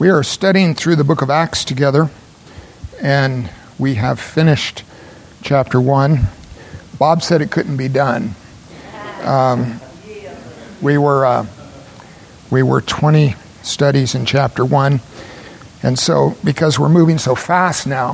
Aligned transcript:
We 0.00 0.08
are 0.08 0.22
studying 0.22 0.74
through 0.74 0.96
the 0.96 1.04
book 1.04 1.20
of 1.20 1.28
Acts 1.28 1.62
together, 1.62 2.08
and 3.02 3.50
we 3.78 3.96
have 3.96 4.18
finished 4.18 4.82
chapter 5.42 5.78
1. 5.78 6.20
Bob 6.98 7.22
said 7.22 7.42
it 7.42 7.50
couldn't 7.50 7.76
be 7.76 7.88
done. 7.88 8.34
Um, 9.24 9.78
we, 10.80 10.96
were, 10.96 11.26
uh, 11.26 11.46
we 12.50 12.62
were 12.62 12.80
20 12.80 13.34
studies 13.62 14.14
in 14.14 14.24
chapter 14.24 14.64
1, 14.64 15.02
and 15.82 15.98
so 15.98 16.34
because 16.42 16.78
we're 16.78 16.88
moving 16.88 17.18
so 17.18 17.34
fast 17.34 17.86
now, 17.86 18.12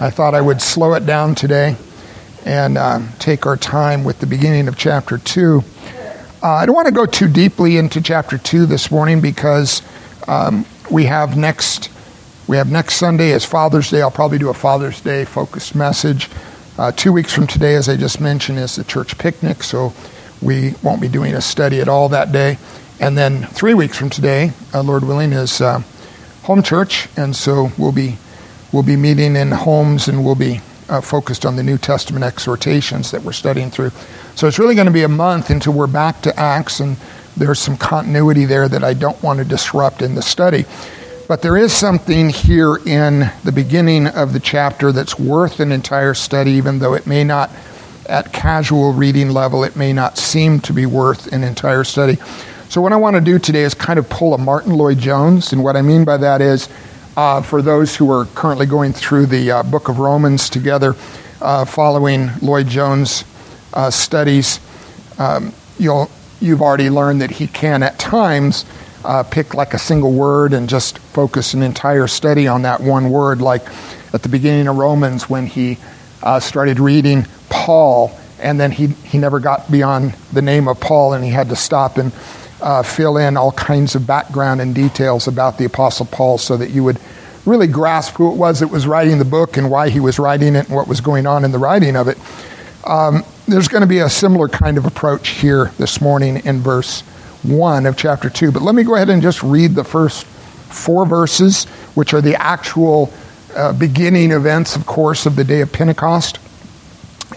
I 0.00 0.08
thought 0.08 0.34
I 0.34 0.40
would 0.40 0.62
slow 0.62 0.94
it 0.94 1.04
down 1.04 1.34
today 1.34 1.76
and 2.46 2.78
uh, 2.78 3.00
take 3.18 3.44
our 3.44 3.58
time 3.58 4.04
with 4.04 4.20
the 4.20 4.26
beginning 4.26 4.68
of 4.68 4.78
chapter 4.78 5.18
2. 5.18 5.62
Uh, 6.42 6.46
I 6.46 6.64
don't 6.64 6.74
want 6.74 6.88
to 6.88 6.94
go 6.94 7.04
too 7.04 7.28
deeply 7.28 7.76
into 7.76 8.00
chapter 8.00 8.38
2 8.38 8.64
this 8.64 8.90
morning 8.90 9.20
because 9.20 9.82
um, 10.26 10.64
we 10.90 11.04
have 11.04 11.36
next 11.36 11.90
we 12.48 12.56
have 12.56 12.70
next 12.70 12.94
Sunday 12.96 13.32
as 13.32 13.44
Father's 13.44 13.90
Day. 13.90 14.02
I'll 14.02 14.10
probably 14.10 14.38
do 14.38 14.50
a 14.50 14.54
Father's 14.54 15.00
Day 15.00 15.24
focused 15.24 15.74
message. 15.74 16.30
Uh, 16.78 16.92
two 16.92 17.12
weeks 17.12 17.32
from 17.32 17.46
today, 17.46 17.74
as 17.74 17.88
I 17.88 17.96
just 17.96 18.20
mentioned, 18.20 18.58
is 18.58 18.76
the 18.76 18.84
church 18.84 19.18
picnic, 19.18 19.64
so 19.64 19.92
we 20.40 20.74
won't 20.82 21.00
be 21.00 21.08
doing 21.08 21.34
a 21.34 21.40
study 21.40 21.80
at 21.80 21.88
all 21.88 22.08
that 22.10 22.30
day. 22.30 22.58
And 23.00 23.18
then 23.18 23.42
three 23.46 23.74
weeks 23.74 23.98
from 23.98 24.10
today, 24.10 24.52
uh, 24.72 24.82
Lord 24.82 25.02
willing, 25.02 25.32
is 25.32 25.60
uh, 25.60 25.82
home 26.44 26.62
church, 26.62 27.08
and 27.16 27.34
so 27.34 27.70
we'll 27.78 27.92
be 27.92 28.16
we'll 28.72 28.84
be 28.84 28.96
meeting 28.96 29.34
in 29.34 29.50
homes, 29.50 30.06
and 30.06 30.24
we'll 30.24 30.36
be 30.36 30.60
uh, 30.88 31.00
focused 31.00 31.44
on 31.44 31.56
the 31.56 31.62
New 31.64 31.78
Testament 31.78 32.24
exhortations 32.24 33.10
that 33.10 33.22
we're 33.22 33.32
studying 33.32 33.70
through. 33.70 33.90
So 34.36 34.46
it's 34.46 34.58
really 34.58 34.76
going 34.76 34.86
to 34.86 34.92
be 34.92 35.02
a 35.02 35.08
month 35.08 35.50
until 35.50 35.72
we're 35.72 35.88
back 35.88 36.22
to 36.22 36.38
Acts, 36.38 36.78
and 36.78 36.96
there's 37.36 37.58
some 37.58 37.76
continuity 37.76 38.44
there 38.44 38.68
that 38.68 38.82
I 38.82 38.94
don't 38.94 39.20
want 39.22 39.38
to 39.38 39.44
disrupt 39.44 40.02
in 40.02 40.14
the 40.14 40.22
study. 40.22 40.64
But 41.28 41.42
there 41.42 41.56
is 41.56 41.72
something 41.72 42.30
here 42.30 42.76
in 42.76 43.30
the 43.42 43.52
beginning 43.52 44.06
of 44.06 44.32
the 44.32 44.40
chapter 44.40 44.92
that's 44.92 45.18
worth 45.18 45.58
an 45.58 45.72
entire 45.72 46.14
study, 46.14 46.52
even 46.52 46.78
though 46.78 46.94
it 46.94 47.06
may 47.06 47.24
not, 47.24 47.50
at 48.08 48.32
casual 48.32 48.92
reading 48.92 49.30
level, 49.30 49.64
it 49.64 49.74
may 49.74 49.92
not 49.92 50.18
seem 50.18 50.60
to 50.60 50.72
be 50.72 50.86
worth 50.86 51.32
an 51.32 51.42
entire 51.42 51.82
study. 51.82 52.16
So, 52.68 52.80
what 52.80 52.92
I 52.92 52.96
want 52.96 53.16
to 53.16 53.20
do 53.20 53.40
today 53.40 53.62
is 53.62 53.74
kind 53.74 53.98
of 53.98 54.08
pull 54.08 54.34
a 54.34 54.38
Martyn 54.38 54.74
Lloyd-Jones, 54.74 55.52
and 55.52 55.64
what 55.64 55.76
I 55.76 55.82
mean 55.82 56.04
by 56.04 56.16
that 56.16 56.40
is 56.40 56.68
uh, 57.16 57.42
for 57.42 57.60
those 57.60 57.96
who 57.96 58.10
are 58.12 58.26
currently 58.26 58.66
going 58.66 58.92
through 58.92 59.26
the 59.26 59.50
uh, 59.50 59.62
book 59.64 59.88
of 59.88 59.98
Romans 59.98 60.48
together, 60.48 60.94
uh, 61.40 61.64
following 61.64 62.30
Lloyd-Jones' 62.40 63.24
uh, 63.74 63.90
studies, 63.90 64.60
um, 65.18 65.52
you'll 65.78 66.10
you've 66.40 66.62
already 66.62 66.90
learned 66.90 67.20
that 67.22 67.30
he 67.30 67.46
can 67.46 67.82
at 67.82 67.98
times 67.98 68.64
uh, 69.04 69.22
pick 69.22 69.54
like 69.54 69.74
a 69.74 69.78
single 69.78 70.12
word 70.12 70.52
and 70.52 70.68
just 70.68 70.98
focus 70.98 71.54
an 71.54 71.62
entire 71.62 72.06
study 72.06 72.48
on 72.48 72.62
that 72.62 72.80
one 72.80 73.10
word, 73.10 73.40
like 73.40 73.62
at 74.12 74.22
the 74.22 74.28
beginning 74.28 74.68
of 74.68 74.76
Romans 74.76 75.28
when 75.30 75.46
he 75.46 75.78
uh, 76.22 76.40
started 76.40 76.80
reading 76.80 77.26
Paul, 77.48 78.16
and 78.40 78.58
then 78.58 78.70
he, 78.70 78.88
he 78.88 79.18
never 79.18 79.40
got 79.40 79.70
beyond 79.70 80.14
the 80.32 80.42
name 80.42 80.68
of 80.68 80.80
Paul, 80.80 81.12
and 81.12 81.24
he 81.24 81.30
had 81.30 81.48
to 81.50 81.56
stop 81.56 81.98
and 81.98 82.12
uh, 82.60 82.82
fill 82.82 83.16
in 83.16 83.36
all 83.36 83.52
kinds 83.52 83.94
of 83.94 84.06
background 84.06 84.60
and 84.60 84.74
details 84.74 85.28
about 85.28 85.58
the 85.58 85.64
Apostle 85.64 86.06
Paul 86.06 86.38
so 86.38 86.56
that 86.56 86.70
you 86.70 86.82
would 86.84 86.98
really 87.44 87.66
grasp 87.66 88.14
who 88.14 88.32
it 88.32 88.36
was 88.36 88.60
that 88.60 88.68
was 88.68 88.86
writing 88.86 89.18
the 89.18 89.24
book 89.24 89.56
and 89.56 89.70
why 89.70 89.88
he 89.88 90.00
was 90.00 90.18
writing 90.18 90.56
it 90.56 90.66
and 90.66 90.74
what 90.74 90.88
was 90.88 91.00
going 91.00 91.26
on 91.26 91.44
in 91.44 91.52
the 91.52 91.58
writing 91.58 91.94
of 91.96 92.08
it. 92.08 92.18
Um, 92.84 93.24
there's 93.46 93.68
going 93.68 93.82
to 93.82 93.86
be 93.86 93.98
a 93.98 94.10
similar 94.10 94.48
kind 94.48 94.76
of 94.76 94.86
approach 94.86 95.28
here 95.28 95.70
this 95.78 96.00
morning 96.00 96.38
in 96.44 96.60
verse 96.60 97.02
1 97.42 97.86
of 97.86 97.96
chapter 97.96 98.28
2. 98.28 98.50
But 98.50 98.62
let 98.62 98.74
me 98.74 98.82
go 98.82 98.96
ahead 98.96 99.08
and 99.08 99.22
just 99.22 99.42
read 99.42 99.74
the 99.76 99.84
first 99.84 100.26
four 100.26 101.06
verses, 101.06 101.64
which 101.94 102.12
are 102.12 102.20
the 102.20 102.34
actual 102.40 103.12
uh, 103.54 103.72
beginning 103.72 104.32
events, 104.32 104.74
of 104.74 104.84
course, 104.84 105.26
of 105.26 105.36
the 105.36 105.44
day 105.44 105.60
of 105.60 105.72
Pentecost. 105.72 106.40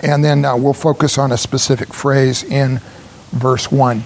And 0.02 0.26
then 0.26 0.46
uh, 0.46 0.58
we'll 0.58 0.74
focus 0.74 1.20
on 1.20 1.32
a 1.32 1.38
specific 1.38 1.94
phrase 1.94 2.44
in 2.44 2.82
verse 3.32 3.72
1. 3.72 4.00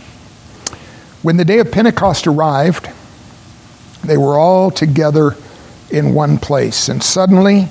When 1.22 1.38
the 1.38 1.46
day 1.46 1.60
of 1.60 1.72
Pentecost 1.72 2.28
arrived, 2.28 2.90
they 4.04 4.18
were 4.18 4.38
all 4.38 4.72
together 4.72 5.38
in 5.90 6.14
one 6.14 6.38
place, 6.38 6.90
and 6.90 7.02
suddenly 7.02 7.70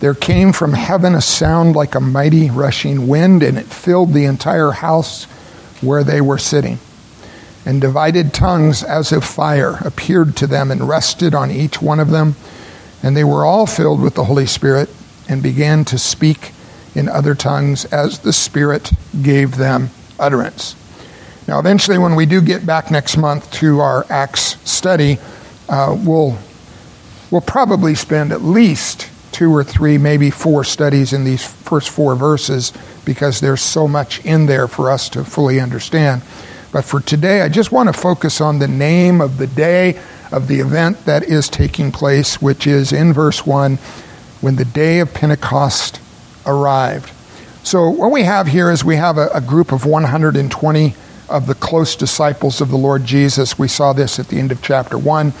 there 0.00 0.14
came 0.14 0.54
from 0.54 0.72
heaven 0.72 1.14
a 1.14 1.20
sound 1.20 1.76
like 1.76 1.94
a 1.94 2.00
mighty 2.00 2.50
rushing 2.50 3.06
wind, 3.06 3.42
and 3.42 3.58
it 3.58 3.66
filled 3.66 4.12
the 4.12 4.24
entire 4.24 4.70
house 4.70 5.24
where 5.82 6.02
they 6.02 6.22
were 6.22 6.38
sitting. 6.38 6.78
And 7.66 7.82
divided 7.82 8.32
tongues 8.32 8.82
as 8.82 9.12
of 9.12 9.24
fire 9.24 9.76
appeared 9.82 10.36
to 10.38 10.46
them 10.46 10.70
and 10.70 10.88
rested 10.88 11.34
on 11.34 11.50
each 11.50 11.82
one 11.82 12.00
of 12.00 12.08
them. 12.08 12.34
And 13.02 13.14
they 13.14 13.24
were 13.24 13.44
all 13.44 13.66
filled 13.66 14.00
with 14.00 14.14
the 14.14 14.24
Holy 14.24 14.46
Spirit 14.46 14.88
and 15.28 15.42
began 15.42 15.84
to 15.86 15.98
speak 15.98 16.52
in 16.94 17.06
other 17.06 17.34
tongues 17.34 17.84
as 17.86 18.20
the 18.20 18.32
Spirit 18.32 18.92
gave 19.20 19.56
them 19.56 19.90
utterance. 20.18 20.74
Now, 21.46 21.58
eventually, 21.58 21.98
when 21.98 22.14
we 22.14 22.24
do 22.24 22.40
get 22.40 22.64
back 22.64 22.90
next 22.90 23.18
month 23.18 23.50
to 23.52 23.80
our 23.80 24.06
Acts 24.08 24.56
study, 24.68 25.18
uh, 25.68 25.94
we'll, 26.02 26.38
we'll 27.30 27.40
probably 27.42 27.94
spend 27.94 28.32
at 28.32 28.40
least 28.40 29.09
two 29.40 29.56
or 29.56 29.64
three, 29.64 29.96
maybe 29.96 30.28
four 30.28 30.62
studies 30.62 31.14
in 31.14 31.24
these 31.24 31.42
first 31.42 31.88
four 31.88 32.14
verses 32.14 32.74
because 33.06 33.40
there's 33.40 33.62
so 33.62 33.88
much 33.88 34.22
in 34.22 34.44
there 34.44 34.68
for 34.68 34.90
us 34.90 35.08
to 35.08 35.24
fully 35.24 35.58
understand. 35.58 36.20
But 36.72 36.84
for 36.84 37.00
today, 37.00 37.40
I 37.40 37.48
just 37.48 37.72
want 37.72 37.88
to 37.88 37.94
focus 37.94 38.42
on 38.42 38.58
the 38.58 38.68
name 38.68 39.22
of 39.22 39.38
the 39.38 39.46
day 39.46 39.98
of 40.30 40.46
the 40.46 40.60
event 40.60 41.06
that 41.06 41.22
is 41.22 41.48
taking 41.48 41.90
place, 41.90 42.42
which 42.42 42.66
is 42.66 42.92
in 42.92 43.14
verse 43.14 43.46
1 43.46 43.76
when 44.42 44.56
the 44.56 44.66
day 44.66 45.00
of 45.00 45.14
Pentecost 45.14 46.02
arrived. 46.44 47.10
So, 47.62 47.88
what 47.88 48.10
we 48.10 48.24
have 48.24 48.46
here 48.46 48.70
is 48.70 48.84
we 48.84 48.96
have 48.96 49.16
a, 49.16 49.28
a 49.28 49.40
group 49.40 49.72
of 49.72 49.86
120 49.86 50.94
of 51.30 51.46
the 51.46 51.54
close 51.54 51.96
disciples 51.96 52.60
of 52.60 52.68
the 52.68 52.76
Lord 52.76 53.06
Jesus. 53.06 53.58
We 53.58 53.68
saw 53.68 53.94
this 53.94 54.18
at 54.18 54.28
the 54.28 54.38
end 54.38 54.52
of 54.52 54.60
chapter 54.60 54.98
1. 54.98 55.32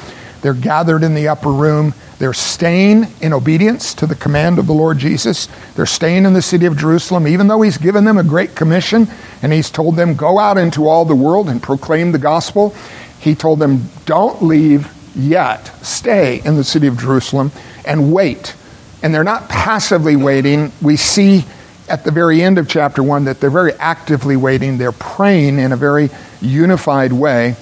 They're 0.42 0.54
gathered 0.54 1.02
in 1.02 1.14
the 1.14 1.28
upper 1.28 1.50
room. 1.50 1.94
They're 2.18 2.32
staying 2.32 3.06
in 3.20 3.32
obedience 3.32 3.94
to 3.94 4.06
the 4.06 4.14
command 4.14 4.58
of 4.58 4.66
the 4.66 4.72
Lord 4.72 4.98
Jesus. 4.98 5.48
They're 5.74 5.86
staying 5.86 6.24
in 6.24 6.32
the 6.32 6.42
city 6.42 6.66
of 6.66 6.76
Jerusalem, 6.76 7.26
even 7.26 7.48
though 7.48 7.62
He's 7.62 7.78
given 7.78 8.04
them 8.04 8.18
a 8.18 8.24
great 8.24 8.54
commission 8.54 9.08
and 9.42 9.52
He's 9.52 9.70
told 9.70 9.96
them, 9.96 10.14
Go 10.14 10.38
out 10.38 10.58
into 10.58 10.88
all 10.88 11.04
the 11.04 11.14
world 11.14 11.48
and 11.48 11.62
proclaim 11.62 12.12
the 12.12 12.18
gospel. 12.18 12.74
He 13.20 13.34
told 13.34 13.58
them, 13.58 13.88
Don't 14.06 14.42
leave 14.42 14.90
yet. 15.14 15.66
Stay 15.84 16.40
in 16.44 16.56
the 16.56 16.64
city 16.64 16.86
of 16.86 16.98
Jerusalem 16.98 17.52
and 17.84 18.12
wait. 18.12 18.54
And 19.02 19.14
they're 19.14 19.24
not 19.24 19.48
passively 19.48 20.16
waiting. 20.16 20.72
We 20.80 20.96
see 20.96 21.44
at 21.88 22.04
the 22.04 22.10
very 22.10 22.42
end 22.42 22.58
of 22.58 22.68
chapter 22.68 23.02
1 23.02 23.24
that 23.24 23.40
they're 23.40 23.50
very 23.50 23.72
actively 23.74 24.36
waiting. 24.36 24.78
They're 24.78 24.92
praying 24.92 25.58
in 25.58 25.72
a 25.72 25.76
very 25.76 26.10
unified 26.40 27.12
way. 27.12 27.56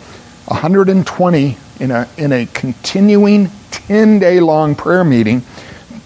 120 0.47 1.56
in 1.81 1.91
a, 1.91 2.09
in 2.16 2.33
a 2.33 2.47
continuing 2.47 3.50
10 3.71 4.19
day 4.19 4.41
long 4.41 4.75
prayer 4.75 5.05
meeting. 5.05 5.43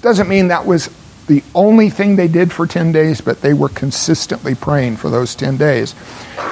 Doesn't 0.01 0.29
mean 0.29 0.49
that 0.49 0.67
was 0.67 0.91
the 1.27 1.43
only 1.55 1.89
thing 1.89 2.17
they 2.17 2.29
did 2.29 2.53
for 2.53 2.67
10 2.67 2.93
days, 2.93 3.21
but 3.21 3.41
they 3.41 3.55
were 3.55 3.69
consistently 3.69 4.55
praying 4.55 4.97
for 4.97 5.09
those 5.09 5.35
10 5.35 5.57
days. 5.57 5.95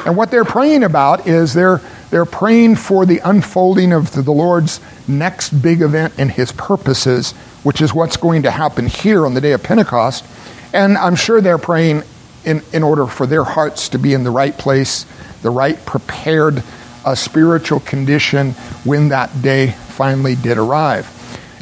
And 0.06 0.16
what 0.16 0.30
they're 0.30 0.44
praying 0.44 0.84
about 0.84 1.26
is 1.26 1.52
they're, 1.52 1.80
they're 2.10 2.24
praying 2.24 2.76
for 2.76 3.04
the 3.04 3.20
unfolding 3.24 3.92
of 3.92 4.12
the, 4.12 4.22
the 4.22 4.32
Lord's 4.32 4.80
next 5.08 5.50
big 5.50 5.82
event 5.82 6.14
and 6.18 6.30
his 6.30 6.52
purposes, 6.52 7.32
which 7.62 7.80
is 7.80 7.92
what's 7.92 8.16
going 8.16 8.44
to 8.44 8.50
happen 8.50 8.86
here 8.86 9.26
on 9.26 9.34
the 9.34 9.40
day 9.40 9.52
of 9.52 9.62
Pentecost. 9.62 10.24
And 10.72 10.96
I'm 10.96 11.16
sure 11.16 11.40
they're 11.40 11.58
praying 11.58 12.04
in, 12.44 12.62
in 12.72 12.82
order 12.82 13.06
for 13.06 13.26
their 13.26 13.44
hearts 13.44 13.90
to 13.90 13.98
be 13.98 14.14
in 14.14 14.24
the 14.24 14.30
right 14.30 14.56
place, 14.56 15.04
the 15.42 15.50
right 15.50 15.84
prepared 15.84 16.62
uh, 17.04 17.14
spiritual 17.14 17.80
condition 17.80 18.52
when 18.84 19.08
that 19.08 19.42
day 19.42 19.72
finally 19.88 20.34
did 20.34 20.58
arrive. 20.58 21.08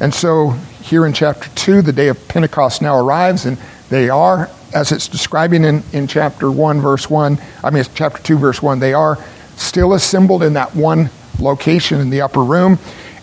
And 0.00 0.12
so 0.14 0.50
here 0.82 1.06
in 1.06 1.12
chapter 1.12 1.48
2, 1.50 1.82
the 1.82 1.92
day 1.92 2.08
of 2.08 2.28
Pentecost 2.28 2.82
now 2.82 2.96
arrives, 2.96 3.46
and 3.46 3.58
they 3.90 4.08
are, 4.08 4.50
as 4.74 4.92
it's 4.92 5.08
describing 5.08 5.64
in, 5.64 5.82
in 5.92 6.06
chapter 6.06 6.50
1, 6.50 6.80
verse 6.80 7.10
1, 7.10 7.38
I 7.62 7.70
mean, 7.70 7.84
chapter 7.94 8.22
2, 8.22 8.38
verse 8.38 8.62
1, 8.62 8.78
they 8.78 8.94
are 8.94 9.18
still 9.56 9.94
assembled 9.94 10.42
in 10.42 10.54
that 10.54 10.74
one 10.74 11.10
location 11.40 12.00
in 12.00 12.10
the 12.10 12.20
upper 12.20 12.42
room. 12.42 12.78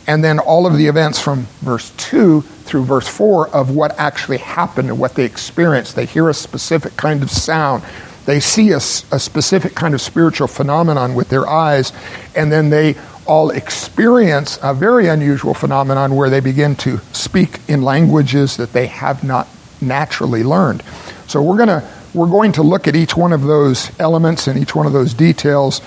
And 0.08 0.24
then 0.24 0.38
all 0.40 0.68
of 0.68 0.78
the 0.78 0.86
events 0.86 1.20
from 1.20 1.48
verse 1.62 1.92
2 1.98 2.42
through 2.42 2.86
verse 2.86 3.08
4 3.08 3.50
of 3.50 3.76
what 3.76 3.98
actually 3.98 4.38
happened 4.38 4.90
and 4.90 5.00
what 5.00 5.16
they 5.16 5.26
experienced. 5.26 5.96
They 5.96 6.06
hear 6.06 6.30
a 6.30 6.34
specific 6.34 6.96
kind 6.98 7.24
of 7.24 7.32
sound. 7.32 7.84
They 8.26 8.40
see 8.40 8.72
a, 8.72 8.78
a 8.78 9.20
specific 9.20 9.76
kind 9.76 9.94
of 9.94 10.02
spiritual 10.02 10.48
phenomenon 10.48 11.16
with 11.16 11.30
their 11.30 11.48
eyes, 11.48 11.94
and 12.36 12.52
then 12.52 12.70
they 12.70 12.96
all 13.26 13.50
experience 13.50 14.60
a 14.62 14.74
very 14.74 15.08
unusual 15.08 15.54
phenomenon 15.54 16.16
where 16.16 16.30
they 16.30 16.40
begin 16.40 16.76
to 16.76 17.00
speak 17.12 17.60
in 17.68 17.82
languages 17.82 18.58
that 18.58 18.74
they 18.74 18.88
have 18.88 19.24
not 19.24 19.48
naturally 19.82 20.44
learned. 20.44 20.84
So 21.28 21.42
we're 21.42 21.58
going 21.58 21.70
to 21.70 21.88
we're 22.14 22.30
going 22.30 22.54
to 22.54 22.64
look 22.64 22.88
at 22.88 22.96
each 22.96 23.18
one 23.18 23.34
of 23.34 23.42
those 23.42 23.92
elements 24.00 24.48
and 24.48 24.58
each 24.58 24.74
one 24.74 24.88
of 24.88 24.94
those 24.94 25.14
details 25.14 25.82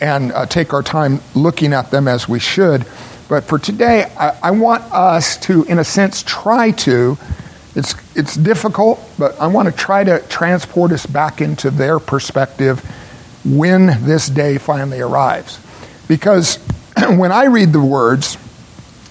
and 0.00 0.32
uh, 0.32 0.46
take 0.46 0.72
our 0.72 0.82
time 0.82 1.20
looking 1.34 1.74
at 1.74 1.90
them 1.90 2.08
as 2.08 2.26
we 2.26 2.38
should. 2.38 2.86
But 3.28 3.44
for 3.44 3.58
today, 3.58 4.10
I, 4.18 4.38
I 4.44 4.50
want 4.52 4.82
us 4.92 5.36
to, 5.40 5.64
in 5.64 5.78
a 5.78 5.84
sense, 5.84 6.22
try 6.22 6.70
to. 6.70 7.18
It's, 7.74 7.94
it's 8.14 8.36
difficult, 8.36 9.00
but 9.18 9.38
I 9.40 9.48
want 9.48 9.68
to 9.68 9.74
try 9.74 10.04
to 10.04 10.20
transport 10.28 10.92
us 10.92 11.06
back 11.06 11.40
into 11.40 11.70
their 11.70 11.98
perspective 11.98 12.80
when 13.44 13.86
this 14.04 14.28
day 14.28 14.58
finally 14.58 15.00
arrives. 15.00 15.58
Because 16.06 16.56
when 16.96 17.32
I 17.32 17.46
read 17.46 17.72
the 17.72 17.80
words, 17.80 18.38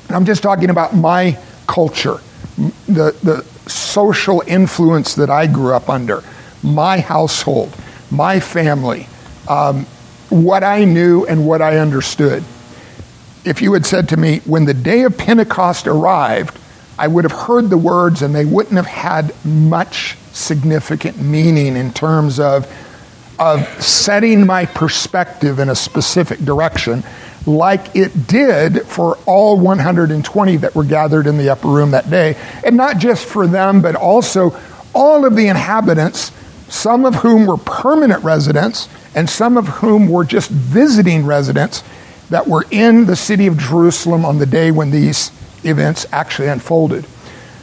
I'm 0.09 0.25
just 0.25 0.43
talking 0.43 0.69
about 0.69 0.95
my 0.95 1.37
culture, 1.67 2.19
the, 2.87 3.15
the 3.21 3.45
social 3.69 4.43
influence 4.47 5.15
that 5.15 5.29
I 5.29 5.47
grew 5.47 5.73
up 5.73 5.89
under, 5.89 6.23
my 6.61 6.99
household, 6.99 7.75
my 8.11 8.39
family, 8.39 9.07
um, 9.47 9.85
what 10.29 10.63
I 10.63 10.85
knew 10.85 11.25
and 11.25 11.45
what 11.45 11.61
I 11.61 11.77
understood. 11.77 12.43
If 13.43 13.61
you 13.61 13.73
had 13.73 13.85
said 13.85 14.09
to 14.09 14.17
me, 14.17 14.39
when 14.45 14.65
the 14.65 14.73
day 14.73 15.03
of 15.03 15.17
Pentecost 15.17 15.85
arrived, 15.85 16.57
I 16.97 17.07
would 17.07 17.23
have 17.23 17.31
heard 17.31 17.69
the 17.69 17.77
words 17.77 18.21
and 18.21 18.33
they 18.33 18.45
wouldn't 18.45 18.75
have 18.75 18.85
had 18.85 19.33
much 19.45 20.17
significant 20.31 21.19
meaning 21.19 21.75
in 21.75 21.93
terms 21.93 22.39
of, 22.39 22.71
of 23.39 23.67
setting 23.81 24.45
my 24.45 24.65
perspective 24.65 25.59
in 25.59 25.69
a 25.69 25.75
specific 25.75 26.39
direction 26.39 27.03
like 27.45 27.95
it 27.95 28.27
did 28.27 28.83
for 28.87 29.17
all 29.25 29.59
120 29.59 30.57
that 30.57 30.75
were 30.75 30.83
gathered 30.83 31.27
in 31.27 31.37
the 31.37 31.49
upper 31.49 31.67
room 31.67 31.91
that 31.91 32.09
day. 32.09 32.37
And 32.63 32.77
not 32.77 32.99
just 32.99 33.25
for 33.25 33.47
them, 33.47 33.81
but 33.81 33.95
also 33.95 34.57
all 34.93 35.25
of 35.25 35.35
the 35.35 35.47
inhabitants, 35.47 36.31
some 36.69 37.05
of 37.05 37.15
whom 37.15 37.45
were 37.45 37.57
permanent 37.57 38.23
residents 38.23 38.87
and 39.15 39.29
some 39.29 39.57
of 39.57 39.67
whom 39.67 40.07
were 40.07 40.23
just 40.23 40.49
visiting 40.49 41.25
residents 41.25 41.83
that 42.29 42.47
were 42.47 42.65
in 42.71 43.05
the 43.05 43.15
city 43.15 43.47
of 43.47 43.57
Jerusalem 43.57 44.25
on 44.25 44.39
the 44.39 44.45
day 44.45 44.71
when 44.71 44.91
these 44.91 45.31
events 45.65 46.05
actually 46.11 46.47
unfolded. 46.47 47.05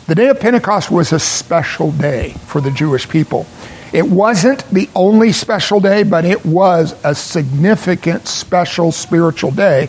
The 0.06 0.14
day 0.14 0.28
of 0.28 0.40
Pentecost 0.40 0.90
was 0.90 1.12
a 1.12 1.18
special 1.18 1.92
day 1.92 2.34
for 2.46 2.60
the 2.60 2.70
Jewish 2.70 3.08
people. 3.08 3.46
It 3.92 4.06
wasn't 4.06 4.68
the 4.70 4.88
only 4.94 5.32
special 5.32 5.80
day, 5.80 6.02
but 6.02 6.24
it 6.24 6.44
was 6.44 6.94
a 7.04 7.14
significant 7.14 8.28
special 8.28 8.92
spiritual 8.92 9.50
day 9.50 9.88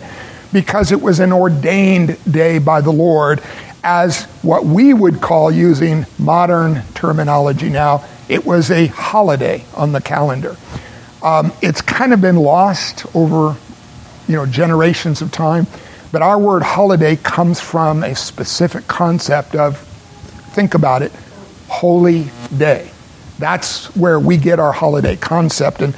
because 0.51 0.91
it 0.91 1.01
was 1.01 1.19
an 1.19 1.31
ordained 1.31 2.17
day 2.31 2.59
by 2.59 2.81
the 2.81 2.91
Lord 2.91 3.41
as 3.83 4.25
what 4.43 4.65
we 4.65 4.93
would 4.93 5.21
call, 5.21 5.51
using 5.51 6.05
modern 6.19 6.83
terminology 6.93 7.69
now, 7.69 8.05
it 8.29 8.45
was 8.45 8.69
a 8.69 8.87
holiday 8.87 9.63
on 9.75 9.91
the 9.91 10.01
calendar. 10.01 10.55
Um, 11.23 11.51
it's 11.61 11.81
kind 11.81 12.13
of 12.13 12.21
been 12.21 12.35
lost 12.35 13.05
over 13.15 13.55
you 14.27 14.35
know 14.35 14.45
generations 14.45 15.21
of 15.21 15.31
time, 15.31 15.67
but 16.11 16.21
our 16.21 16.37
word 16.37 16.63
holiday 16.63 17.15
comes 17.15 17.59
from 17.59 18.03
a 18.03 18.15
specific 18.15 18.87
concept 18.87 19.55
of 19.55 19.77
think 20.51 20.73
about 20.73 21.01
it, 21.01 21.11
holy 21.67 22.27
day. 22.57 22.91
That's 23.39 23.95
where 23.95 24.19
we 24.19 24.37
get 24.37 24.59
our 24.59 24.73
holiday 24.73 25.15
concept. 25.15 25.81
And 25.81 25.95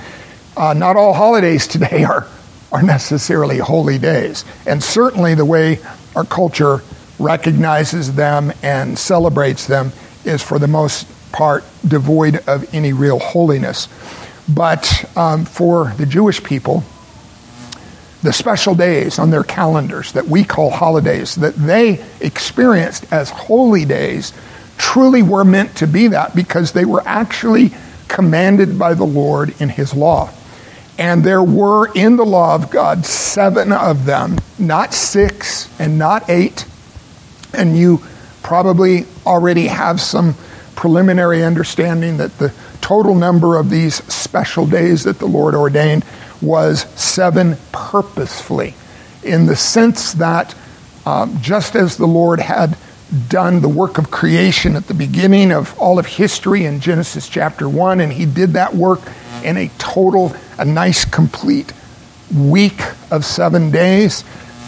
uh, 0.55 0.73
not 0.73 0.95
all 0.95 1.13
holidays 1.13 1.67
today 1.67 2.03
are, 2.03 2.27
are 2.71 2.83
necessarily 2.83 3.57
holy 3.57 3.97
days. 3.97 4.45
And 4.67 4.83
certainly 4.83 5.35
the 5.35 5.45
way 5.45 5.79
our 6.15 6.25
culture 6.25 6.83
recognizes 7.19 8.13
them 8.15 8.53
and 8.61 8.97
celebrates 8.97 9.67
them 9.67 9.91
is 10.25 10.41
for 10.41 10.59
the 10.59 10.67
most 10.67 11.07
part 11.31 11.63
devoid 11.87 12.47
of 12.47 12.71
any 12.73 12.93
real 12.93 13.19
holiness. 13.19 13.87
But 14.47 15.09
um, 15.17 15.45
for 15.45 15.93
the 15.97 16.05
Jewish 16.05 16.43
people, 16.43 16.83
the 18.23 18.33
special 18.33 18.73
days 18.73 19.19
on 19.19 19.29
their 19.29 19.43
calendars 19.43 20.13
that 20.13 20.25
we 20.25 20.43
call 20.43 20.71
holidays, 20.71 21.35
that 21.35 21.55
they 21.55 22.03
experienced 22.21 23.05
as 23.11 23.29
holy 23.29 23.85
days, 23.85 24.33
truly 24.77 25.21
were 25.21 25.43
meant 25.43 25.75
to 25.77 25.87
be 25.87 26.07
that 26.07 26.35
because 26.35 26.71
they 26.71 26.85
were 26.85 27.03
actually 27.05 27.71
commanded 28.07 28.79
by 28.79 28.93
the 28.93 29.03
Lord 29.03 29.53
in 29.61 29.69
His 29.69 29.93
law. 29.93 30.31
And 30.97 31.23
there 31.23 31.43
were 31.43 31.91
in 31.93 32.15
the 32.15 32.25
law 32.25 32.55
of 32.55 32.69
God 32.69 33.05
seven 33.05 33.71
of 33.71 34.05
them, 34.05 34.37
not 34.57 34.93
six 34.93 35.69
and 35.79 35.97
not 35.97 36.29
eight. 36.29 36.65
And 37.53 37.77
you 37.77 38.01
probably 38.41 39.05
already 39.25 39.67
have 39.67 39.99
some 39.99 40.35
preliminary 40.75 41.43
understanding 41.43 42.17
that 42.17 42.37
the 42.37 42.53
total 42.81 43.15
number 43.15 43.57
of 43.57 43.69
these 43.69 43.95
special 44.13 44.67
days 44.67 45.03
that 45.03 45.19
the 45.19 45.25
Lord 45.25 45.55
ordained 45.55 46.05
was 46.43 46.81
seven 46.99 47.57
purposefully, 47.71 48.75
in 49.23 49.45
the 49.45 49.55
sense 49.55 50.13
that 50.13 50.53
um, 51.05 51.41
just 51.41 51.75
as 51.75 51.97
the 51.97 52.05
Lord 52.05 52.39
had 52.39 52.77
done 53.27 53.61
the 53.61 53.69
work 53.69 53.97
of 53.97 54.09
creation 54.09 54.75
at 54.75 54.87
the 54.87 54.93
beginning 54.93 55.51
of 55.51 55.77
all 55.79 55.99
of 55.99 56.05
history 56.05 56.65
in 56.65 56.79
Genesis 56.79 57.29
chapter 57.29 57.69
1, 57.69 57.99
and 57.99 58.11
he 58.11 58.25
did 58.25 58.51
that 58.51 58.73
work 58.73 59.01
in 59.43 59.57
a 59.57 59.69
total, 59.77 60.35
a 60.57 60.65
nice, 60.65 61.05
complete 61.05 61.71
week 62.35 62.81
of 63.11 63.23
seven 63.25 63.71
days. 63.71 64.23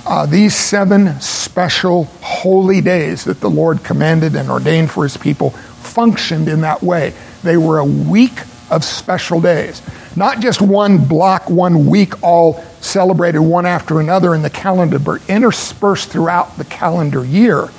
Uh, 0.05 0.25
these 0.25 0.55
seven 0.55 1.19
special 1.19 2.03
holy 2.21 2.81
days 2.81 3.23
that 3.23 3.39
the 3.39 3.49
Lord 3.49 3.83
commanded 3.83 4.35
and 4.35 4.49
ordained 4.49 4.91
for 4.91 5.03
his 5.03 5.17
people 5.17 5.49
functioned 5.49 6.47
in 6.47 6.61
that 6.61 6.83
way. 6.83 7.13
They 7.41 7.57
were 7.57 7.79
a 7.79 7.85
week 7.85 8.39
of 8.69 8.83
special 8.83 9.41
days. 9.41 9.81
Not 10.15 10.39
just 10.39 10.61
one 10.61 11.05
block, 11.05 11.49
one 11.49 11.87
week, 11.87 12.23
all 12.23 12.63
celebrated 12.81 13.39
one 13.39 13.65
after 13.65 13.99
another 13.99 14.33
in 14.33 14.41
the 14.41 14.49
calendar, 14.49 14.99
but 14.99 15.27
interspersed 15.29 16.09
throughout 16.09 16.57
the 16.57 16.65
calendar 16.65 17.25
year. 17.25 17.69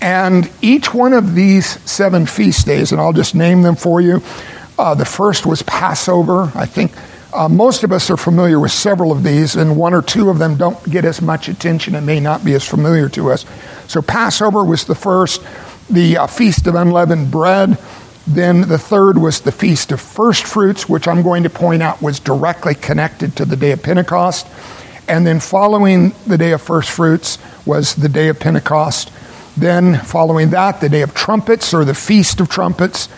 And 0.00 0.50
each 0.62 0.94
one 0.94 1.12
of 1.12 1.34
these 1.34 1.66
seven 1.90 2.26
feast 2.26 2.66
days, 2.66 2.92
and 2.92 3.00
I'll 3.00 3.12
just 3.12 3.34
name 3.34 3.62
them 3.62 3.76
for 3.76 4.00
you. 4.00 4.22
Uh, 4.78 4.94
the 4.94 5.04
first 5.04 5.44
was 5.44 5.62
Passover. 5.62 6.52
I 6.54 6.66
think 6.66 6.92
uh, 7.32 7.48
most 7.48 7.84
of 7.84 7.92
us 7.92 8.08
are 8.10 8.16
familiar 8.16 8.58
with 8.58 8.70
several 8.70 9.12
of 9.12 9.22
these, 9.22 9.56
and 9.56 9.76
one 9.76 9.92
or 9.92 10.02
two 10.02 10.30
of 10.30 10.38
them 10.38 10.56
don't 10.56 10.82
get 10.88 11.04
as 11.04 11.20
much 11.20 11.48
attention 11.48 11.94
and 11.94 12.06
may 12.06 12.20
not 12.20 12.44
be 12.44 12.54
as 12.54 12.64
familiar 12.64 13.08
to 13.10 13.30
us. 13.30 13.44
So, 13.86 14.00
Passover 14.00 14.64
was 14.64 14.84
the 14.84 14.94
first, 14.94 15.42
the 15.90 16.16
uh, 16.18 16.26
Feast 16.26 16.66
of 16.66 16.74
Unleavened 16.74 17.30
Bread. 17.30 17.76
Then 18.28 18.68
the 18.68 18.78
third 18.78 19.16
was 19.16 19.40
the 19.40 19.52
Feast 19.52 19.90
of 19.90 20.02
First 20.02 20.44
Fruits, 20.44 20.86
which 20.86 21.08
I'm 21.08 21.22
going 21.22 21.44
to 21.44 21.50
point 21.50 21.82
out 21.82 22.02
was 22.02 22.20
directly 22.20 22.74
connected 22.74 23.34
to 23.36 23.46
the 23.46 23.56
day 23.56 23.72
of 23.72 23.82
Pentecost. 23.82 24.46
And 25.08 25.26
then 25.26 25.40
following 25.40 26.14
the 26.26 26.36
day 26.36 26.52
of 26.52 26.60
First 26.60 26.90
Fruits 26.90 27.38
was 27.64 27.94
the 27.94 28.08
day 28.10 28.28
of 28.28 28.38
Pentecost. 28.38 29.10
Then, 29.56 29.96
following 30.00 30.50
that, 30.50 30.82
the 30.82 30.90
Day 30.90 31.00
of 31.00 31.14
Trumpets 31.14 31.72
or 31.72 31.86
the 31.86 31.94
Feast 31.94 32.38
of 32.40 32.50
Trumpets. 32.50 33.08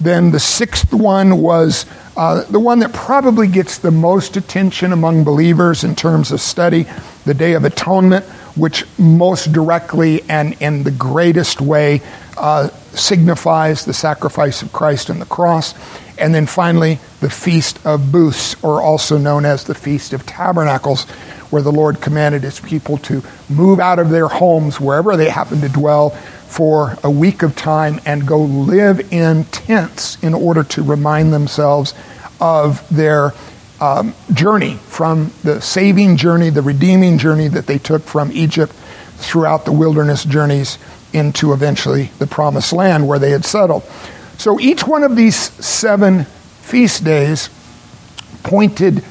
Then 0.00 0.32
the 0.32 0.38
sixth 0.38 0.92
one 0.92 1.38
was 1.38 1.86
uh, 2.14 2.44
the 2.44 2.60
one 2.60 2.80
that 2.80 2.92
probably 2.92 3.48
gets 3.48 3.78
the 3.78 3.90
most 3.90 4.36
attention 4.36 4.92
among 4.92 5.24
believers 5.24 5.82
in 5.82 5.96
terms 5.96 6.30
of 6.30 6.40
study, 6.40 6.86
the 7.24 7.34
Day 7.34 7.54
of 7.54 7.64
Atonement, 7.64 8.26
which 8.54 8.84
most 8.98 9.50
directly 9.50 10.22
and 10.28 10.60
in 10.60 10.82
the 10.82 10.90
greatest 10.90 11.60
way 11.60 12.02
uh, 12.38 12.68
signifies 12.94 13.84
the 13.84 13.92
sacrifice 13.92 14.62
of 14.62 14.72
Christ 14.72 15.10
on 15.10 15.18
the 15.18 15.26
cross. 15.26 15.74
And 16.18 16.34
then 16.34 16.46
finally, 16.46 16.98
the 17.20 17.30
Feast 17.30 17.84
of 17.86 18.10
Booths, 18.10 18.56
or 18.62 18.82
also 18.82 19.18
known 19.18 19.44
as 19.44 19.64
the 19.64 19.74
Feast 19.74 20.12
of 20.12 20.26
Tabernacles, 20.26 21.04
where 21.50 21.62
the 21.62 21.72
Lord 21.72 22.00
commanded 22.00 22.42
his 22.42 22.60
people 22.60 22.98
to 22.98 23.22
move 23.48 23.80
out 23.80 23.98
of 23.98 24.10
their 24.10 24.28
homes, 24.28 24.80
wherever 24.80 25.16
they 25.16 25.30
happen 25.30 25.60
to 25.60 25.68
dwell, 25.68 26.10
for 26.10 26.96
a 27.04 27.10
week 27.10 27.42
of 27.42 27.54
time 27.54 28.00
and 28.06 28.26
go 28.26 28.40
live 28.40 29.12
in 29.12 29.44
tents 29.44 30.22
in 30.22 30.34
order 30.34 30.64
to 30.64 30.82
remind 30.82 31.32
themselves 31.32 31.94
of 32.40 32.86
their 32.88 33.32
um, 33.80 34.14
journey 34.32 34.74
from 34.74 35.30
the 35.44 35.60
saving 35.60 36.16
journey, 36.16 36.50
the 36.50 36.62
redeeming 36.62 37.18
journey 37.18 37.48
that 37.48 37.66
they 37.66 37.78
took 37.78 38.02
from 38.02 38.32
Egypt 38.32 38.72
throughout 39.18 39.64
the 39.64 39.72
wilderness 39.72 40.24
journeys 40.24 40.78
into 41.12 41.52
eventually 41.52 42.10
the 42.18 42.26
promised 42.26 42.72
land 42.72 43.06
where 43.08 43.18
they 43.18 43.30
had 43.30 43.44
settled. 43.44 43.82
So 44.36 44.60
each 44.60 44.86
one 44.86 45.02
of 45.02 45.16
these 45.16 45.36
seven 45.36 46.24
feast 46.24 47.04
days 47.04 47.50
pointed 48.42 49.02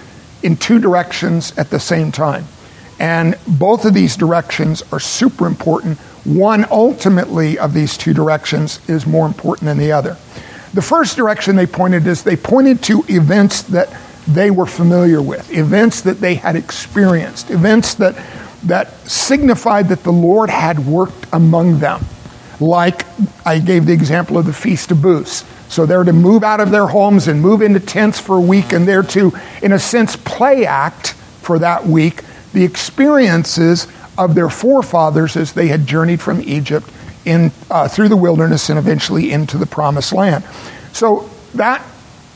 in 0.44 0.56
two 0.56 0.80
directions 0.80 1.58
at 1.58 1.70
the 1.70 1.80
same 1.80 2.12
time. 2.12 2.46
And 3.00 3.38
both 3.48 3.86
of 3.86 3.94
these 3.94 4.16
directions 4.16 4.84
are 4.92 5.00
super 5.00 5.46
important. 5.46 5.98
One 6.24 6.66
ultimately 6.72 7.60
of 7.60 7.74
these 7.74 7.98
two 7.98 8.14
directions 8.14 8.80
is 8.90 9.06
more 9.06 9.26
important 9.26 9.66
than 9.66 9.78
the 9.78 9.92
other. 9.92 10.18
The 10.74 10.82
first 10.82 11.16
direction 11.16 11.56
they 11.56 11.66
pointed 11.66 12.08
is 12.08 12.24
they 12.24 12.36
pointed 12.36 12.84
to 12.84 13.04
events 13.08 13.64
that 13.64 13.96
they 14.28 14.52
were 14.52 14.66
familiar 14.66 15.22
with, 15.22 15.52
events 15.54 16.02
that 16.02 16.20
they 16.20 16.36
had 16.36 16.56
experienced, 16.56 17.50
events 17.50 17.94
that, 17.96 18.16
that 18.64 18.92
signified 19.08 19.90
that 19.90 20.04
the 20.04 20.12
Lord 20.12 20.50
had 20.50 20.80
worked 20.80 21.28
among 21.32 21.80
them. 21.80 22.06
Like 22.60 23.06
I 23.46 23.60
gave 23.60 23.86
the 23.86 23.94
example 23.94 24.38
of 24.38 24.46
the 24.46 24.54
Feast 24.54 24.92
of 24.92 25.02
Booths. 25.02 25.46
So 25.70 25.86
they're 25.86 26.04
to 26.04 26.14
move 26.14 26.44
out 26.44 26.60
of 26.60 26.72
their 26.72 26.88
homes 26.88 27.28
and 27.28 27.42
move 27.42 27.62
into 27.62 27.80
tents 27.80 28.20
for 28.20 28.38
a 28.38 28.42
week, 28.42 28.72
and 28.72 28.88
they're 28.88 29.04
to, 29.04 29.34
in 29.62 29.74
a 29.74 29.80
sense, 29.80 30.16
play 30.16 30.66
act 30.66 31.14
for 31.42 31.60
that 31.60 31.86
week 31.86 32.24
the 32.54 32.64
experiences 32.64 33.88
of 34.18 34.34
their 34.34 34.50
forefathers 34.50 35.38
as 35.38 35.54
they 35.54 35.68
had 35.68 35.86
journeyed 35.86 36.22
from 36.22 36.42
Egypt 36.42 36.90
in, 37.26 37.52
uh, 37.70 37.88
through 37.88 38.10
the 38.10 38.18
wilderness 38.18 38.70
and 38.70 38.80
eventually 38.80 39.32
into 39.32 39.58
the 39.58 39.66
promised 39.66 40.14
land. 40.14 40.44
So 40.94 41.30
that, 41.54 41.86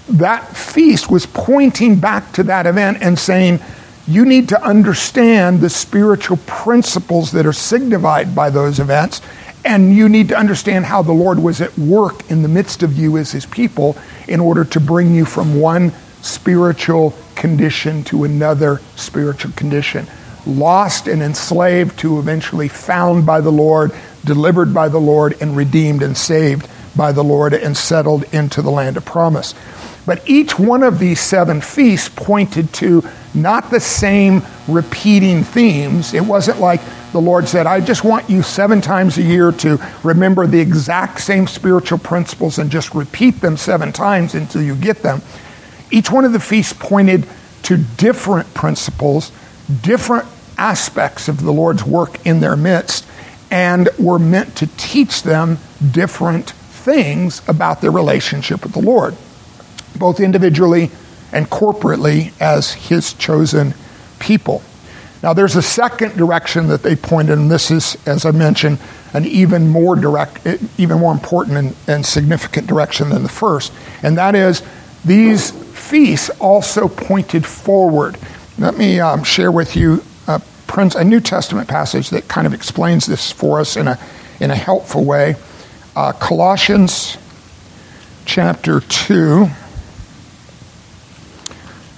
that 0.09 0.55
feast 0.55 1.09
was 1.09 1.25
pointing 1.25 1.99
back 1.99 2.33
to 2.33 2.43
that 2.43 2.67
event 2.67 2.99
and 3.01 3.17
saying, 3.17 3.61
you 4.11 4.25
need 4.25 4.49
to 4.49 4.63
understand 4.63 5.61
the 5.61 5.69
spiritual 5.69 6.37
principles 6.45 7.31
that 7.31 7.45
are 7.45 7.53
signified 7.53 8.35
by 8.35 8.49
those 8.49 8.79
events, 8.79 9.21
and 9.63 9.95
you 9.95 10.09
need 10.09 10.29
to 10.29 10.37
understand 10.37 10.85
how 10.85 11.01
the 11.01 11.11
Lord 11.11 11.39
was 11.39 11.61
at 11.61 11.77
work 11.77 12.29
in 12.29 12.41
the 12.41 12.47
midst 12.47 12.83
of 12.83 12.97
you 12.97 13.17
as 13.17 13.31
his 13.31 13.45
people 13.45 13.97
in 14.27 14.39
order 14.39 14.65
to 14.65 14.79
bring 14.79 15.13
you 15.13 15.25
from 15.25 15.59
one 15.59 15.91
spiritual 16.21 17.13
condition 17.35 18.03
to 18.05 18.23
another 18.23 18.81
spiritual 18.95 19.51
condition. 19.53 20.07
Lost 20.45 21.07
and 21.07 21.21
enslaved 21.21 21.99
to 21.99 22.19
eventually 22.19 22.67
found 22.67 23.25
by 23.25 23.41
the 23.41 23.51
Lord, 23.51 23.91
delivered 24.25 24.73
by 24.73 24.89
the 24.89 24.99
Lord, 24.99 25.37
and 25.41 25.55
redeemed 25.55 26.01
and 26.01 26.17
saved 26.17 26.67
by 26.95 27.11
the 27.11 27.23
Lord 27.23 27.53
and 27.53 27.77
settled 27.77 28.23
into 28.33 28.61
the 28.61 28.71
land 28.71 28.97
of 28.97 29.05
promise. 29.05 29.53
But 30.05 30.27
each 30.27 30.57
one 30.57 30.83
of 30.83 30.99
these 30.99 31.19
seven 31.19 31.61
feasts 31.61 32.09
pointed 32.09 32.73
to 32.75 33.07
not 33.33 33.69
the 33.69 33.79
same 33.79 34.41
repeating 34.67 35.43
themes. 35.43 36.13
It 36.13 36.25
wasn't 36.25 36.59
like 36.59 36.81
the 37.11 37.21
Lord 37.21 37.47
said, 37.47 37.67
I 37.67 37.81
just 37.81 38.03
want 38.03 38.29
you 38.29 38.41
seven 38.41 38.81
times 38.81 39.17
a 39.17 39.21
year 39.21 39.51
to 39.53 39.77
remember 40.03 40.47
the 40.47 40.59
exact 40.59 41.21
same 41.21 41.45
spiritual 41.45 41.99
principles 41.99 42.57
and 42.57 42.71
just 42.71 42.95
repeat 42.95 43.41
them 43.41 43.57
seven 43.57 43.91
times 43.91 44.33
until 44.33 44.61
you 44.61 44.75
get 44.75 44.97
them. 44.97 45.21
Each 45.91 46.09
one 46.09 46.25
of 46.25 46.33
the 46.33 46.39
feasts 46.39 46.73
pointed 46.73 47.27
to 47.63 47.77
different 47.77 48.53
principles, 48.53 49.31
different 49.81 50.25
aspects 50.57 51.27
of 51.27 51.41
the 51.41 51.51
Lord's 51.51 51.83
work 51.83 52.25
in 52.25 52.39
their 52.39 52.55
midst, 52.55 53.05
and 53.49 53.89
were 53.99 54.19
meant 54.19 54.55
to 54.57 54.67
teach 54.77 55.23
them 55.23 55.57
different 55.91 56.51
things 56.51 57.41
about 57.47 57.81
their 57.81 57.91
relationship 57.91 58.63
with 58.63 58.71
the 58.71 58.81
Lord, 58.81 59.15
both 59.97 60.19
individually 60.19 60.91
and 61.31 61.49
corporately 61.49 62.33
as 62.41 62.73
His 62.73 63.13
chosen 63.13 63.73
people. 64.19 64.63
Now, 65.23 65.33
there's 65.33 65.55
a 65.55 65.61
second 65.61 66.17
direction 66.17 66.67
that 66.67 66.81
they 66.81 66.95
pointed, 66.95 67.37
and 67.37 67.51
this 67.51 67.69
is, 67.69 67.95
as 68.07 68.25
I 68.25 68.31
mentioned, 68.31 68.79
an 69.13 69.25
even 69.25 69.69
more 69.69 69.95
direct, 69.95 70.45
even 70.77 70.99
more 70.99 71.13
important 71.13 71.57
and, 71.57 71.75
and 71.87 72.05
significant 72.05 72.65
direction 72.67 73.09
than 73.09 73.23
the 73.23 73.29
first, 73.29 73.71
and 74.01 74.17
that 74.17 74.35
is 74.35 74.63
these 75.05 75.51
feasts 75.51 76.29
also 76.39 76.87
pointed 76.87 77.45
forward. 77.45 78.17
Let 78.57 78.77
me 78.77 78.99
um, 78.99 79.23
share 79.23 79.51
with 79.51 79.75
you 79.75 80.03
a, 80.27 80.41
a, 80.75 81.03
New 81.03 81.19
Testament 81.19 81.67
passage 81.67 82.11
that 82.11 82.27
kind 82.27 82.47
of 82.47 82.53
explains 82.53 83.05
this 83.05 83.31
for 83.31 83.59
us 83.59 83.75
in 83.75 83.87
a, 83.87 83.99
in 84.39 84.51
a 84.51 84.55
helpful 84.55 85.03
way. 85.03 85.35
Uh, 85.95 86.13
Colossians 86.13 87.17
chapter 88.25 88.79
2. 88.79 89.47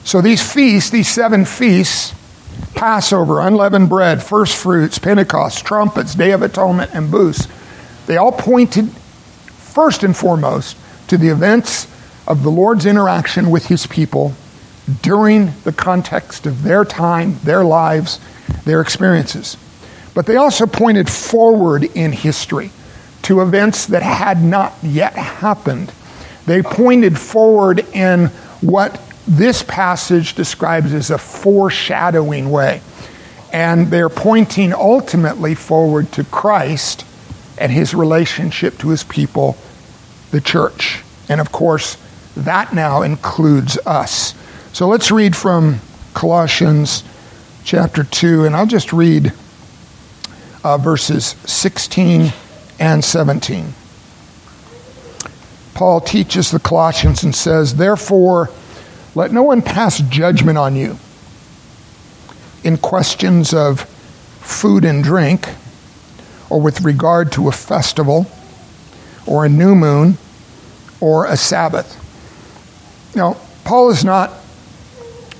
So 0.03 0.21
these 0.21 0.41
feasts, 0.41 0.89
these 0.89 1.07
seven 1.07 1.45
feasts, 1.45 2.13
Passover, 2.75 3.39
unleavened 3.39 3.89
bread, 3.89 4.21
first 4.21 4.55
fruits, 4.55 4.99
Pentecost, 4.99 5.65
trumpets, 5.65 6.15
Day 6.15 6.31
of 6.31 6.41
Atonement, 6.41 6.91
and 6.93 7.09
booths, 7.09 7.47
they 8.05 8.17
all 8.17 8.31
pointed 8.31 8.89
first 8.91 10.03
and 10.03 10.15
foremost 10.15 10.77
to 11.07 11.17
the 11.17 11.29
events 11.29 11.87
of 12.27 12.43
the 12.43 12.51
Lord's 12.51 12.85
interaction 12.85 13.49
with 13.49 13.67
his 13.67 13.87
people 13.87 14.33
during 15.01 15.53
the 15.63 15.71
context 15.71 16.45
of 16.45 16.63
their 16.63 16.83
time, 16.83 17.39
their 17.43 17.63
lives, 17.63 18.19
their 18.65 18.81
experiences. 18.81 19.57
But 20.13 20.25
they 20.25 20.35
also 20.35 20.65
pointed 20.65 21.09
forward 21.09 21.83
in 21.83 22.11
history 22.11 22.71
to 23.23 23.41
events 23.41 23.87
that 23.87 24.03
had 24.03 24.43
not 24.43 24.73
yet 24.83 25.13
happened. 25.13 25.91
They 26.45 26.61
pointed 26.61 27.17
forward 27.17 27.79
in 27.93 28.27
what 28.61 28.99
this 29.27 29.63
passage 29.63 30.35
describes 30.35 30.93
as 30.93 31.09
a 31.09 31.17
foreshadowing 31.17 32.49
way. 32.49 32.81
And 33.51 33.87
they're 33.87 34.09
pointing 34.09 34.73
ultimately 34.73 35.55
forward 35.55 36.11
to 36.13 36.23
Christ 36.23 37.05
and 37.57 37.71
his 37.71 37.93
relationship 37.93 38.77
to 38.79 38.89
his 38.89 39.03
people, 39.03 39.57
the 40.31 40.41
church. 40.41 41.03
And 41.29 41.39
of 41.39 41.51
course, 41.51 41.97
that 42.35 42.73
now 42.73 43.03
includes 43.03 43.77
us. 43.85 44.33
So 44.73 44.87
let's 44.87 45.11
read 45.11 45.35
from 45.35 45.79
Colossians 46.13 47.03
chapter 47.63 48.03
2, 48.03 48.45
and 48.45 48.55
I'll 48.55 48.65
just 48.65 48.91
read 48.91 49.33
uh, 50.63 50.77
verses 50.77 51.35
16 51.45 52.33
and 52.79 53.03
17. 53.03 53.73
Paul 55.73 56.01
teaches 56.01 56.51
the 56.51 56.59
Colossians 56.59 57.23
and 57.23 57.35
says, 57.35 57.75
Therefore, 57.75 58.49
let 59.15 59.31
no 59.31 59.43
one 59.43 59.61
pass 59.61 59.99
judgment 59.99 60.57
on 60.57 60.75
you 60.75 60.97
in 62.63 62.77
questions 62.77 63.53
of 63.53 63.81
food 64.41 64.85
and 64.85 65.03
drink, 65.03 65.49
or 66.49 66.59
with 66.61 66.81
regard 66.81 67.31
to 67.33 67.47
a 67.47 67.51
festival, 67.51 68.25
or 69.25 69.45
a 69.45 69.49
new 69.49 69.75
moon, 69.75 70.17
or 70.99 71.25
a 71.25 71.37
Sabbath. 71.37 71.99
Now, 73.15 73.37
Paul 73.63 73.89
is 73.89 74.03
not 74.03 74.31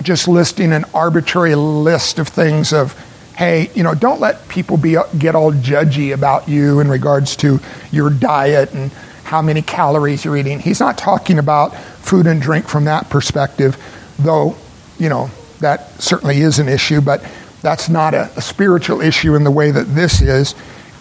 just 0.02 0.28
listing 0.28 0.74
an 0.74 0.86
arbitrary 0.94 1.56
list 1.56 2.20
of 2.20 2.28
things 2.28 2.74
of, 2.74 2.94
hey, 3.38 3.72
you 3.74 3.84
know, 3.84 3.96
don't 3.96 4.20
let 4.20 4.48
people 4.50 4.78
be 4.78 4.98
get 5.18 5.36
all 5.36 5.52
judgy 5.52 6.14
about 6.14 6.48
you 6.48 6.80
in 6.80 6.88
regards 6.88 7.36
to 7.38 7.60
your 7.92 8.10
diet 8.10 8.74
and 8.74 8.92
how 9.34 9.42
many 9.42 9.64
calories 9.64 10.24
you're 10.24 10.38
eating. 10.38 10.60
He's 10.60 10.80
not 10.80 10.96
talking 10.96 11.40
about 11.40 11.76
food 11.76 12.28
and 12.28 12.40
drink 12.40 12.68
from 12.68 12.86
that 12.86 13.10
perspective, 13.10 13.76
though, 14.20 14.56
you 15.00 15.10
know, 15.10 15.32
that 15.60 16.00
certainly 16.00 16.42
is 16.42 16.60
an 16.60 16.70
issue, 16.70 17.02
but 17.02 17.26
that's 17.64 17.90
not 17.90 18.14
a, 18.14 18.30
a 18.38 18.42
spiritual 18.44 19.02
issue 19.02 19.34
in 19.34 19.44
the 19.44 19.50
way 19.50 19.72
that 19.72 19.86
this 19.86 20.22
is. 20.22 20.54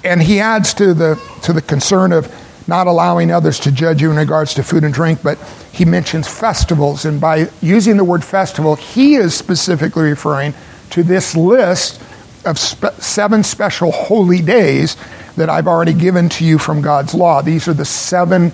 And 0.03 0.23
he 0.23 0.41
adds 0.41 0.73
to 0.75 0.95
the 0.95 1.21
to 1.43 1.53
the 1.53 1.61
concern 1.61 2.11
of 2.11 2.35
not 2.67 2.87
allowing 2.87 3.31
others 3.31 3.61
to 3.61 3.71
judge 3.71 4.01
you 4.01 4.11
in 4.11 4.17
regards 4.17 4.55
to 4.55 4.63
food 4.63 4.83
and 4.83 4.95
drink, 4.95 5.23
but 5.23 5.37
he 5.71 5.85
mentions 5.85 6.27
festivals. 6.27 7.05
And 7.05 7.21
by 7.21 7.51
using 7.61 7.99
the 7.99 8.05
word 8.05 8.25
festival, 8.25 8.77
he 8.77 9.17
is 9.17 9.35
specifically 9.35 10.05
referring 10.05 10.55
to 10.89 11.03
this 11.03 11.37
list 11.37 12.01
of 12.47 12.59
spe- 12.59 12.99
seven 12.99 13.43
special 13.43 13.93
holy 13.93 14.41
days 14.41 14.97
that 15.37 15.49
I've 15.49 15.67
already 15.67 15.95
given 15.95 16.29
to 16.31 16.45
you 16.45 16.59
from 16.59 16.83
God's 16.83 17.15
law. 17.15 17.43
These 17.43 17.69
are 17.69 17.75
the 17.75 17.85
seven 17.85 18.53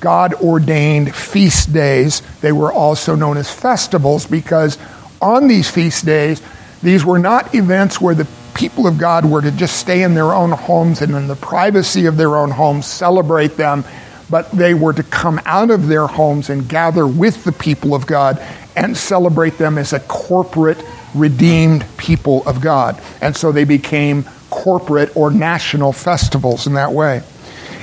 God 0.00 0.34
ordained 0.34 1.14
feast 1.14 1.72
days. 1.72 2.22
They 2.40 2.52
were 2.52 2.72
also 2.72 3.14
known 3.14 3.36
as 3.36 3.52
festivals 3.52 4.26
because 4.26 4.78
on 5.20 5.48
these 5.48 5.70
feast 5.70 6.06
days, 6.06 6.42
these 6.82 7.04
were 7.04 7.18
not 7.18 7.54
events 7.54 8.00
where 8.00 8.14
the 8.14 8.26
people 8.54 8.86
of 8.86 8.98
God 8.98 9.24
were 9.24 9.42
to 9.42 9.50
just 9.50 9.78
stay 9.78 10.02
in 10.02 10.14
their 10.14 10.32
own 10.32 10.52
homes 10.52 11.02
and 11.02 11.14
in 11.14 11.26
the 11.26 11.36
privacy 11.36 12.06
of 12.06 12.16
their 12.16 12.36
own 12.36 12.50
homes 12.50 12.86
celebrate 12.86 13.56
them, 13.56 13.84
but 14.30 14.50
they 14.52 14.74
were 14.74 14.92
to 14.92 15.02
come 15.02 15.40
out 15.44 15.70
of 15.70 15.88
their 15.88 16.06
homes 16.06 16.50
and 16.50 16.68
gather 16.68 17.06
with 17.06 17.44
the 17.44 17.52
people 17.52 17.94
of 17.94 18.06
God 18.06 18.40
and 18.76 18.96
celebrate 18.96 19.58
them 19.58 19.76
as 19.76 19.92
a 19.92 20.00
corporate, 20.00 20.82
redeemed 21.14 21.84
people 21.96 22.42
of 22.46 22.60
God. 22.60 23.00
And 23.20 23.36
so 23.36 23.52
they 23.52 23.64
became 23.64 24.24
corporate 24.54 25.16
or 25.16 25.32
national 25.32 25.92
festivals 25.92 26.66
in 26.66 26.74
that 26.74 26.92
way. 26.92 27.22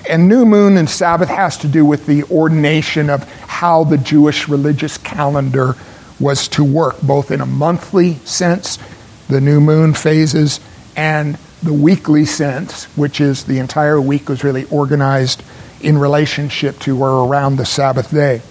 And 0.09 0.27
new 0.27 0.45
moon 0.45 0.77
and 0.77 0.89
Sabbath 0.89 1.29
has 1.29 1.57
to 1.59 1.67
do 1.67 1.85
with 1.85 2.05
the 2.05 2.23
ordination 2.23 3.09
of 3.09 3.23
how 3.41 3.83
the 3.83 3.97
Jewish 3.97 4.47
religious 4.47 4.97
calendar 4.97 5.75
was 6.19 6.47
to 6.49 6.63
work, 6.63 6.99
both 7.01 7.29
in 7.29 7.41
a 7.41 7.45
monthly 7.45 8.15
sense, 8.25 8.79
the 9.27 9.41
new 9.41 9.59
moon 9.59 9.93
phases, 9.93 10.59
and 10.95 11.37
the 11.61 11.73
weekly 11.73 12.25
sense, 12.25 12.85
which 12.97 13.19
is 13.21 13.43
the 13.43 13.59
entire 13.59 13.99
week 13.99 14.29
was 14.29 14.43
really 14.43 14.65
organized 14.65 15.43
in 15.81 15.97
relationship 15.97 16.79
to 16.79 17.03
or 17.03 17.27
around 17.27 17.57
the 17.57 17.65
Sabbath 17.65 18.11
day. 18.11 18.41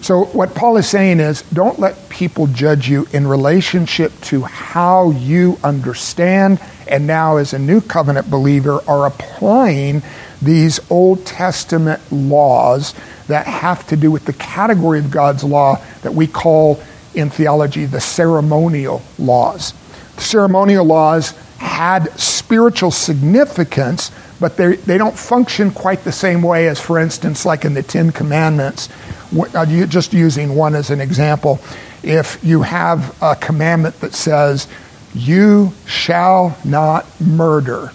So, 0.00 0.24
what 0.26 0.54
Paul 0.54 0.76
is 0.76 0.88
saying 0.88 1.20
is 1.20 1.42
don't 1.52 1.78
let 1.78 2.08
people 2.08 2.46
judge 2.48 2.88
you 2.88 3.06
in 3.12 3.26
relationship 3.26 4.12
to 4.22 4.42
how 4.42 5.10
you 5.10 5.58
understand 5.64 6.60
and 6.88 7.06
now, 7.06 7.36
as 7.36 7.52
a 7.52 7.58
new 7.58 7.80
covenant 7.80 8.30
believer, 8.30 8.80
are 8.88 9.06
applying 9.06 10.02
these 10.40 10.80
Old 10.90 11.26
Testament 11.26 12.00
laws 12.10 12.94
that 13.26 13.46
have 13.46 13.86
to 13.88 13.96
do 13.96 14.10
with 14.10 14.24
the 14.24 14.32
category 14.32 14.98
of 14.98 15.10
God's 15.10 15.44
law 15.44 15.80
that 16.02 16.14
we 16.14 16.26
call 16.26 16.80
in 17.14 17.30
theology 17.30 17.84
the 17.84 18.00
ceremonial 18.00 19.02
laws. 19.18 19.72
The 20.16 20.22
ceremonial 20.22 20.84
laws 20.84 21.32
had 21.58 22.08
spiritual 22.18 22.90
significance, 22.90 24.12
but 24.40 24.56
they, 24.56 24.76
they 24.76 24.96
don't 24.96 25.16
function 25.18 25.70
quite 25.70 26.04
the 26.04 26.12
same 26.12 26.42
way 26.42 26.68
as, 26.68 26.80
for 26.80 26.98
instance, 26.98 27.44
like 27.44 27.64
in 27.64 27.74
the 27.74 27.82
Ten 27.82 28.12
Commandments. 28.12 28.88
Uh, 29.36 29.66
just 29.86 30.12
using 30.12 30.54
one 30.54 30.74
as 30.74 30.90
an 30.90 31.00
example, 31.00 31.60
if 32.02 32.42
you 32.42 32.62
have 32.62 33.20
a 33.20 33.34
commandment 33.34 34.00
that 34.00 34.14
says, 34.14 34.68
You 35.14 35.72
shall 35.86 36.56
not 36.64 37.06
murder. 37.20 37.92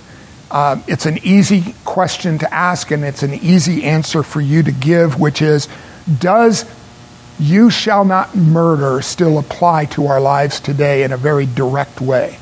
Uh, 0.49 0.81
it's 0.87 1.05
an 1.05 1.17
easy 1.23 1.73
question 1.83 2.37
to 2.39 2.53
ask, 2.53 2.91
and 2.91 3.03
it's 3.03 3.23
an 3.23 3.33
easy 3.33 3.83
answer 3.83 4.23
for 4.23 4.41
you 4.41 4.63
to 4.63 4.71
give, 4.71 5.19
which 5.19 5.41
is 5.41 5.67
Does 6.19 6.65
you 7.39 7.69
shall 7.69 8.05
not 8.05 8.35
murder 8.35 9.01
still 9.01 9.39
apply 9.39 9.85
to 9.85 10.07
our 10.07 10.21
lives 10.21 10.59
today 10.59 11.03
in 11.03 11.11
a 11.11 11.17
very 11.17 11.45
direct 11.45 12.01
way? 12.01 12.37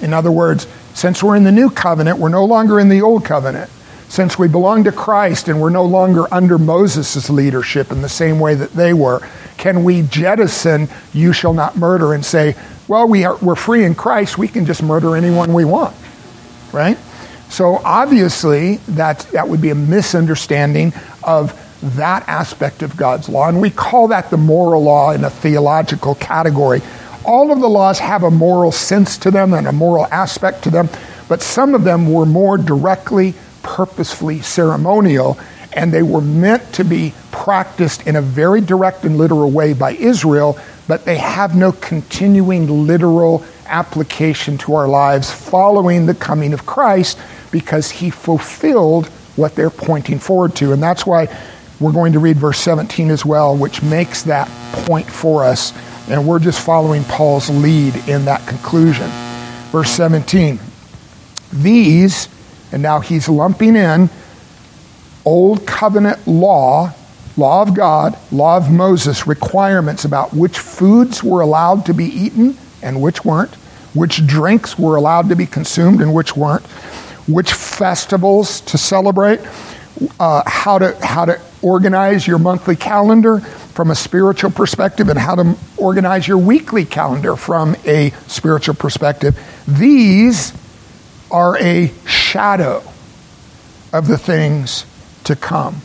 In 0.00 0.12
other 0.12 0.30
words, 0.30 0.66
since 0.94 1.22
we're 1.22 1.36
in 1.36 1.44
the 1.44 1.52
new 1.52 1.70
covenant, 1.70 2.18
we're 2.18 2.28
no 2.28 2.44
longer 2.44 2.78
in 2.78 2.88
the 2.88 3.02
old 3.02 3.24
covenant. 3.24 3.70
Since 4.08 4.38
we 4.38 4.48
belong 4.48 4.84
to 4.84 4.92
Christ 4.92 5.48
and 5.48 5.60
we're 5.60 5.70
no 5.70 5.84
longer 5.84 6.26
under 6.32 6.58
Moses' 6.58 7.28
leadership 7.28 7.92
in 7.92 8.02
the 8.02 8.08
same 8.08 8.40
way 8.40 8.54
that 8.54 8.72
they 8.72 8.92
were, 8.92 9.20
can 9.58 9.84
we 9.84 10.02
jettison 10.02 10.88
you 11.12 11.32
shall 11.32 11.52
not 11.52 11.76
murder 11.76 12.14
and 12.14 12.24
say, 12.24 12.54
well, 12.86 13.06
we 13.06 13.24
are, 13.24 13.36
we're 13.36 13.56
free 13.56 13.84
in 13.84 13.94
Christ, 13.94 14.38
we 14.38 14.48
can 14.48 14.64
just 14.64 14.82
murder 14.82 15.14
anyone 15.14 15.52
we 15.52 15.64
want, 15.64 15.94
right? 16.72 16.96
So 17.50 17.76
obviously, 17.84 18.76
that, 18.88 19.20
that 19.32 19.48
would 19.48 19.60
be 19.60 19.70
a 19.70 19.74
misunderstanding 19.74 20.92
of 21.22 21.52
that 21.96 22.28
aspect 22.28 22.82
of 22.82 22.96
God's 22.96 23.28
law. 23.28 23.48
And 23.48 23.60
we 23.60 23.70
call 23.70 24.08
that 24.08 24.30
the 24.30 24.36
moral 24.36 24.82
law 24.82 25.12
in 25.12 25.24
a 25.24 25.30
theological 25.30 26.14
category. 26.14 26.82
All 27.24 27.52
of 27.52 27.60
the 27.60 27.68
laws 27.68 27.98
have 27.98 28.22
a 28.22 28.30
moral 28.30 28.72
sense 28.72 29.18
to 29.18 29.30
them 29.30 29.52
and 29.52 29.66
a 29.66 29.72
moral 29.72 30.06
aspect 30.06 30.64
to 30.64 30.70
them, 30.70 30.88
but 31.28 31.42
some 31.42 31.74
of 31.74 31.84
them 31.84 32.12
were 32.12 32.26
more 32.26 32.58
directly, 32.58 33.34
purposefully 33.62 34.40
ceremonial, 34.40 35.38
and 35.72 35.92
they 35.92 36.02
were 36.02 36.20
meant 36.20 36.72
to 36.74 36.84
be 36.84 37.12
practiced 37.30 38.06
in 38.06 38.16
a 38.16 38.22
very 38.22 38.60
direct 38.60 39.04
and 39.04 39.18
literal 39.18 39.50
way 39.50 39.72
by 39.72 39.92
Israel, 39.92 40.58
but 40.86 41.04
they 41.04 41.18
have 41.18 41.54
no 41.54 41.72
continuing 41.72 42.86
literal 42.86 43.44
application 43.66 44.58
to 44.58 44.74
our 44.74 44.88
lives 44.88 45.30
following 45.30 46.06
the 46.06 46.14
coming 46.14 46.52
of 46.52 46.66
Christ 46.66 47.18
because 47.50 47.90
he 47.90 48.10
fulfilled 48.10 49.06
what 49.36 49.54
they're 49.54 49.70
pointing 49.70 50.18
forward 50.18 50.54
to. 50.56 50.72
And 50.72 50.82
that's 50.82 51.06
why 51.06 51.28
we're 51.80 51.92
going 51.92 52.12
to 52.14 52.18
read 52.18 52.36
verse 52.36 52.58
17 52.60 53.10
as 53.10 53.24
well, 53.24 53.56
which 53.56 53.82
makes 53.82 54.22
that 54.24 54.48
point 54.86 55.08
for 55.08 55.44
us. 55.44 55.72
And 56.08 56.26
we're 56.26 56.38
just 56.38 56.64
following 56.64 57.04
Paul's 57.04 57.50
lead 57.50 57.94
in 58.08 58.24
that 58.24 58.46
conclusion. 58.46 59.08
Verse 59.70 59.90
17 59.90 60.58
These, 61.52 62.28
and 62.72 62.82
now 62.82 63.00
he's 63.00 63.28
lumping 63.28 63.76
in 63.76 64.10
Old 65.28 65.66
Covenant 65.66 66.26
law, 66.26 66.94
law 67.36 67.60
of 67.60 67.74
God, 67.74 68.18
law 68.32 68.56
of 68.56 68.70
Moses, 68.70 69.26
requirements 69.26 70.06
about 70.06 70.32
which 70.32 70.58
foods 70.58 71.22
were 71.22 71.42
allowed 71.42 71.84
to 71.84 71.92
be 71.92 72.06
eaten 72.06 72.56
and 72.82 73.02
which 73.02 73.26
weren't, 73.26 73.54
which 73.92 74.26
drinks 74.26 74.78
were 74.78 74.96
allowed 74.96 75.28
to 75.28 75.36
be 75.36 75.44
consumed 75.44 76.00
and 76.00 76.14
which 76.14 76.34
weren't, 76.34 76.64
which 77.26 77.52
festivals 77.52 78.62
to 78.62 78.78
celebrate, 78.78 79.40
uh, 80.18 80.44
how, 80.46 80.78
to, 80.78 80.96
how 81.04 81.26
to 81.26 81.38
organize 81.60 82.26
your 82.26 82.38
monthly 82.38 82.74
calendar 82.74 83.40
from 83.40 83.90
a 83.90 83.94
spiritual 83.94 84.50
perspective, 84.50 85.10
and 85.10 85.18
how 85.18 85.34
to 85.34 85.54
organize 85.76 86.26
your 86.26 86.38
weekly 86.38 86.86
calendar 86.86 87.36
from 87.36 87.76
a 87.84 88.12
spiritual 88.28 88.74
perspective. 88.74 89.38
These 89.68 90.54
are 91.30 91.58
a 91.58 91.92
shadow 92.06 92.82
of 93.92 94.06
the 94.06 94.16
things 94.16 94.86
to 95.28 95.36
come. 95.36 95.80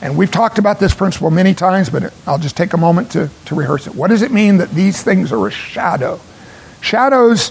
And 0.00 0.16
we've 0.16 0.30
talked 0.30 0.58
about 0.58 0.78
this 0.78 0.94
principle 0.94 1.30
many 1.30 1.54
times, 1.54 1.90
but 1.90 2.14
I'll 2.26 2.38
just 2.38 2.56
take 2.56 2.72
a 2.72 2.76
moment 2.76 3.10
to, 3.12 3.28
to 3.46 3.54
rehearse 3.54 3.86
it. 3.86 3.94
What 3.94 4.08
does 4.08 4.22
it 4.22 4.30
mean 4.30 4.58
that 4.58 4.70
these 4.70 5.02
things 5.02 5.32
are 5.32 5.46
a 5.46 5.50
shadow? 5.50 6.20
Shadows 6.80 7.50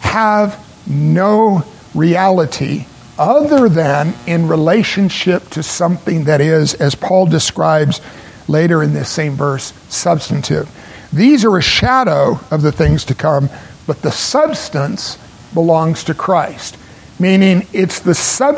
have 0.00 0.60
no 0.88 1.62
reality 1.94 2.86
other 3.16 3.68
than 3.68 4.12
in 4.26 4.48
relationship 4.48 5.48
to 5.50 5.62
something 5.62 6.24
that 6.24 6.40
is, 6.40 6.74
as 6.74 6.96
Paul 6.96 7.26
describes 7.26 8.00
later 8.48 8.82
in 8.82 8.92
this 8.92 9.08
same 9.08 9.34
verse, 9.34 9.72
substantive. 9.88 10.68
These 11.12 11.44
are 11.44 11.56
a 11.56 11.62
shadow 11.62 12.40
of 12.50 12.62
the 12.62 12.72
things 12.72 13.04
to 13.04 13.14
come, 13.14 13.48
but 13.86 14.02
the 14.02 14.10
substance 14.10 15.16
belongs 15.54 16.02
to 16.04 16.14
Christ, 16.14 16.76
meaning 17.20 17.68
it's 17.72 18.00
the 18.00 18.14
sub, 18.14 18.56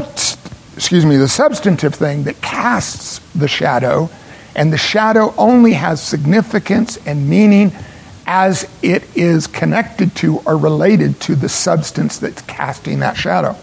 excuse 0.77 1.07
me, 1.07 1.17
the 1.17 1.29
substantive 1.29 1.95
thing 1.95 2.25
that 2.25 2.41
casts 2.43 3.19
the 3.35 3.49
shadow, 3.49 4.11
and 4.55 4.73
the 4.73 4.79
shadow 4.79 5.35
only 5.37 5.73
has 5.73 6.03
significance 6.03 6.99
and 7.07 7.29
meaning 7.29 7.73
as 8.27 8.69
it 8.83 9.05
is 9.17 9.47
connected 9.47 10.15
to 10.17 10.39
or 10.47 10.57
related 10.57 11.19
to 11.21 11.35
the 11.35 11.49
substance 11.49 12.19
that's 12.19 12.43
casting 12.43 13.01
that 13.01 13.17
shadow. 13.17 13.57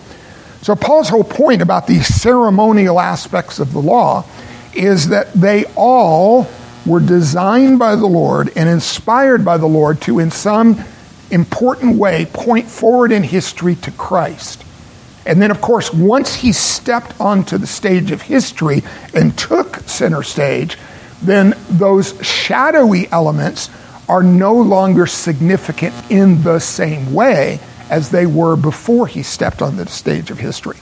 So, 0.61 0.75
Paul's 0.75 1.09
whole 1.09 1.23
point 1.23 1.61
about 1.61 1.87
these 1.87 2.07
ceremonial 2.07 2.99
aspects 2.99 3.59
of 3.59 3.73
the 3.73 3.79
law 3.79 4.25
is 4.73 5.09
that 5.09 5.33
they 5.33 5.65
all 5.75 6.47
were 6.85 6.99
designed 6.99 7.79
by 7.79 7.95
the 7.95 8.07
Lord 8.07 8.51
and 8.55 8.67
inspired 8.67 9.45
by 9.45 9.57
the 9.57 9.67
Lord 9.67 10.01
to, 10.01 10.19
in 10.19 10.31
some 10.31 10.83
important 11.29 11.97
way, 11.97 12.25
point 12.25 12.67
forward 12.67 13.11
in 13.11 13.23
history 13.23 13.75
to 13.75 13.91
Christ. 13.91 14.63
And 15.25 15.41
then, 15.41 15.51
of 15.51 15.61
course, 15.61 15.93
once 15.93 16.35
he 16.35 16.51
stepped 16.51 17.19
onto 17.19 17.57
the 17.57 17.67
stage 17.67 18.11
of 18.11 18.21
history 18.21 18.83
and 19.13 19.37
took 19.37 19.77
center 19.87 20.23
stage, 20.23 20.77
then 21.21 21.55
those 21.69 22.19
shadowy 22.25 23.09
elements 23.11 23.69
are 24.09 24.23
no 24.23 24.53
longer 24.53 25.07
significant 25.07 25.93
in 26.09 26.43
the 26.43 26.59
same 26.59 27.13
way 27.13 27.59
as 27.89 28.09
they 28.09 28.25
were 28.25 28.55
before 28.55 29.07
he 29.07 29.23
stepped 29.23 29.61
on 29.61 29.77
the 29.77 29.87
stage 29.87 30.29
of 30.29 30.39
history. 30.39 30.77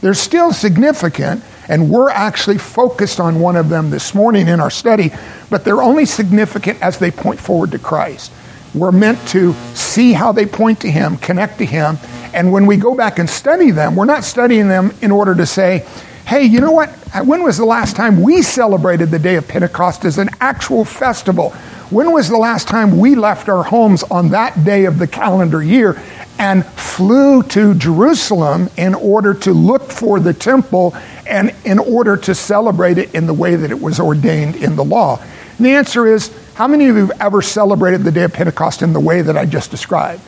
They're 0.00 0.14
still 0.14 0.52
significant, 0.52 1.42
and 1.68 1.90
we're 1.90 2.10
actually 2.10 2.58
focused 2.58 3.20
on 3.20 3.40
one 3.40 3.56
of 3.56 3.68
them 3.68 3.90
this 3.90 4.14
morning 4.14 4.48
in 4.48 4.60
our 4.60 4.70
study, 4.70 5.10
but 5.48 5.64
they're 5.64 5.82
only 5.82 6.06
significant 6.06 6.82
as 6.82 6.98
they 6.98 7.10
point 7.10 7.40
forward 7.40 7.70
to 7.70 7.78
Christ. 7.78 8.32
We're 8.74 8.92
meant 8.92 9.26
to 9.28 9.54
see 9.74 10.12
how 10.12 10.32
they 10.32 10.44
point 10.44 10.80
to 10.80 10.90
Him, 10.90 11.16
connect 11.16 11.58
to 11.58 11.64
Him, 11.64 11.98
and 12.34 12.52
when 12.52 12.66
we 12.66 12.76
go 12.76 12.94
back 12.94 13.18
and 13.18 13.28
study 13.28 13.70
them, 13.70 13.96
we're 13.96 14.04
not 14.04 14.24
studying 14.24 14.68
them 14.68 14.92
in 15.02 15.10
order 15.10 15.34
to 15.34 15.46
say, 15.46 15.86
hey, 16.26 16.44
you 16.44 16.60
know 16.60 16.72
what? 16.72 16.90
When 17.24 17.42
was 17.42 17.56
the 17.56 17.64
last 17.64 17.94
time 17.94 18.20
we 18.22 18.42
celebrated 18.42 19.10
the 19.10 19.18
day 19.18 19.36
of 19.36 19.46
Pentecost 19.46 20.04
as 20.04 20.18
an 20.18 20.30
actual 20.40 20.84
festival? 20.84 21.50
When 21.90 22.10
was 22.10 22.28
the 22.28 22.36
last 22.36 22.66
time 22.66 22.98
we 22.98 23.14
left 23.14 23.48
our 23.48 23.62
homes 23.62 24.02
on 24.02 24.30
that 24.30 24.64
day 24.64 24.86
of 24.86 24.98
the 24.98 25.06
calendar 25.06 25.62
year 25.62 26.02
and 26.38 26.66
flew 26.66 27.44
to 27.44 27.74
Jerusalem 27.74 28.68
in 28.76 28.94
order 28.94 29.34
to 29.34 29.52
look 29.52 29.90
for 29.90 30.18
the 30.18 30.34
temple 30.34 30.96
and 31.26 31.54
in 31.64 31.78
order 31.78 32.16
to 32.16 32.34
celebrate 32.34 32.98
it 32.98 33.14
in 33.14 33.26
the 33.26 33.34
way 33.34 33.54
that 33.54 33.70
it 33.70 33.80
was 33.80 34.00
ordained 34.00 34.56
in 34.56 34.74
the 34.74 34.84
law? 34.84 35.22
And 35.56 35.64
the 35.64 35.70
answer 35.70 36.06
is 36.06 36.36
how 36.54 36.66
many 36.66 36.88
of 36.88 36.96
you 36.96 37.06
have 37.06 37.20
ever 37.20 37.40
celebrated 37.40 38.02
the 38.02 38.10
day 38.10 38.24
of 38.24 38.32
Pentecost 38.32 38.82
in 38.82 38.92
the 38.92 39.00
way 39.00 39.22
that 39.22 39.36
I 39.36 39.46
just 39.46 39.70
described? 39.70 40.22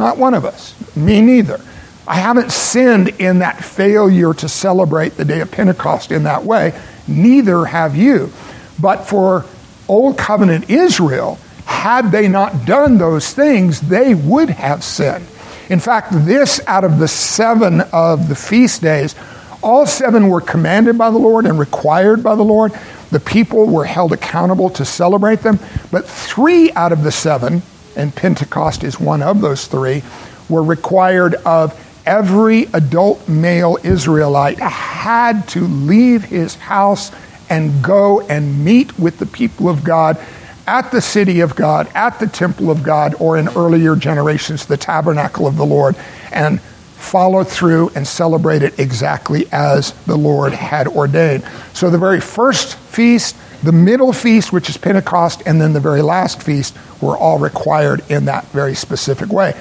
Not 0.00 0.16
one 0.16 0.32
of 0.32 0.46
us. 0.46 0.74
Me 0.96 1.20
neither. 1.20 1.60
I 2.08 2.14
haven't 2.14 2.52
sinned 2.52 3.08
in 3.20 3.40
that 3.40 3.62
failure 3.62 4.32
to 4.32 4.48
celebrate 4.48 5.18
the 5.18 5.26
day 5.26 5.40
of 5.42 5.50
Pentecost 5.50 6.10
in 6.10 6.22
that 6.22 6.42
way. 6.42 6.72
Neither 7.06 7.66
have 7.66 7.94
you. 7.94 8.32
But 8.80 9.06
for 9.06 9.44
Old 9.88 10.16
Covenant 10.16 10.70
Israel, 10.70 11.38
had 11.66 12.10
they 12.12 12.28
not 12.28 12.64
done 12.64 12.96
those 12.96 13.34
things, 13.34 13.82
they 13.82 14.14
would 14.14 14.48
have 14.48 14.82
sinned. 14.82 15.26
In 15.68 15.80
fact, 15.80 16.12
this 16.12 16.62
out 16.66 16.84
of 16.84 16.98
the 16.98 17.06
seven 17.06 17.82
of 17.92 18.30
the 18.30 18.34
feast 18.34 18.80
days, 18.80 19.14
all 19.62 19.84
seven 19.84 20.28
were 20.28 20.40
commanded 20.40 20.96
by 20.96 21.10
the 21.10 21.18
Lord 21.18 21.44
and 21.44 21.58
required 21.58 22.22
by 22.22 22.36
the 22.36 22.42
Lord. 22.42 22.72
The 23.10 23.20
people 23.20 23.66
were 23.66 23.84
held 23.84 24.14
accountable 24.14 24.70
to 24.70 24.86
celebrate 24.86 25.40
them. 25.40 25.58
But 25.90 26.06
three 26.06 26.72
out 26.72 26.90
of 26.90 27.02
the 27.02 27.12
seven, 27.12 27.60
and 27.96 28.14
Pentecost 28.14 28.84
is 28.84 28.98
one 29.00 29.22
of 29.22 29.40
those 29.40 29.66
three, 29.66 30.02
were 30.48 30.62
required 30.62 31.34
of 31.34 31.78
every 32.06 32.64
adult 32.72 33.28
male 33.28 33.78
Israelite 33.82 34.58
had 34.58 35.46
to 35.48 35.60
leave 35.60 36.24
his 36.24 36.56
house 36.56 37.12
and 37.48 37.82
go 37.82 38.20
and 38.22 38.64
meet 38.64 38.98
with 38.98 39.18
the 39.18 39.26
people 39.26 39.68
of 39.68 39.84
God 39.84 40.18
at 40.66 40.90
the 40.92 41.00
city 41.00 41.40
of 41.40 41.56
God, 41.56 41.90
at 41.94 42.20
the 42.20 42.26
temple 42.28 42.70
of 42.70 42.82
God, 42.82 43.14
or 43.18 43.36
in 43.36 43.48
earlier 43.48 43.96
generations, 43.96 44.66
the 44.66 44.76
tabernacle 44.76 45.46
of 45.46 45.56
the 45.56 45.66
Lord, 45.66 45.96
and 46.30 46.60
follow 46.60 47.42
through 47.42 47.90
and 47.96 48.06
celebrate 48.06 48.62
it 48.62 48.78
exactly 48.78 49.46
as 49.50 49.92
the 50.04 50.16
Lord 50.16 50.52
had 50.52 50.86
ordained. 50.86 51.44
So 51.72 51.90
the 51.90 51.98
very 51.98 52.20
first 52.20 52.76
feast, 52.76 53.36
the 53.62 53.72
middle 53.72 54.12
feast, 54.12 54.52
which 54.52 54.68
is 54.70 54.76
Pentecost, 54.76 55.42
and 55.46 55.60
then 55.60 55.72
the 55.72 55.80
very 55.80 56.02
last 56.02 56.42
feast 56.42 56.76
were 57.00 57.16
all 57.16 57.38
required 57.38 58.02
in 58.10 58.24
that 58.26 58.46
very 58.46 58.74
specific 58.74 59.30
way. 59.30 59.54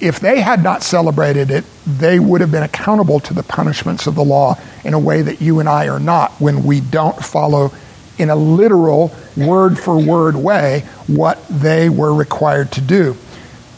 If 0.00 0.20
they 0.20 0.40
had 0.40 0.62
not 0.62 0.82
celebrated 0.82 1.50
it, 1.50 1.64
they 1.86 2.18
would 2.20 2.40
have 2.40 2.52
been 2.52 2.62
accountable 2.62 3.20
to 3.20 3.34
the 3.34 3.42
punishments 3.42 4.06
of 4.06 4.14
the 4.14 4.24
law 4.24 4.56
in 4.84 4.94
a 4.94 4.98
way 4.98 5.22
that 5.22 5.40
you 5.40 5.60
and 5.60 5.68
I 5.68 5.88
are 5.88 6.00
not 6.00 6.32
when 6.40 6.64
we 6.64 6.80
don't 6.80 7.16
follow 7.24 7.72
in 8.16 8.30
a 8.30 8.36
literal, 8.36 9.12
word 9.36 9.78
for 9.78 9.98
word 9.98 10.36
way 10.36 10.80
what 11.06 11.38
they 11.48 11.88
were 11.88 12.12
required 12.12 12.72
to 12.72 12.80
do. 12.80 13.16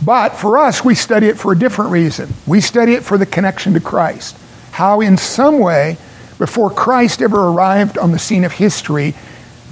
But 0.03 0.31
for 0.31 0.59
us, 0.59 0.85
we 0.85 0.94
study 0.94 1.27
it 1.27 1.38
for 1.38 1.53
a 1.53 1.59
different 1.59 1.90
reason. 1.90 2.33
We 2.46 2.61
study 2.62 2.94
it 2.94 3.05
for 3.05 3.18
the 3.18 3.27
connection 3.27 3.75
to 3.75 3.81
Christ. 3.81 4.37
How, 4.73 5.01
in 5.01 5.18
some 5.18 5.59
way, 5.59 5.99
before 6.38 6.70
Christ 6.70 7.20
ever 7.20 7.49
arrived 7.49 7.99
on 7.99 8.12
the 8.12 8.18
scene 8.18 8.44
of 8.44 8.53
history, 8.53 9.14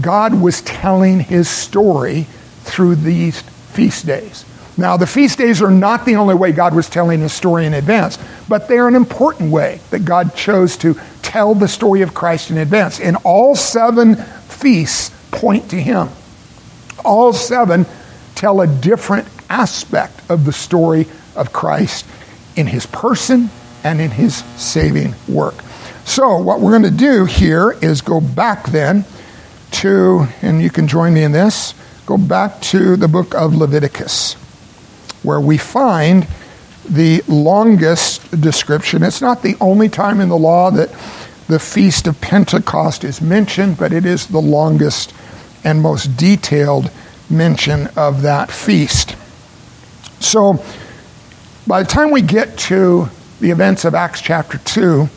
God 0.00 0.40
was 0.40 0.62
telling 0.62 1.20
his 1.20 1.48
story 1.48 2.26
through 2.62 2.96
these 2.96 3.40
feast 3.40 4.06
days. 4.06 4.44
Now, 4.76 4.96
the 4.96 5.08
feast 5.08 5.38
days 5.38 5.60
are 5.60 5.72
not 5.72 6.04
the 6.04 6.16
only 6.16 6.36
way 6.36 6.52
God 6.52 6.74
was 6.74 6.88
telling 6.88 7.20
his 7.20 7.32
story 7.32 7.66
in 7.66 7.74
advance, 7.74 8.16
but 8.48 8.68
they're 8.68 8.86
an 8.86 8.94
important 8.94 9.50
way 9.50 9.80
that 9.90 10.04
God 10.04 10.36
chose 10.36 10.76
to 10.78 10.94
tell 11.20 11.54
the 11.54 11.66
story 11.66 12.02
of 12.02 12.14
Christ 12.14 12.52
in 12.52 12.58
advance. 12.58 13.00
And 13.00 13.16
all 13.24 13.56
seven 13.56 14.14
feasts 14.14 15.10
point 15.32 15.70
to 15.70 15.76
him. 15.76 16.10
All 17.04 17.32
seven 17.32 17.86
tell 18.36 18.60
a 18.60 18.68
different 18.68 19.26
aspect 19.50 20.20
of 20.30 20.44
the 20.44 20.52
story 20.52 21.06
of 21.34 21.52
Christ 21.52 22.06
in 22.54 22.68
his 22.68 22.86
person 22.86 23.50
and 23.82 24.00
in 24.00 24.12
his 24.12 24.36
saving 24.56 25.14
work. 25.28 25.56
So, 26.04 26.38
what 26.38 26.60
we're 26.60 26.78
going 26.78 26.90
to 26.90 26.90
do 26.90 27.24
here 27.24 27.72
is 27.82 28.00
go 28.00 28.20
back 28.20 28.66
then 28.68 29.04
to, 29.72 30.26
and 30.42 30.62
you 30.62 30.70
can 30.70 30.88
join 30.88 31.14
me 31.14 31.22
in 31.22 31.32
this, 31.32 31.74
go 32.06 32.16
back 32.16 32.60
to 32.60 32.96
the 32.96 33.08
book 33.08 33.34
of 33.34 33.54
Leviticus 33.54 34.36
where 35.22 35.40
we 35.40 35.58
find 35.58 36.26
the 36.88 37.22
longest 37.28 38.40
description. 38.40 39.02
It's 39.02 39.20
not 39.20 39.42
the 39.42 39.56
only 39.60 39.88
time 39.88 40.20
in 40.20 40.28
the 40.28 40.38
law 40.38 40.70
that 40.70 40.90
the 41.48 41.58
Feast 41.58 42.06
of 42.06 42.20
Pentecost 42.20 43.04
is 43.04 43.20
mentioned, 43.20 43.78
but 43.78 43.92
it 43.92 44.04
is 44.04 44.26
the 44.26 44.40
longest 44.40 45.12
and 45.64 45.82
most 45.82 46.16
detailed 46.16 46.90
mention 47.28 47.88
of 47.88 48.22
that 48.22 48.50
feast. 48.50 49.16
So, 50.20 50.64
by 51.66 51.82
the 51.82 51.88
time 51.88 52.10
we 52.10 52.22
get 52.22 52.56
to 52.58 53.08
the 53.40 53.50
events 53.50 53.84
of 53.84 53.94
Acts 53.94 54.22
chapter 54.22 54.58
2, 54.58 55.08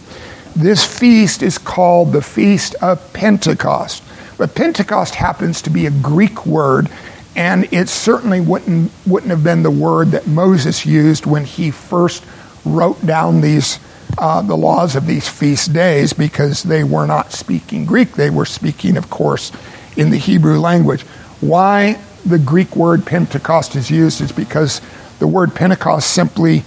this 0.56 0.84
feast 0.84 1.42
is 1.42 1.58
called 1.58 2.12
the 2.12 2.22
Feast 2.22 2.76
of 2.82 3.14
Pentecost. 3.14 4.04
But 4.42 4.56
Pentecost 4.56 5.14
happens 5.14 5.62
to 5.62 5.70
be 5.70 5.86
a 5.86 5.92
Greek 5.92 6.48
word 6.48 6.90
and 7.36 7.72
it 7.72 7.90
certainly 7.90 8.42
wouldn't, 8.42 8.92
wouldn't 9.06 9.30
have 9.30 9.44
been 9.44 9.62
the 9.62 9.70
word 9.70 10.08
that 10.14 10.26
Moses 10.26 10.84
used 10.84 11.28
when 11.28 11.46
he 11.46 11.70
first 11.70 12.26
wrote 12.66 13.06
down 13.06 13.42
these, 13.42 13.78
uh, 14.18 14.42
the 14.42 14.58
laws 14.58 14.96
of 14.96 15.06
these 15.06 15.30
feast 15.30 15.74
days 15.74 16.14
because 16.14 16.64
they 16.64 16.84
were 16.84 17.06
not 17.06 17.32
speaking 17.32 17.86
Greek. 17.86 18.14
They 18.14 18.32
were 18.32 18.48
speaking, 18.48 18.98
of 18.98 19.12
course, 19.12 19.52
in 19.96 20.10
the 20.10 20.18
Hebrew 20.18 20.60
language. 20.60 21.04
Why 21.40 22.02
the 22.26 22.40
Greek 22.40 22.76
word 22.76 23.06
Pentecost 23.06 23.76
is 23.76 23.92
used 23.92 24.22
is 24.22 24.32
because 24.32 24.82
the 25.20 25.28
word 25.28 25.54
Pentecost 25.54 26.10
simply 26.10 26.64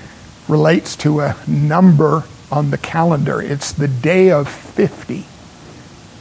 relates 0.46 0.94
to 0.98 1.22
a 1.22 1.36
number 1.48 2.22
on 2.52 2.70
the 2.70 2.78
calendar. 2.78 3.42
It's 3.42 3.72
the 3.72 3.88
day 3.88 4.30
of 4.30 4.48
50. 4.48 5.26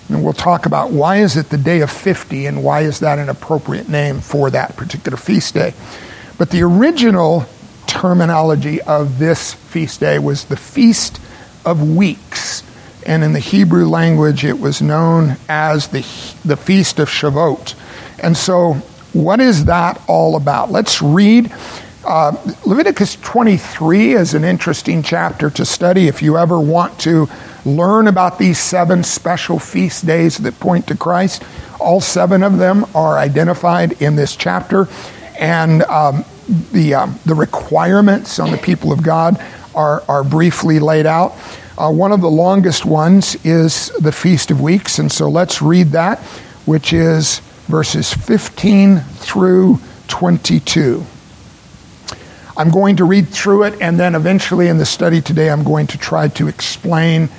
And 0.09 0.23
we'll 0.23 0.33
talk 0.33 0.65
about 0.65 0.91
why 0.91 1.17
is 1.17 1.37
it 1.37 1.49
the 1.49 1.57
day 1.57 1.81
of 1.81 1.89
50 1.89 2.45
and 2.45 2.63
why 2.63 2.81
is 2.81 2.99
that 2.99 3.19
an 3.19 3.29
appropriate 3.29 3.89
name 3.89 4.19
for 4.19 4.49
that 4.51 4.75
particular 4.75 5.17
feast 5.17 5.53
day. 5.53 5.73
But 6.37 6.49
the 6.49 6.61
original 6.63 7.45
terminology 7.87 8.81
of 8.81 9.19
this 9.19 9.53
feast 9.53 9.99
day 9.99 10.19
was 10.19 10.45
the 10.45 10.57
Feast 10.57 11.19
of 11.65 11.95
Weeks. 11.95 12.63
And 13.05 13.23
in 13.23 13.33
the 13.33 13.39
Hebrew 13.39 13.85
language, 13.85 14.45
it 14.45 14.59
was 14.59 14.81
known 14.81 15.37
as 15.47 15.87
the, 15.87 16.01
the 16.45 16.57
Feast 16.57 16.99
of 16.99 17.09
Shavuot. 17.09 17.75
And 18.19 18.35
so, 18.35 18.73
what 19.13 19.39
is 19.39 19.65
that 19.65 20.01
all 20.07 20.35
about? 20.35 20.71
Let's 20.71 21.01
read. 21.01 21.51
Uh, 22.05 22.31
Leviticus 22.65 23.17
23 23.17 24.13
is 24.13 24.33
an 24.33 24.43
interesting 24.43 25.03
chapter 25.03 25.49
to 25.51 25.65
study 25.65 26.07
if 26.07 26.21
you 26.21 26.37
ever 26.37 26.59
want 26.59 26.99
to 27.01 27.29
learn 27.65 28.07
about 28.07 28.39
these 28.39 28.59
seven 28.59 29.03
special 29.03 29.59
feast 29.59 30.05
days 30.05 30.37
that 30.39 30.59
point 30.59 30.87
to 30.87 30.97
Christ. 30.97 31.43
All 31.79 32.01
seven 32.01 32.43
of 32.43 32.57
them 32.57 32.85
are 32.95 33.17
identified 33.17 34.01
in 34.01 34.15
this 34.15 34.35
chapter, 34.35 34.87
and 35.39 35.83
um, 35.83 36.25
the, 36.71 36.93
um, 36.93 37.19
the 37.25 37.35
requirements 37.35 38.39
on 38.39 38.51
the 38.51 38.57
people 38.57 38.91
of 38.91 39.03
God 39.03 39.43
are, 39.75 40.03
are 40.07 40.23
briefly 40.23 40.79
laid 40.79 41.05
out. 41.05 41.33
Uh, 41.77 41.91
one 41.91 42.11
of 42.11 42.21
the 42.21 42.29
longest 42.29 42.85
ones 42.85 43.35
is 43.45 43.89
the 43.99 44.11
Feast 44.11 44.51
of 44.51 44.61
Weeks, 44.61 44.99
and 44.99 45.11
so 45.11 45.29
let's 45.29 45.61
read 45.61 45.87
that, 45.87 46.19
which 46.65 46.93
is 46.93 47.39
verses 47.67 48.13
15 48.13 48.99
through 48.99 49.79
22. 50.07 51.03
I'm 52.55 52.69
going 52.69 52.97
to 52.97 53.05
read 53.05 53.29
through 53.29 53.63
it, 53.63 53.81
and 53.81 53.99
then 53.99 54.13
eventually 54.13 54.67
in 54.67 54.77
the 54.77 54.85
study 54.85 55.21
today, 55.21 55.49
I'm 55.49 55.63
going 55.63 55.87
to 55.87 55.97
try 55.97 56.27
to 56.27 56.47
explain 56.47 57.29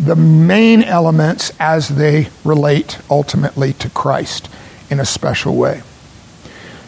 the 0.00 0.16
main 0.16 0.82
elements 0.82 1.52
as 1.60 1.88
they 1.88 2.28
relate 2.42 2.98
ultimately 3.10 3.74
to 3.74 3.90
Christ 3.90 4.48
in 4.88 4.98
a 4.98 5.04
special 5.04 5.56
way. 5.56 5.82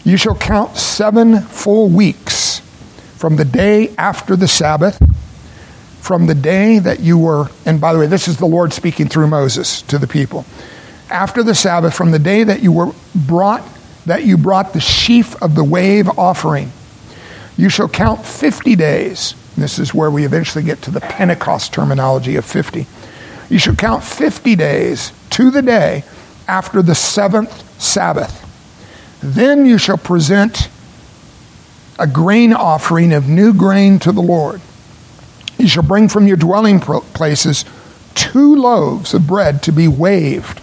You 0.03 0.17
shall 0.17 0.35
count 0.35 0.77
seven 0.77 1.41
full 1.41 1.91
weeks 1.91 2.61
from 3.17 3.37
the 3.37 3.45
day 3.45 3.95
after 3.99 4.35
the 4.35 4.49
Sabbath, 4.49 4.99
from 6.01 6.27
the 6.27 6.35
day 6.35 6.79
that 6.79 7.01
you 7.01 7.19
were, 7.19 7.49
and 7.67 7.81
by 7.81 7.93
the 7.93 7.99
way, 7.99 8.07
this 8.07 8.29
is 8.29 8.39
the 8.39 8.47
Lord 8.47 8.73
speaking 8.73 9.09
through 9.09 9.29
Moses 9.29 9.83
to 9.83 9.99
the 9.99 10.09
people. 10.09 10.47
After 11.11 11.43
the 11.43 11.55
Sabbath, 11.55 11.95
from 11.95 12.13
the 12.13 12.19
day 12.19 12.43
that 12.45 12.63
you 12.63 12.73
were 12.73 12.93
brought, 13.15 13.63
that 14.07 14.25
you 14.25 14.39
brought 14.39 14.73
the 14.73 14.81
sheaf 14.81 15.41
of 15.43 15.55
the 15.55 15.63
wave 15.63 16.09
offering, 16.19 16.73
you 17.59 17.69
shall 17.69 17.89
count 17.89 18.25
50 18.25 18.75
days. 18.75 19.35
This 19.57 19.79
is 19.79 19.93
where 19.93 20.11
we 20.11 20.25
eventually 20.25 20.65
get 20.65 20.81
to 20.83 20.91
the 20.91 21.01
Pentecost 21.01 21.75
terminology 21.75 22.37
of 22.37 22.47
50 22.47 22.87
you 23.53 23.59
shall 23.59 23.77
count 23.77 24.03
50 24.03 24.57
days 24.57 25.13
to 25.29 25.51
the 25.51 25.61
day 25.61 26.05
after 26.49 26.81
the 26.81 26.95
seventh 26.95 27.79
Sabbath. 27.79 28.39
Then 29.23 29.67
you 29.67 29.77
shall 29.77 29.99
present 29.99 30.71
a 31.99 32.07
grain 32.07 32.55
offering 32.55 33.13
of 33.13 33.29
new 33.29 33.53
grain 33.53 33.99
to 33.99 34.11
the 34.11 34.23
Lord. 34.23 34.63
You 35.59 35.69
shall 35.69 35.83
bring 35.83 36.09
from 36.09 36.27
your 36.27 36.39
dwelling 36.39 36.81
places 36.81 37.67
two 38.15 38.57
loaves 38.57 39.13
of 39.13 39.27
bread 39.27 39.63
to 39.65 39.73
be 39.73 39.87
waved. 39.87 40.63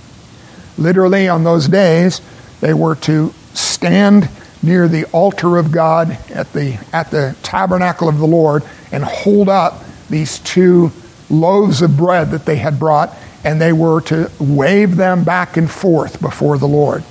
Literally, 0.75 1.29
on 1.29 1.43
those 1.43 1.67
days, 1.67 2.21
they 2.59 2.73
were 2.73 2.95
to 2.95 3.35
stand 3.53 4.29
near 4.63 4.87
the 4.87 5.05
altar 5.11 5.57
of 5.57 5.71
God 5.71 6.17
at 6.31 6.51
the, 6.53 6.83
at 6.91 7.11
the 7.11 7.35
tabernacle 7.43 8.09
of 8.09 8.17
the 8.17 8.25
Lord 8.25 8.63
and 8.91 9.03
hold 9.03 9.47
up 9.47 9.83
these 10.09 10.39
two 10.39 10.91
loaves 11.29 11.81
of 11.81 11.97
bread 11.97 12.31
that 12.31 12.45
they 12.45 12.57
had 12.57 12.79
brought, 12.79 13.15
and 13.43 13.61
they 13.61 13.73
were 13.73 14.01
to 14.01 14.31
wave 14.39 14.95
them 14.95 15.23
back 15.23 15.57
and 15.57 15.69
forth 15.69 16.21
before 16.21 16.57
the 16.57 16.67
Lord. 16.67 17.03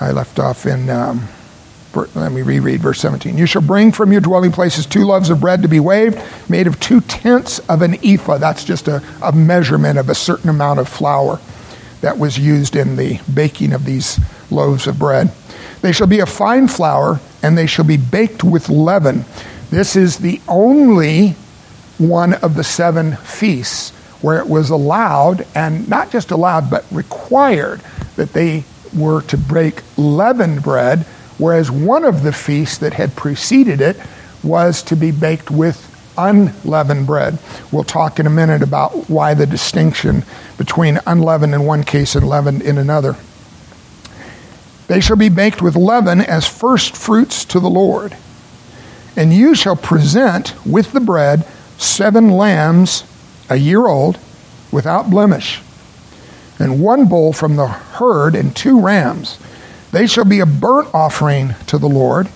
I 0.00 0.10
left 0.10 0.40
off 0.40 0.66
in, 0.66 0.90
um, 0.90 1.28
let 1.94 2.32
me 2.32 2.42
reread 2.42 2.80
verse 2.80 3.00
17. 3.00 3.38
You 3.38 3.46
shall 3.46 3.62
bring 3.62 3.92
from 3.92 4.10
your 4.10 4.20
dwelling 4.20 4.50
places 4.50 4.84
two 4.84 5.04
loaves 5.04 5.30
of 5.30 5.40
bread 5.40 5.62
to 5.62 5.68
be 5.68 5.78
waved, 5.78 6.20
made 6.48 6.66
of 6.66 6.80
two 6.80 7.00
tenths 7.02 7.60
of 7.60 7.82
an 7.82 7.94
ephah. 8.04 8.38
That's 8.38 8.64
just 8.64 8.88
a, 8.88 9.02
a 9.22 9.32
measurement 9.32 9.98
of 9.98 10.08
a 10.08 10.14
certain 10.14 10.50
amount 10.50 10.80
of 10.80 10.88
flour 10.88 11.40
that 12.00 12.18
was 12.18 12.36
used 12.36 12.74
in 12.74 12.96
the 12.96 13.20
baking 13.32 13.72
of 13.72 13.84
these 13.84 14.18
loaves 14.50 14.88
of 14.88 14.98
bread. 14.98 15.32
They 15.82 15.92
shall 15.92 16.08
be 16.08 16.20
a 16.20 16.26
fine 16.26 16.68
flour, 16.68 17.20
and 17.42 17.56
they 17.56 17.66
shall 17.66 17.84
be 17.84 17.96
baked 17.96 18.42
with 18.42 18.68
leaven. 18.68 19.24
This 19.72 19.96
is 19.96 20.18
the 20.18 20.38
only 20.48 21.30
one 21.96 22.34
of 22.34 22.56
the 22.56 22.62
seven 22.62 23.16
feasts 23.16 23.88
where 24.20 24.38
it 24.38 24.46
was 24.46 24.68
allowed, 24.68 25.46
and 25.54 25.88
not 25.88 26.10
just 26.10 26.30
allowed, 26.30 26.68
but 26.68 26.84
required, 26.90 27.80
that 28.16 28.34
they 28.34 28.64
were 28.94 29.22
to 29.22 29.38
break 29.38 29.80
leavened 29.96 30.62
bread, 30.62 30.98
whereas 31.38 31.70
one 31.70 32.04
of 32.04 32.22
the 32.22 32.34
feasts 32.34 32.76
that 32.76 32.92
had 32.92 33.16
preceded 33.16 33.80
it 33.80 33.96
was 34.42 34.82
to 34.82 34.94
be 34.94 35.10
baked 35.10 35.50
with 35.50 35.88
unleavened 36.18 37.06
bread. 37.06 37.38
We'll 37.72 37.82
talk 37.82 38.20
in 38.20 38.26
a 38.26 38.30
minute 38.30 38.62
about 38.62 39.08
why 39.08 39.32
the 39.32 39.46
distinction 39.46 40.22
between 40.58 41.00
unleavened 41.06 41.54
in 41.54 41.64
one 41.64 41.82
case 41.82 42.14
and 42.14 42.28
leavened 42.28 42.60
in 42.60 42.76
another. 42.76 43.16
They 44.88 45.00
shall 45.00 45.16
be 45.16 45.30
baked 45.30 45.62
with 45.62 45.76
leaven 45.76 46.20
as 46.20 46.46
first 46.46 46.94
fruits 46.94 47.46
to 47.46 47.58
the 47.58 47.70
Lord. 47.70 48.14
And 49.16 49.32
you 49.32 49.54
shall 49.54 49.76
present 49.76 50.54
with 50.64 50.92
the 50.92 51.00
bread 51.00 51.44
seven 51.78 52.30
lambs 52.30 53.04
a 53.50 53.56
year 53.56 53.86
old 53.86 54.18
without 54.70 55.10
blemish, 55.10 55.60
and 56.58 56.82
one 56.82 57.06
bull 57.06 57.32
from 57.32 57.56
the 57.56 57.66
herd, 57.66 58.34
and 58.34 58.56
two 58.56 58.80
rams. 58.80 59.38
They 59.90 60.06
shall 60.06 60.24
be 60.24 60.40
a 60.40 60.46
burnt 60.46 60.88
offering 60.94 61.54
to 61.66 61.76
the 61.76 61.88
Lord, 61.88 62.28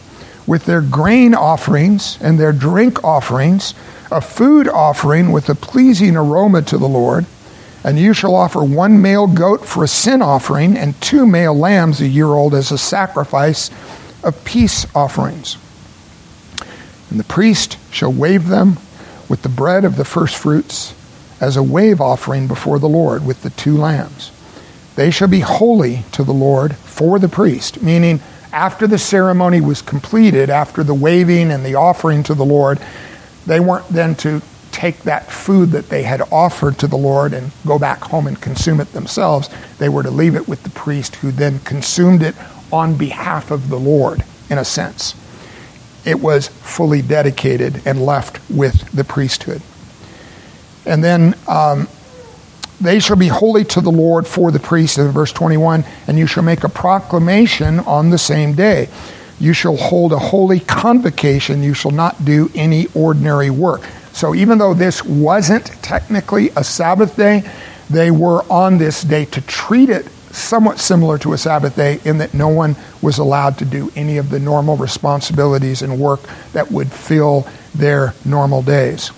with 0.47 0.67
their 0.67 0.83
grain 0.83 1.35
offerings 1.35 2.19
and 2.21 2.39
their 2.39 2.53
drink 2.53 3.03
offerings, 3.03 3.75
a 4.11 4.21
food 4.21 4.69
offering 4.69 5.33
with 5.33 5.49
a 5.49 5.55
pleasing 5.55 6.17
aroma 6.17 6.63
to 6.63 6.79
the 6.79 6.89
Lord. 6.89 7.25
And 7.83 7.99
you 7.99 8.13
shall 8.13 8.35
offer 8.35 8.63
one 8.63 9.01
male 9.01 9.27
goat 9.27 9.65
for 9.65 9.85
a 9.85 9.89
sin 9.89 10.21
offering, 10.21 10.77
and 10.77 11.01
two 11.01 11.25
male 11.25 11.55
lambs 11.55 12.01
a 12.01 12.09
year 12.09 12.27
old 12.27 12.53
as 12.53 12.71
a 12.71 12.79
sacrifice 12.79 13.71
of 14.23 14.45
peace 14.45 14.87
offerings. 14.95 15.57
And 17.11 17.21
the 17.21 17.25
priest 17.25 17.79
shall 17.91 18.13
wave 18.13 18.49
them 18.49 18.79
with 19.29 19.43
the 19.43 19.49
bread 19.49 19.85
of 19.85 19.97
the 19.97 20.05
firstfruits 20.05 20.95
as 21.41 21.57
a 21.57 21.63
wave 21.63 22.01
offering 22.01 22.47
before 22.47 22.79
the 22.79 22.89
Lord 22.89 23.25
with 23.25 23.43
the 23.43 23.51
two 23.51 23.77
lambs. 23.77 24.33
They 24.97 25.11
shall 25.11 25.29
be 25.29 25.41
holy 25.41 26.05
to 26.13 26.25
the 26.25 26.33
Lord 26.33 26.75
for 26.77 27.19
the 27.19 27.29
priest, 27.29 27.83
meaning 27.83 28.21
after 28.53 28.87
the 28.87 28.99
ceremony 28.99 29.61
was 29.61 29.83
completed, 29.83 30.49
after 30.49 30.83
the 30.83 30.95
waving 30.95 31.51
and 31.51 31.65
the 31.65 31.75
offering 31.75 32.23
to 32.25 32.35
the 32.35 32.45
Lord, 32.45 32.81
they 33.45 33.61
weren't 33.61 33.89
then 33.89 34.15
to 34.17 34.41
take 34.73 35.03
that 35.03 35.31
food 35.31 35.71
that 35.71 35.89
they 35.89 36.03
had 36.03 36.23
offered 36.33 36.79
to 36.79 36.87
the 36.87 36.97
Lord 36.97 37.33
and 37.33 37.51
go 37.67 37.79
back 37.79 38.01
home 38.01 38.27
and 38.27 38.41
consume 38.41 38.81
it 38.81 38.93
themselves. 38.93 39.49
They 39.79 39.89
were 39.89 40.03
to 40.03 40.11
leave 40.11 40.35
it 40.35 40.49
with 40.49 40.63
the 40.63 40.71
priest 40.71 41.17
who 41.17 41.31
then 41.31 41.61
consumed 41.61 42.23
it 42.23 42.35
on 42.73 42.97
behalf 42.97 43.51
of 43.51 43.69
the 43.69 43.79
Lord, 43.79 44.25
in 44.51 44.59
a 44.59 44.65
sense. 44.65 45.15
It 46.07 46.21
was 46.21 46.49
fully 46.49 47.03
dedicated 47.03 47.83
and 47.85 48.07
left 48.07 48.41
with 48.49 48.91
the 48.93 49.05
priesthood. 49.05 49.61
And 50.87 51.03
then 51.03 51.35
um, 51.49 51.89
they 52.81 53.01
shall 53.01 53.17
be 53.17 53.29
holy 53.29 53.65
to 53.65 53.81
the 53.81 53.91
Lord 53.91 54.27
for 54.27 54.51
the 54.51 54.61
priest, 54.61 54.99
in 54.99 55.09
verse 55.09 55.33
21, 55.33 55.85
and 56.07 56.19
you 56.19 56.27
shall 56.27 56.45
make 56.45 56.63
a 56.63 56.69
proclamation 56.69 57.81
on 57.81 58.11
the 58.11 58.19
same 58.19 58.55
day. 58.55 58.89
You 59.41 59.53
shall 59.53 59.77
hold 59.77 60.13
a 60.13 60.19
holy 60.19 60.61
convocation. 60.61 61.63
You 61.63 61.75
shall 61.75 61.91
not 61.91 62.25
do 62.25 62.51
any 62.55 62.87
ordinary 62.95 63.51
work. 63.51 63.83
So 64.13 64.35
even 64.35 64.59
though 64.59 64.75
this 64.75 65.05
wasn't 65.05 65.67
technically 65.83 66.51
a 66.57 66.65
Sabbath 66.65 67.17
day, 67.17 67.51
they 67.91 68.11
were 68.11 68.45
on 68.51 68.79
this 68.79 69.03
day 69.03 69.27
to 69.27 69.41
treat 69.43 69.91
it 69.91 70.07
somewhat 70.37 70.79
similar 70.79 71.19
to 71.19 71.33
a 71.33 71.39
Sabbath 71.39 71.77
day 71.77 72.01
in 72.05 72.19
that 72.19 72.35
no 72.35 72.49
one 72.49 72.77
was 73.03 73.19
allowed 73.19 73.59
to 73.59 73.65
do 73.65 73.91
any 73.97 74.19
of 74.19 74.31
the 74.31 74.39
normal 74.39 74.77
responsibilities 74.77 75.83
and 75.83 75.99
work 75.99 76.21
that 76.53 76.71
would 76.71 76.93
fill 76.93 77.47
their 77.75 78.15
normal 78.25 78.63
days. 78.63 79.11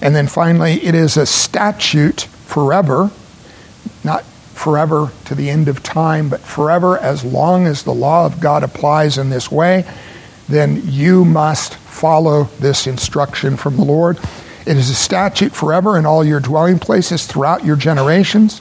And 0.00 0.14
then 0.14 0.26
finally, 0.26 0.74
it 0.84 0.94
is 0.94 1.16
a 1.16 1.26
statute 1.26 2.22
forever, 2.22 3.10
not 4.04 4.24
forever 4.54 5.12
to 5.26 5.34
the 5.34 5.50
end 5.50 5.68
of 5.68 5.82
time, 5.82 6.28
but 6.28 6.40
forever 6.40 6.98
as 6.98 7.24
long 7.24 7.66
as 7.66 7.82
the 7.82 7.94
law 7.94 8.26
of 8.26 8.40
God 8.40 8.62
applies 8.62 9.18
in 9.18 9.30
this 9.30 9.50
way, 9.50 9.84
then 10.48 10.80
you 10.84 11.24
must 11.24 11.74
follow 11.74 12.44
this 12.58 12.86
instruction 12.86 13.56
from 13.56 13.76
the 13.76 13.84
Lord. 13.84 14.18
It 14.66 14.76
is 14.76 14.90
a 14.90 14.94
statute 14.94 15.52
forever 15.52 15.96
in 15.98 16.06
all 16.06 16.24
your 16.24 16.40
dwelling 16.40 16.78
places 16.78 17.26
throughout 17.26 17.64
your 17.64 17.76
generations. 17.76 18.60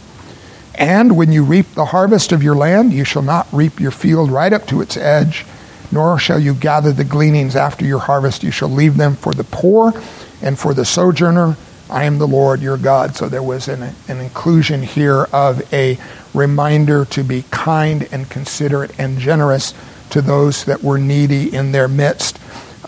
And 0.77 1.15
when 1.15 1.31
you 1.31 1.43
reap 1.43 1.73
the 1.73 1.85
harvest 1.85 2.31
of 2.31 2.43
your 2.43 2.55
land, 2.55 2.93
you 2.93 3.03
shall 3.03 3.21
not 3.21 3.47
reap 3.51 3.79
your 3.79 3.91
field 3.91 4.29
right 4.29 4.51
up 4.51 4.67
to 4.67 4.81
its 4.81 4.97
edge, 4.97 5.45
nor 5.91 6.19
shall 6.19 6.39
you 6.39 6.53
gather 6.53 6.91
the 6.91 7.03
gleanings 7.03 7.55
after 7.55 7.85
your 7.85 7.99
harvest. 7.99 8.43
You 8.43 8.51
shall 8.51 8.69
leave 8.69 8.97
them 8.97 9.15
for 9.15 9.33
the 9.33 9.45
poor 9.45 9.93
and 10.41 10.59
for 10.59 10.73
the 10.73 10.85
sojourner. 10.85 11.55
I 11.89 12.03
am 12.03 12.17
the 12.17 12.27
Lord 12.27 12.61
your 12.61 12.77
God. 12.77 13.15
So 13.15 13.29
there 13.29 13.43
was 13.43 13.67
an, 13.67 13.83
an 14.07 14.19
inclusion 14.19 14.81
here 14.81 15.27
of 15.31 15.73
a 15.73 15.97
reminder 16.33 17.05
to 17.05 17.23
be 17.23 17.45
kind 17.51 18.07
and 18.11 18.29
considerate 18.29 18.99
and 18.99 19.17
generous 19.17 19.73
to 20.09 20.21
those 20.21 20.65
that 20.65 20.83
were 20.83 20.97
needy 20.97 21.53
in 21.53 21.71
their 21.71 21.87
midst 21.87 22.39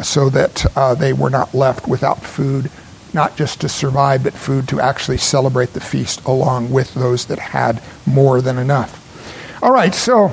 so 0.03 0.29
that 0.29 0.65
uh, 0.75 0.95
they 0.95 1.13
were 1.13 1.29
not 1.29 1.53
left 1.53 1.87
without 1.87 2.23
food, 2.23 2.69
not 3.17 3.35
just 3.35 3.59
to 3.61 3.67
survive, 3.67 4.23
but 4.23 4.33
food 4.33 4.67
to 4.69 4.79
actually 4.79 5.17
celebrate 5.17 5.73
the 5.73 5.81
feast 5.81 6.23
along 6.23 6.69
with 6.69 6.93
those 6.93 7.25
that 7.25 7.39
had 7.39 7.81
more 8.05 8.41
than 8.41 8.59
enough. 8.59 9.03
All 9.61 9.73
right, 9.73 9.93
so 9.93 10.31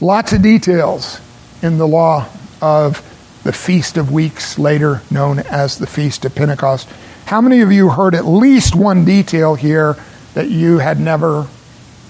lots 0.00 0.32
of 0.32 0.40
details 0.40 1.20
in 1.62 1.76
the 1.76 1.86
law 1.86 2.26
of 2.62 3.06
the 3.44 3.52
Feast 3.52 3.98
of 3.98 4.10
Weeks, 4.10 4.58
later 4.58 5.02
known 5.10 5.40
as 5.40 5.76
the 5.76 5.86
Feast 5.86 6.24
of 6.24 6.34
Pentecost. 6.34 6.88
How 7.26 7.42
many 7.42 7.60
of 7.60 7.70
you 7.70 7.90
heard 7.90 8.14
at 8.14 8.24
least 8.24 8.74
one 8.74 9.04
detail 9.04 9.54
here 9.54 9.96
that 10.32 10.48
you 10.48 10.78
had 10.78 10.98
never 10.98 11.48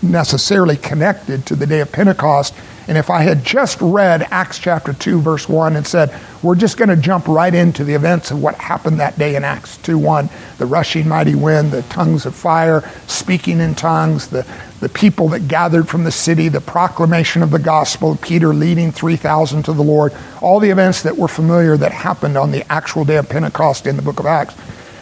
necessarily 0.02 0.76
connected 0.76 1.46
to 1.46 1.56
the 1.56 1.66
day 1.66 1.80
of 1.80 1.90
Pentecost? 1.90 2.54
And 2.90 2.98
if 2.98 3.08
I 3.08 3.22
had 3.22 3.44
just 3.44 3.80
read 3.80 4.26
Acts 4.32 4.58
chapter 4.58 4.92
2, 4.92 5.20
verse 5.20 5.48
1, 5.48 5.76
and 5.76 5.86
said, 5.86 6.12
we're 6.42 6.56
just 6.56 6.76
going 6.76 6.88
to 6.88 6.96
jump 6.96 7.28
right 7.28 7.54
into 7.54 7.84
the 7.84 7.94
events 7.94 8.32
of 8.32 8.42
what 8.42 8.56
happened 8.56 8.98
that 8.98 9.16
day 9.16 9.36
in 9.36 9.44
Acts 9.44 9.76
2 9.76 9.96
1, 9.96 10.28
the 10.58 10.66
rushing 10.66 11.06
mighty 11.06 11.36
wind, 11.36 11.70
the 11.70 11.82
tongues 11.82 12.26
of 12.26 12.34
fire, 12.34 12.82
speaking 13.06 13.60
in 13.60 13.76
tongues, 13.76 14.26
the, 14.26 14.44
the 14.80 14.88
people 14.88 15.28
that 15.28 15.46
gathered 15.46 15.88
from 15.88 16.02
the 16.02 16.10
city, 16.10 16.48
the 16.48 16.60
proclamation 16.60 17.44
of 17.44 17.52
the 17.52 17.60
gospel, 17.60 18.16
Peter 18.16 18.52
leading 18.52 18.90
3,000 18.90 19.62
to 19.62 19.72
the 19.72 19.84
Lord, 19.84 20.12
all 20.40 20.58
the 20.58 20.70
events 20.70 21.04
that 21.04 21.16
were 21.16 21.28
familiar 21.28 21.76
that 21.76 21.92
happened 21.92 22.36
on 22.36 22.50
the 22.50 22.68
actual 22.72 23.04
day 23.04 23.18
of 23.18 23.28
Pentecost 23.28 23.86
in 23.86 23.94
the 23.94 24.02
book 24.02 24.18
of 24.18 24.26
Acts. 24.26 24.56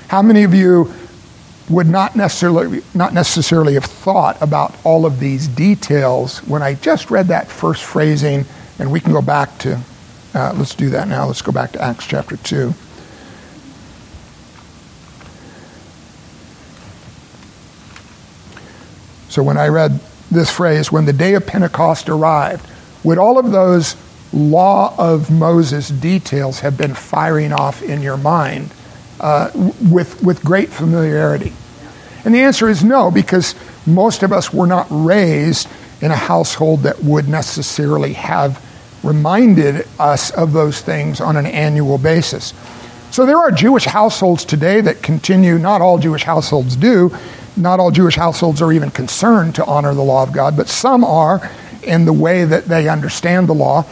How 0.09 0.21
many 0.21 0.43
of 0.43 0.53
you 0.53 0.93
would 1.69 1.87
not 1.87 2.17
necessarily 2.17 2.83
not 2.95 3.13
necessarily 3.13 3.75
have 3.75 3.85
thought 3.85 4.41
about 4.41 4.75
all 4.85 5.05
of 5.05 5.21
these 5.21 5.49
details 5.49 6.39
when 6.41 6.63
I 6.63 6.75
just 6.75 7.11
read 7.11 7.29
that 7.29 7.49
first 7.49 7.85
phrasing, 7.85 8.47
and 8.79 8.91
we 8.91 9.01
can 9.01 9.13
go 9.13 9.23
back 9.23 9.59
to 9.59 9.81
uh, 10.35 10.55
let's 10.57 10.75
do 10.75 10.91
that 10.91 11.09
now. 11.09 11.27
Let's 11.27 11.43
go 11.43 11.53
back 11.53 11.73
to 11.73 11.83
Acts 11.83 12.07
chapter 12.07 12.37
2. 12.37 12.75
So 19.29 19.43
when 19.43 19.57
I 19.57 19.69
read 19.69 20.01
this 20.31 20.51
phrase, 20.51 20.93
when 20.93 21.07
the 21.07 21.13
day 21.13 21.35
of 21.35 21.47
Pentecost 21.47 22.09
arrived, 22.09 22.67
would 23.05 23.19
all 23.19 23.39
of 23.39 23.51
those 23.51 23.97
law 24.33 24.95
of 24.99 25.31
Moses 25.31 25.89
details 25.89 26.61
have 26.61 26.77
been 26.77 26.95
firing 26.95 27.53
off 27.53 27.83
in 27.83 28.03
your 28.03 28.17
mind 28.17 28.71
uh, 29.21 29.51
with, 29.91 30.23
with 30.23 30.43
great 30.45 30.69
familiarity? 30.69 31.53
And 32.25 32.35
the 32.35 32.41
answer 32.41 32.69
is 32.69 32.85
no, 32.85 33.11
because 33.11 33.55
most 33.87 34.23
of 34.23 34.33
us 34.33 34.53
were 34.53 34.67
not 34.67 34.87
raised 34.91 35.69
in 36.01 36.11
a 36.11 36.17
household 36.17 36.83
that 36.83 37.03
would 37.03 37.29
necessarily 37.29 38.13
have 38.13 38.65
reminded 39.03 39.87
us 39.99 40.31
of 40.31 40.53
those 40.53 40.81
things 40.81 41.21
on 41.21 41.37
an 41.37 41.47
annual 41.47 41.99
basis. 41.99 42.53
So 43.11 43.25
there 43.25 43.39
are 43.39 43.51
Jewish 43.51 43.85
households 43.85 44.45
today 44.45 44.81
that 44.83 45.03
continue, 45.03 45.59
not 45.59 45.81
all 45.81 45.99
Jewish 45.99 46.25
households 46.25 46.77
do, 46.77 47.17
not 47.57 47.81
all 47.81 47.91
Jewish 47.91 48.17
households 48.17 48.61
are 48.61 48.73
even 48.73 48.91
concerned 48.91 49.55
to 49.57 49.65
honor 49.65 49.95
the 49.95 50.03
law 50.03 50.23
of 50.23 50.33
God, 50.33 50.57
but 50.57 50.69
some 50.69 51.05
are 51.05 51.51
in 51.83 52.05
the 52.05 52.13
way 52.13 52.45
that 52.45 52.67
they 52.67 52.89
understand 52.89 53.49
the 53.49 53.55
law. 53.55 53.85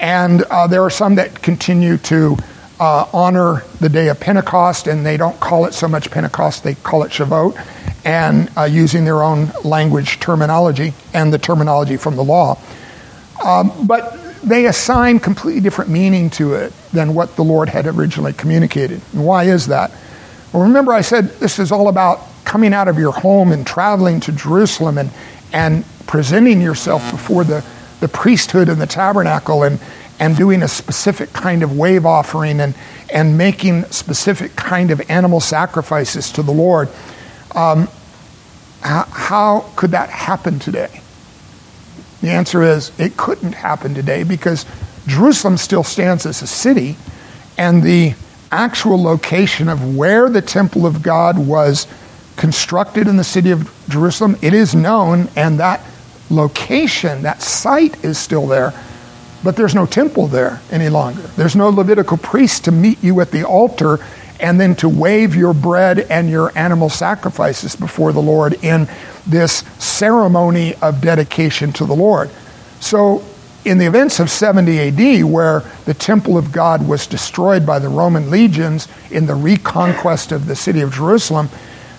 And 0.00 0.42
uh, 0.42 0.66
there 0.66 0.82
are 0.82 0.90
some 0.90 1.16
that 1.16 1.42
continue 1.42 1.98
to 1.98 2.36
uh, 2.82 3.08
honor 3.12 3.62
the 3.78 3.88
day 3.88 4.08
of 4.08 4.18
Pentecost, 4.18 4.88
and 4.88 5.06
they 5.06 5.16
don't 5.16 5.38
call 5.38 5.66
it 5.66 5.72
so 5.72 5.86
much 5.86 6.10
Pentecost, 6.10 6.64
they 6.64 6.74
call 6.74 7.04
it 7.04 7.12
Shavuot, 7.12 7.54
and 8.04 8.50
uh, 8.56 8.64
using 8.64 9.04
their 9.04 9.22
own 9.22 9.52
language 9.62 10.18
terminology 10.18 10.92
and 11.14 11.32
the 11.32 11.38
terminology 11.38 11.96
from 11.96 12.16
the 12.16 12.24
law. 12.24 12.58
Um, 13.44 13.86
but 13.86 14.18
they 14.42 14.66
assign 14.66 15.20
completely 15.20 15.60
different 15.60 15.92
meaning 15.92 16.28
to 16.30 16.54
it 16.54 16.72
than 16.92 17.14
what 17.14 17.36
the 17.36 17.44
Lord 17.44 17.68
had 17.68 17.86
originally 17.86 18.32
communicated. 18.32 19.00
And 19.12 19.24
why 19.24 19.44
is 19.44 19.68
that? 19.68 19.92
Well, 20.52 20.64
remember, 20.64 20.92
I 20.92 21.02
said 21.02 21.28
this 21.38 21.60
is 21.60 21.70
all 21.70 21.86
about 21.86 22.18
coming 22.44 22.74
out 22.74 22.88
of 22.88 22.98
your 22.98 23.12
home 23.12 23.52
and 23.52 23.64
traveling 23.64 24.18
to 24.22 24.32
Jerusalem 24.32 24.98
and, 24.98 25.10
and 25.52 25.84
presenting 26.08 26.60
yourself 26.60 27.08
before 27.12 27.44
the, 27.44 27.64
the 28.00 28.08
priesthood 28.08 28.68
and 28.68 28.80
the 28.80 28.88
tabernacle 28.88 29.62
and, 29.62 29.78
and 30.18 30.36
doing 30.36 30.62
a 30.62 30.68
specific 30.68 31.32
kind 31.32 31.62
of 31.62 31.76
wave 31.76 32.06
offering 32.06 32.60
and, 32.60 32.74
and 33.12 33.36
making 33.36 33.84
specific 33.84 34.54
kind 34.56 34.90
of 34.90 35.00
animal 35.10 35.40
sacrifices 35.40 36.30
to 36.32 36.42
the 36.42 36.52
Lord. 36.52 36.88
Um, 37.54 37.88
how, 38.82 39.04
how 39.04 39.70
could 39.76 39.92
that 39.92 40.10
happen 40.10 40.58
today? 40.58 41.00
The 42.20 42.30
answer 42.30 42.62
is 42.62 42.92
it 42.98 43.16
couldn't 43.16 43.52
happen 43.52 43.94
today 43.94 44.22
because 44.22 44.64
Jerusalem 45.06 45.56
still 45.56 45.82
stands 45.82 46.26
as 46.26 46.42
a 46.42 46.46
city, 46.46 46.96
and 47.58 47.82
the 47.82 48.14
actual 48.52 49.02
location 49.02 49.68
of 49.68 49.96
where 49.96 50.28
the 50.28 50.42
temple 50.42 50.86
of 50.86 51.02
God 51.02 51.38
was 51.38 51.88
constructed 52.36 53.08
in 53.08 53.16
the 53.16 53.24
city 53.24 53.50
of 53.50 53.72
Jerusalem, 53.88 54.36
it 54.42 54.54
is 54.54 54.74
known, 54.74 55.28
and 55.36 55.58
that 55.58 55.80
location, 56.30 57.22
that 57.22 57.42
site 57.42 58.04
is 58.04 58.18
still 58.18 58.46
there, 58.46 58.72
but 59.42 59.56
there's 59.56 59.74
no 59.74 59.86
temple 59.86 60.28
there 60.28 60.60
any 60.70 60.88
longer. 60.88 61.22
There's 61.36 61.56
no 61.56 61.68
Levitical 61.68 62.16
priest 62.16 62.64
to 62.64 62.72
meet 62.72 63.02
you 63.02 63.20
at 63.20 63.30
the 63.30 63.44
altar 63.44 63.98
and 64.40 64.60
then 64.60 64.74
to 64.76 64.88
wave 64.88 65.34
your 65.34 65.54
bread 65.54 66.00
and 66.00 66.28
your 66.28 66.56
animal 66.58 66.90
sacrifices 66.90 67.76
before 67.76 68.12
the 68.12 68.20
Lord 68.20 68.54
in 68.64 68.88
this 69.26 69.58
ceremony 69.78 70.74
of 70.82 71.00
dedication 71.00 71.72
to 71.74 71.86
the 71.86 71.94
Lord. 71.94 72.30
So, 72.80 73.24
in 73.64 73.78
the 73.78 73.86
events 73.86 74.18
of 74.18 74.28
70 74.28 74.80
AD, 74.80 75.24
where 75.24 75.62
the 75.84 75.94
temple 75.94 76.36
of 76.36 76.50
God 76.50 76.88
was 76.88 77.06
destroyed 77.06 77.64
by 77.64 77.78
the 77.78 77.88
Roman 77.88 78.28
legions 78.28 78.88
in 79.08 79.26
the 79.26 79.36
reconquest 79.36 80.32
of 80.32 80.46
the 80.46 80.56
city 80.56 80.80
of 80.80 80.92
Jerusalem, 80.92 81.48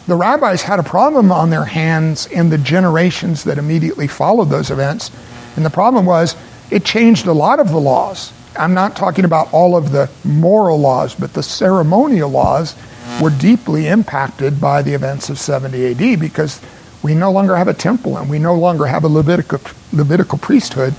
the 0.05 0.15
rabbis 0.15 0.63
had 0.63 0.79
a 0.79 0.83
problem 0.83 1.31
on 1.31 1.49
their 1.49 1.63
hands 1.63 2.25
in 2.25 2.49
the 2.49 2.57
generations 2.57 3.45
that 3.45 3.57
immediately 3.57 4.07
followed 4.07 4.49
those 4.49 4.71
events. 4.71 5.09
And 5.55 5.65
the 5.65 5.69
problem 5.69 6.05
was 6.05 6.35
it 6.71 6.85
changed 6.85 7.27
a 7.27 7.33
lot 7.33 7.59
of 7.59 7.69
the 7.69 7.79
laws. 7.79 8.33
I'm 8.57 8.73
not 8.73 8.95
talking 8.95 9.25
about 9.25 9.51
all 9.53 9.75
of 9.75 9.91
the 9.91 10.09
moral 10.23 10.79
laws, 10.79 11.15
but 11.15 11.33
the 11.33 11.43
ceremonial 11.43 12.29
laws 12.29 12.75
were 13.21 13.31
deeply 13.31 13.87
impacted 13.87 14.59
by 14.61 14.81
the 14.81 14.93
events 14.93 15.29
of 15.29 15.37
70 15.37 15.91
AD 15.91 16.19
because 16.19 16.61
we 17.01 17.13
no 17.13 17.31
longer 17.31 17.55
have 17.55 17.67
a 17.67 17.73
temple 17.73 18.17
and 18.17 18.29
we 18.29 18.39
no 18.39 18.55
longer 18.55 18.85
have 18.85 19.03
a 19.03 19.07
Levitical, 19.07 19.59
Levitical 19.91 20.37
priesthood 20.37 20.93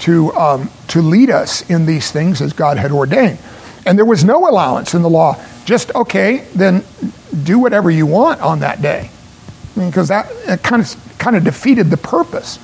to, 0.00 0.32
um, 0.32 0.70
to 0.88 1.02
lead 1.02 1.30
us 1.30 1.68
in 1.68 1.86
these 1.86 2.10
things 2.10 2.40
as 2.40 2.52
God 2.52 2.78
had 2.78 2.90
ordained. 2.92 3.38
And 3.86 3.98
there 3.98 4.04
was 4.04 4.24
no 4.24 4.48
allowance 4.48 4.94
in 4.94 5.02
the 5.02 5.10
law. 5.10 5.36
Just, 5.64 5.94
okay, 5.94 6.46
then 6.54 6.84
do 7.42 7.58
whatever 7.58 7.90
you 7.90 8.06
want 8.06 8.40
on 8.40 8.60
that 8.60 8.80
day. 8.80 9.10
I 9.74 9.78
mean, 9.78 9.90
because 9.90 10.08
that 10.08 10.28
kind 10.62 10.82
of, 10.82 11.16
kind 11.18 11.36
of 11.36 11.44
defeated 11.44 11.90
the 11.90 11.96
purpose. 11.96 12.58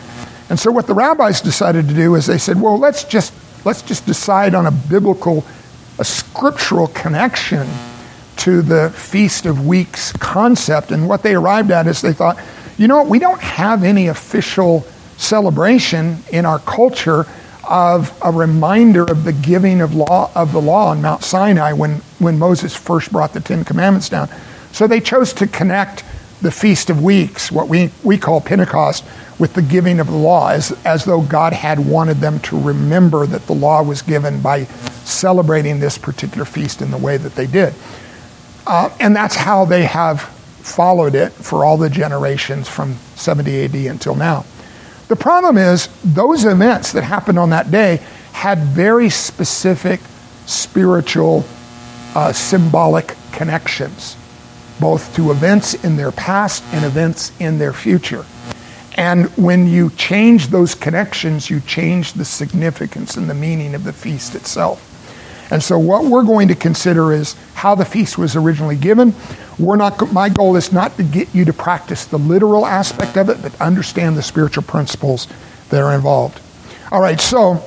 And 0.51 0.59
so 0.59 0.71
what 0.73 0.87
the 0.87 0.95
rabbis 0.95 1.41
decided 1.41 1.89
to 1.89 1.95
do 1.95 2.17
is 2.17 2.27
they 2.27 2.39
said, 2.39 2.61
well, 2.61 2.77
let's 2.77 3.05
just, 3.05 3.33
let's 3.65 3.83
just 3.83 4.05
decide 4.05 4.55
on 4.55 4.67
a 4.67 4.71
biblical, 4.71 5.45
a 5.99 6.05
scriptural 6.05 6.89
connection 6.89 7.69
to 8.39 8.61
the 8.61 8.91
Feast 8.91 9.47
of 9.47 9.65
Weeks 9.67 10.13
concept. 10.15 10.91
And 10.91 11.09
what 11.09 11.23
they 11.23 11.35
arrived 11.35 11.71
at 11.71 11.87
is 11.87 12.03
they 12.03 12.13
thought, 12.13 12.39
you 12.77 12.89
know 12.89 12.99
what, 12.99 13.07
we 13.07 13.21
don't 13.21 13.41
have 13.41 13.85
any 13.85 14.09
official 14.09 14.81
celebration 15.17 16.19
in 16.33 16.45
our 16.45 16.59
culture 16.59 17.27
of 17.63 18.19
a 18.25 18.33
reminder 18.33 19.05
of 19.05 19.23
the 19.23 19.33
giving 19.33 19.81
of 19.81 19.95
law 19.95 20.31
of 20.35 20.53
the 20.53 20.61
law 20.61 20.89
on 20.89 21.01
Mount 21.01 21.23
Sinai 21.23 21.73
when, 21.73 21.97
when 22.19 22.39
Moses 22.39 22.75
first 22.75 23.13
brought 23.13 23.33
the 23.33 23.41
Ten 23.41 23.65
Commandments 23.65 24.09
down. 24.09 24.29
So 24.73 24.87
they 24.87 25.01
chose 25.01 25.33
to 25.35 25.47
connect 25.47 26.03
the 26.41 26.51
Feast 26.51 26.91
of 26.91 27.03
Weeks, 27.03 27.53
what 27.53 27.69
we, 27.69 27.91
we 28.03 28.19
call 28.19 28.41
Pentecost, 28.41 29.05
with 29.39 29.55
the 29.55 29.63
giving 29.63 30.01
of 30.01 30.07
the 30.07 30.17
law, 30.17 30.51
as, 30.51 30.73
as 30.85 31.05
though 31.05 31.23
God 31.23 31.53
had 31.53 31.79
wanted 31.79 32.19
them 32.19 32.41
to 32.41 32.61
remember 32.61 33.27
that 33.27 33.47
the 33.47 33.55
law 33.55 33.83
was 33.83 34.03
given 34.03 34.41
by 34.41 34.65
celebrating 35.05 35.81
this 35.81 35.97
particular 35.99 36.45
feast 36.45 36.83
in 36.83 36.91
the 36.91 36.99
way 36.99 37.17
that 37.17 37.35
they 37.35 37.47
did. 37.47 37.75
Uh, 38.67 38.91
and 39.01 39.17
that's 39.17 39.35
how 39.35 39.65
they 39.65 39.85
have 39.85 40.21
followed 40.21 41.15
it 41.15 41.33
for 41.33 41.65
all 41.65 41.77
the 41.77 41.89
generations 41.89 42.69
from 42.69 42.95
70 43.17 43.65
AD 43.65 43.75
until 43.75 44.15
now. 44.15 44.45
The 45.09 45.17
problem 45.17 45.59
is, 45.59 45.89
those 46.05 46.45
events 46.45 46.93
that 46.93 47.03
happened 47.03 47.39
on 47.39 47.51
that 47.51 47.71
day 47.71 47.97
had 48.33 48.59
very 48.59 49.11
specific 49.11 50.01
spiritual, 50.47 51.45
uh, 52.15 52.33
symbolic 52.33 53.17
connections, 53.33 54.17
both 54.81 55.15
to 55.17 55.31
events 55.31 55.75
in 55.85 55.97
their 55.97 56.13
past 56.13 56.65
and 56.73 56.85
events 56.85 57.33
in 57.39 57.59
their 57.59 57.73
future. 57.73 58.25
And 58.95 59.27
when 59.37 59.67
you 59.67 59.91
change 59.91 60.49
those 60.49 60.75
connections, 60.75 61.49
you 61.49 61.61
change 61.61 62.15
the 62.15 62.25
significance 62.25 63.17
and 63.17 63.31
the 63.31 63.35
meaning 63.35 63.75
of 63.75 63.85
the 63.85 63.93
feast 63.93 64.35
itself. 64.35 64.87
And 65.53 65.63
so, 65.63 65.79
what 65.79 66.05
we're 66.05 66.23
going 66.23 66.49
to 66.49 66.55
consider 66.55 67.13
is 67.13 67.35
how 67.55 67.75
the 67.75 67.85
feast 67.85 68.19
was 68.19 68.37
originally 68.37 68.77
given. 68.77 69.15
We're 69.59 69.77
not, 69.77 70.13
my 70.13 70.29
goal 70.29 70.57
is 70.57 70.73
not 70.73 70.97
to 70.97 71.03
get 71.03 71.35
you 71.35 71.45
to 71.45 71.53
practice 71.53 72.05
the 72.05 72.19
literal 72.19 72.65
aspect 72.65 73.17
of 73.17 73.29
it, 73.29 73.43
but 73.43 73.61
understand 73.61 74.17
the 74.17 74.23
spiritual 74.23 74.63
principles 74.63 75.27
that 75.71 75.83
are 75.83 75.95
involved. 75.95 76.41
All 76.93 77.01
right, 77.01 77.21
so 77.21 77.65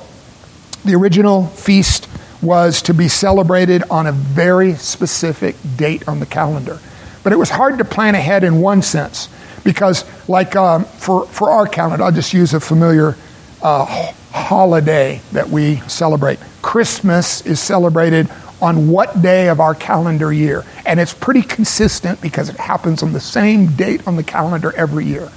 the 0.84 0.94
original 0.94 1.46
feast 1.46 2.08
was 2.42 2.82
to 2.82 2.94
be 2.94 3.08
celebrated 3.08 3.82
on 3.90 4.06
a 4.06 4.12
very 4.12 4.74
specific 4.74 5.56
date 5.76 6.06
on 6.08 6.20
the 6.20 6.26
calendar. 6.26 6.78
But 7.24 7.32
it 7.32 7.36
was 7.36 7.50
hard 7.50 7.78
to 7.78 7.84
plan 7.84 8.14
ahead 8.14 8.44
in 8.44 8.60
one 8.60 8.82
sense, 8.82 9.28
because, 9.64 10.04
like 10.28 10.54
um, 10.54 10.84
for, 10.84 11.26
for 11.26 11.50
our 11.50 11.66
calendar, 11.66 12.04
I'll 12.04 12.12
just 12.12 12.32
use 12.32 12.54
a 12.54 12.60
familiar 12.60 13.16
uh, 13.62 14.12
holiday 14.30 15.20
that 15.32 15.48
we 15.48 15.76
celebrate. 15.88 16.38
Christmas 16.62 17.44
is 17.44 17.58
celebrated 17.60 18.28
on 18.60 18.88
what 18.88 19.20
day 19.20 19.48
of 19.48 19.60
our 19.60 19.74
calendar 19.74 20.32
year. 20.32 20.64
And 20.86 21.00
it's 21.00 21.12
pretty 21.12 21.42
consistent 21.42 22.20
because 22.20 22.48
it 22.48 22.56
happens 22.56 23.02
on 23.02 23.12
the 23.12 23.20
same 23.20 23.74
date 23.74 24.06
on 24.06 24.16
the 24.16 24.22
calendar 24.22 24.72
every 24.74 25.04
year. 25.04 25.30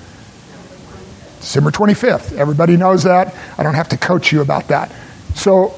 December 1.39 1.71
25th. 1.71 2.33
Everybody 2.37 2.77
knows 2.77 3.03
that. 3.03 3.35
I 3.57 3.63
don't 3.63 3.75
have 3.75 3.89
to 3.89 3.97
coach 3.97 4.31
you 4.31 4.41
about 4.41 4.67
that. 4.69 4.91
So 5.35 5.77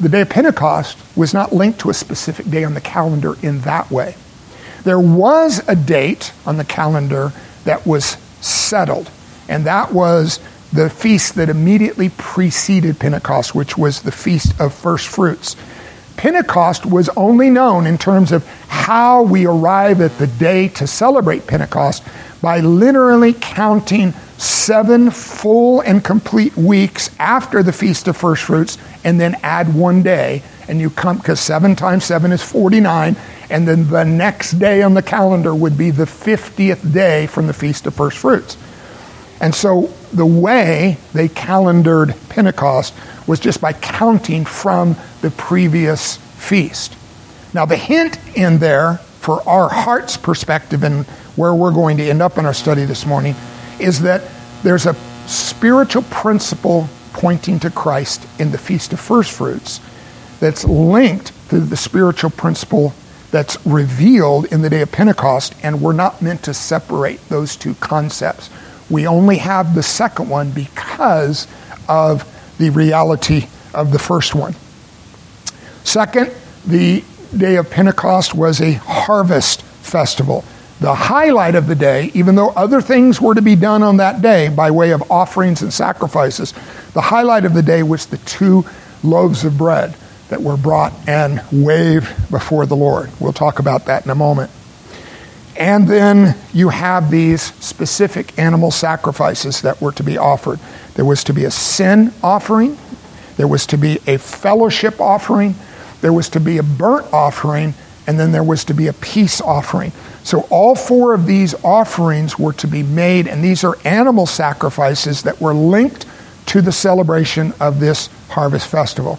the 0.00 0.08
day 0.08 0.22
of 0.22 0.30
Pentecost 0.30 0.96
was 1.16 1.34
not 1.34 1.52
linked 1.52 1.80
to 1.80 1.90
a 1.90 1.94
specific 1.94 2.46
day 2.50 2.64
on 2.64 2.74
the 2.74 2.80
calendar 2.80 3.36
in 3.42 3.60
that 3.60 3.90
way. 3.90 4.16
There 4.84 5.00
was 5.00 5.66
a 5.68 5.76
date 5.76 6.32
on 6.46 6.56
the 6.56 6.64
calendar 6.64 7.32
that 7.64 7.86
was 7.86 8.16
settled, 8.40 9.10
and 9.48 9.66
that 9.66 9.92
was 9.92 10.40
the 10.72 10.90
feast 10.90 11.34
that 11.36 11.48
immediately 11.48 12.10
preceded 12.10 12.98
Pentecost, 12.98 13.54
which 13.54 13.78
was 13.78 14.02
the 14.02 14.12
Feast 14.12 14.58
of 14.60 14.74
First 14.74 15.08
Fruits. 15.08 15.56
Pentecost 16.16 16.84
was 16.84 17.08
only 17.10 17.48
known 17.48 17.86
in 17.86 17.96
terms 17.96 18.32
of 18.32 18.46
how 18.66 19.22
we 19.22 19.46
arrive 19.46 20.00
at 20.00 20.18
the 20.18 20.26
day 20.26 20.68
to 20.68 20.86
celebrate 20.86 21.46
Pentecost 21.46 22.04
by 22.42 22.60
literally 22.60 23.32
counting 23.32 24.12
seven 24.36 25.10
full 25.10 25.80
and 25.80 26.04
complete 26.04 26.56
weeks 26.56 27.10
after 27.18 27.62
the 27.62 27.72
Feast 27.72 28.08
of 28.08 28.16
First 28.16 28.44
Fruits 28.44 28.78
and 29.04 29.20
then 29.20 29.36
add 29.42 29.74
one 29.74 30.02
day. 30.02 30.42
And 30.68 30.80
you 30.80 30.90
come, 30.90 31.18
because 31.18 31.40
seven 31.40 31.76
times 31.76 32.04
seven 32.04 32.32
is 32.32 32.42
49, 32.42 33.16
and 33.50 33.66
then 33.66 33.88
the 33.88 34.04
next 34.04 34.52
day 34.52 34.82
on 34.82 34.94
the 34.94 35.02
calendar 35.02 35.54
would 35.54 35.78
be 35.78 35.90
the 35.90 36.04
50th 36.04 36.92
day 36.92 37.26
from 37.26 37.46
the 37.46 37.52
Feast 37.52 37.86
of 37.86 37.94
First 37.94 38.18
Fruits. 38.18 38.56
And 39.40 39.54
so 39.54 39.92
the 40.12 40.26
way 40.26 40.98
they 41.14 41.28
calendared 41.28 42.14
Pentecost 42.28 42.94
was 43.26 43.40
just 43.40 43.60
by 43.60 43.72
counting 43.72 44.44
from 44.44 44.96
the 45.22 45.30
previous 45.30 46.16
feast. 46.16 46.96
Now, 47.54 47.64
the 47.64 47.76
hint 47.76 48.18
in 48.36 48.58
there 48.58 48.96
for 49.20 49.46
our 49.48 49.68
heart's 49.68 50.16
perspective 50.16 50.82
and 50.82 51.06
where 51.36 51.54
we're 51.54 51.72
going 51.72 51.96
to 51.98 52.04
end 52.04 52.20
up 52.20 52.38
in 52.38 52.46
our 52.46 52.54
study 52.54 52.84
this 52.84 53.06
morning 53.06 53.34
is 53.78 54.02
that 54.02 54.22
there's 54.62 54.86
a 54.86 54.94
spiritual 55.26 56.02
principle 56.04 56.88
pointing 57.12 57.60
to 57.60 57.70
Christ 57.70 58.26
in 58.38 58.50
the 58.50 58.58
Feast 58.58 58.92
of 58.92 59.00
First 59.00 59.32
Fruits 59.32 59.80
that's 60.40 60.64
linked 60.64 61.32
to 61.50 61.60
the 61.60 61.76
spiritual 61.76 62.30
principle 62.30 62.92
that's 63.30 63.64
revealed 63.66 64.46
in 64.46 64.62
the 64.62 64.70
day 64.70 64.80
of 64.80 64.90
Pentecost, 64.90 65.54
and 65.62 65.80
we're 65.80 65.92
not 65.92 66.22
meant 66.22 66.42
to 66.44 66.54
separate 66.54 67.20
those 67.28 67.56
two 67.56 67.74
concepts. 67.74 68.48
We 68.88 69.06
only 69.06 69.38
have 69.38 69.74
the 69.74 69.82
second 69.82 70.28
one 70.28 70.50
because 70.50 71.46
of 71.88 72.24
the 72.58 72.70
reality 72.70 73.46
of 73.74 73.92
the 73.92 73.98
first 73.98 74.34
one. 74.34 74.54
Second, 75.84 76.32
the 76.66 77.04
day 77.36 77.56
of 77.56 77.70
Pentecost 77.70 78.34
was 78.34 78.60
a 78.60 78.72
harvest 78.72 79.62
festival. 79.62 80.44
The 80.80 80.94
highlight 80.94 81.54
of 81.54 81.66
the 81.66 81.74
day, 81.74 82.10
even 82.14 82.34
though 82.34 82.50
other 82.50 82.80
things 82.80 83.20
were 83.20 83.34
to 83.34 83.42
be 83.42 83.56
done 83.56 83.82
on 83.82 83.98
that 83.98 84.22
day 84.22 84.48
by 84.48 84.70
way 84.70 84.92
of 84.92 85.10
offerings 85.10 85.60
and 85.60 85.72
sacrifices, 85.72 86.54
the 86.94 87.00
highlight 87.00 87.44
of 87.44 87.52
the 87.52 87.62
day 87.62 87.82
was 87.82 88.06
the 88.06 88.18
two 88.18 88.64
loaves 89.02 89.44
of 89.44 89.58
bread 89.58 89.94
that 90.28 90.42
were 90.42 90.56
brought 90.56 90.92
and 91.08 91.42
waved 91.50 92.30
before 92.30 92.66
the 92.66 92.76
Lord. 92.76 93.10
We'll 93.20 93.32
talk 93.32 93.58
about 93.58 93.86
that 93.86 94.04
in 94.04 94.10
a 94.10 94.14
moment. 94.14 94.50
And 95.56 95.88
then 95.88 96.36
you 96.52 96.68
have 96.68 97.10
these 97.10 97.42
specific 97.42 98.38
animal 98.38 98.70
sacrifices 98.70 99.62
that 99.62 99.80
were 99.80 99.92
to 99.92 100.04
be 100.04 100.16
offered. 100.16 100.60
There 100.94 101.04
was 101.04 101.24
to 101.24 101.32
be 101.32 101.44
a 101.44 101.50
sin 101.50 102.12
offering, 102.22 102.78
there 103.36 103.48
was 103.48 103.66
to 103.66 103.76
be 103.76 103.98
a 104.06 104.18
fellowship 104.18 105.00
offering, 105.00 105.54
there 106.00 106.12
was 106.12 106.28
to 106.30 106.40
be 106.40 106.58
a 106.58 106.62
burnt 106.62 107.12
offering, 107.12 107.74
and 108.06 108.18
then 108.18 108.32
there 108.32 108.44
was 108.44 108.64
to 108.66 108.74
be 108.74 108.86
a 108.86 108.92
peace 108.92 109.40
offering. 109.40 109.92
So 110.22 110.46
all 110.50 110.74
four 110.74 111.12
of 111.14 111.26
these 111.26 111.54
offerings 111.64 112.38
were 112.38 112.52
to 112.54 112.66
be 112.66 112.82
made, 112.82 113.26
and 113.26 113.42
these 113.42 113.64
are 113.64 113.76
animal 113.84 114.26
sacrifices 114.26 115.22
that 115.22 115.40
were 115.40 115.54
linked 115.54 116.06
to 116.46 116.62
the 116.62 116.72
celebration 116.72 117.52
of 117.60 117.80
this 117.80 118.08
harvest 118.28 118.68
festival. 118.68 119.18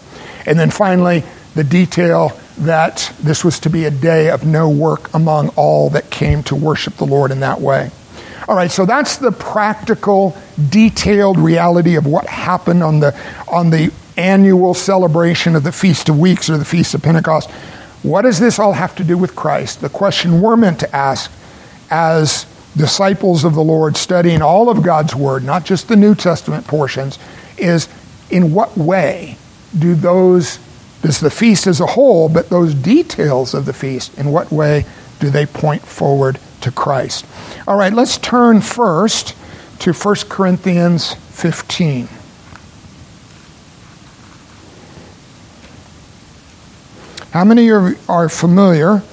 And 0.49 0.59
then 0.59 0.71
finally, 0.71 1.23
the 1.53 1.63
detail 1.63 2.37
that 2.57 3.13
this 3.21 3.45
was 3.45 3.59
to 3.61 3.69
be 3.69 3.85
a 3.85 3.91
day 3.91 4.31
of 4.31 4.45
no 4.45 4.67
work 4.67 5.13
among 5.13 5.49
all 5.49 5.91
that 5.91 6.09
came 6.09 6.41
to 6.43 6.55
worship 6.55 6.95
the 6.95 7.05
Lord 7.05 7.29
in 7.29 7.41
that 7.41 7.61
way. 7.61 7.91
All 8.47 8.55
right, 8.55 8.71
so 8.71 8.83
that's 8.87 9.17
the 9.17 9.31
practical, 9.31 10.35
detailed 10.69 11.37
reality 11.37 11.95
of 11.95 12.07
what 12.07 12.25
happened 12.25 12.81
on 12.81 12.99
the, 12.99 13.15
on 13.47 13.69
the 13.69 13.93
annual 14.17 14.73
celebration 14.73 15.55
of 15.55 15.63
the 15.63 15.71
Feast 15.71 16.09
of 16.09 16.19
Weeks 16.19 16.49
or 16.49 16.57
the 16.57 16.65
Feast 16.65 16.95
of 16.95 17.03
Pentecost. 17.03 17.51
What 18.01 18.23
does 18.23 18.39
this 18.39 18.57
all 18.57 18.73
have 18.73 18.95
to 18.95 19.03
do 19.03 19.19
with 19.19 19.35
Christ? 19.35 19.81
The 19.81 19.89
question 19.89 20.41
we're 20.41 20.57
meant 20.57 20.79
to 20.79 20.95
ask 20.95 21.31
as 21.91 22.47
disciples 22.75 23.43
of 23.43 23.53
the 23.53 23.63
Lord, 23.63 23.95
studying 23.97 24.41
all 24.41 24.69
of 24.69 24.81
God's 24.81 25.13
Word, 25.15 25.43
not 25.43 25.63
just 25.63 25.87
the 25.87 25.95
New 25.95 26.15
Testament 26.15 26.65
portions, 26.65 27.19
is 27.59 27.87
in 28.31 28.51
what 28.51 28.75
way 28.75 29.37
do 29.77 29.95
those 29.95 30.59
this 31.01 31.19
the 31.19 31.31
feast 31.31 31.65
as 31.65 31.79
a 31.79 31.85
whole, 31.85 32.27
but 32.27 32.49
those 32.49 32.73
details 32.73 33.53
of 33.53 33.65
the 33.65 33.73
feast, 33.73 34.17
in 34.17 34.31
what 34.31 34.51
way 34.51 34.85
do 35.19 35.29
they 35.29 35.45
point 35.45 35.81
forward 35.81 36.39
to 36.61 36.71
Christ. 36.71 37.25
All 37.67 37.77
right, 37.77 37.93
let's 37.93 38.17
turn 38.17 38.61
first 38.61 39.35
to 39.79 39.93
1 39.93 40.15
Corinthians 40.27 41.13
15. 41.13 42.09
How 47.31 47.45
many 47.45 47.69
are, 47.69 47.95
are 48.09 48.27
familiar, 48.27 49.03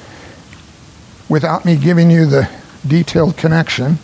without 1.29 1.65
me 1.65 1.77
giving 1.77 2.11
you 2.11 2.27
the 2.27 2.51
detailed 2.87 3.37
connection, 3.37 3.99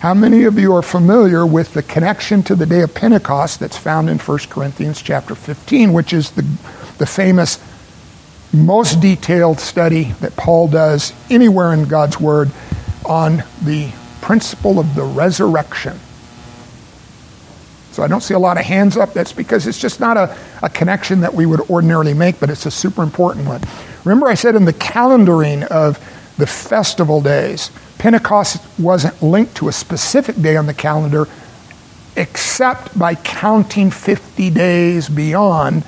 how 0.00 0.14
many 0.14 0.44
of 0.44 0.58
you 0.58 0.74
are 0.74 0.82
familiar 0.82 1.44
with 1.44 1.74
the 1.74 1.82
connection 1.82 2.42
to 2.42 2.54
the 2.54 2.64
day 2.64 2.80
of 2.80 2.94
Pentecost 2.94 3.60
that's 3.60 3.76
found 3.76 4.08
in 4.08 4.18
1 4.18 4.38
Corinthians 4.48 5.02
chapter 5.02 5.34
15, 5.34 5.92
which 5.92 6.14
is 6.14 6.30
the, 6.30 6.42
the 6.96 7.04
famous, 7.04 7.62
most 8.50 8.98
detailed 9.02 9.60
study 9.60 10.04
that 10.20 10.34
Paul 10.36 10.68
does 10.68 11.12
anywhere 11.28 11.74
in 11.74 11.84
God's 11.84 12.18
Word 12.18 12.50
on 13.04 13.44
the 13.62 13.92
principle 14.22 14.78
of 14.78 14.94
the 14.94 15.02
resurrection? 15.04 16.00
So 17.92 18.02
I 18.02 18.08
don't 18.08 18.22
see 18.22 18.32
a 18.32 18.38
lot 18.38 18.58
of 18.58 18.64
hands 18.64 18.96
up. 18.96 19.12
That's 19.12 19.34
because 19.34 19.66
it's 19.66 19.78
just 19.78 20.00
not 20.00 20.16
a, 20.16 20.34
a 20.62 20.70
connection 20.70 21.20
that 21.20 21.34
we 21.34 21.44
would 21.44 21.60
ordinarily 21.68 22.14
make, 22.14 22.40
but 22.40 22.48
it's 22.48 22.64
a 22.64 22.70
super 22.70 23.02
important 23.02 23.46
one. 23.46 23.60
Remember, 24.06 24.28
I 24.28 24.34
said 24.34 24.54
in 24.54 24.64
the 24.64 24.72
calendaring 24.72 25.62
of 25.64 25.98
the 26.38 26.46
festival 26.46 27.20
days, 27.20 27.70
Pentecost 28.00 28.66
wasn't 28.78 29.22
linked 29.22 29.56
to 29.56 29.68
a 29.68 29.72
specific 29.72 30.34
day 30.36 30.56
on 30.56 30.64
the 30.64 30.72
calendar 30.72 31.28
except 32.16 32.98
by 32.98 33.14
counting 33.14 33.90
50 33.90 34.48
days 34.48 35.10
beyond 35.10 35.84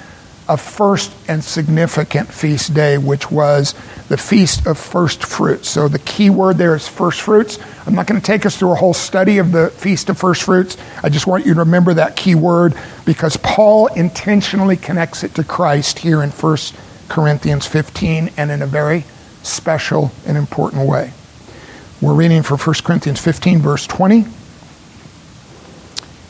a 0.47 0.59
first 0.59 1.11
and 1.27 1.43
significant 1.43 2.29
feast 2.29 2.75
day, 2.75 2.99
which 2.99 3.31
was 3.31 3.73
the 4.11 4.19
Feast 4.19 4.67
of 4.67 4.77
First 4.77 5.25
Fruits. 5.25 5.71
So 5.71 5.89
the 5.89 6.01
key 6.01 6.29
word 6.29 6.59
there 6.59 6.75
is 6.75 6.87
first 6.87 7.23
fruits. 7.23 7.59
I'm 7.87 7.95
not 7.95 8.07
going 8.07 8.21
to 8.21 8.27
take 8.27 8.45
us 8.45 8.59
through 8.59 8.73
a 8.73 8.75
whole 8.77 8.93
study 8.93 9.39
of 9.39 9.51
the 9.51 9.71
Feast 9.71 10.11
of 10.11 10.19
First 10.19 10.43
Fruits. 10.43 10.77
I 11.03 11.09
just 11.09 11.27
want 11.27 11.47
you 11.47 11.55
to 11.55 11.61
remember 11.61 11.95
that 11.95 12.15
key 12.15 12.35
word 12.35 12.75
because 13.07 13.39
Paul 13.39 13.87
intentionally 13.87 14.77
connects 14.77 15.25
it 15.25 15.35
to 15.37 15.45
Christ 15.45 16.01
here 16.01 16.23
in 16.23 16.29
1 16.29 16.57
Corinthians 17.09 17.67
15 17.67 18.33
and 18.37 18.51
in 18.51 18.61
a 18.61 18.67
very 18.67 19.05
special 19.43 20.13
and 20.27 20.37
important 20.37 20.87
way. 20.87 21.15
We're 22.03 22.15
reading 22.15 22.43
from 22.43 22.59
1 22.59 22.75
Corinthians 22.83 23.21
15, 23.21 23.61
verse 23.61 23.87
20. 23.87 24.25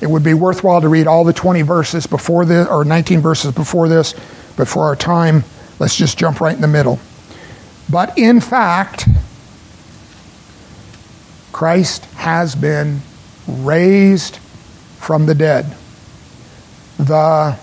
It 0.03 0.07
would 0.07 0.23
be 0.23 0.35
worthwhile 0.35 0.83
to 0.83 0.89
read 0.91 1.07
all 1.07 1.25
the 1.25 1.33
20 1.33 1.63
verses 1.63 2.07
before 2.07 2.45
this, 2.45 2.69
or 2.69 2.85
19 2.85 3.21
verses 3.21 3.53
before 3.53 3.89
this, 3.89 4.15
but 4.55 4.69
for 4.69 4.83
our 4.85 4.95
time, 4.95 5.45
let's 5.79 5.97
just 5.97 6.19
jump 6.19 6.43
right 6.43 6.55
in 6.55 6.61
the 6.61 6.69
middle. 6.69 7.01
But 7.89 8.19
in 8.19 8.41
fact, 8.41 9.09
Christ 11.53 12.05
has 12.17 12.55
been 12.55 13.01
raised 13.49 14.37
from 14.99 15.25
the 15.25 15.35
dead. 15.35 15.75
The, 16.99 17.59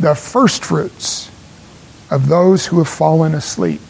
the 0.00 0.16
first 0.16 0.64
fruits 0.64 1.30
of 2.10 2.26
those 2.26 2.66
who 2.66 2.78
have 2.78 2.88
fallen 2.88 3.36
asleep 3.36 3.82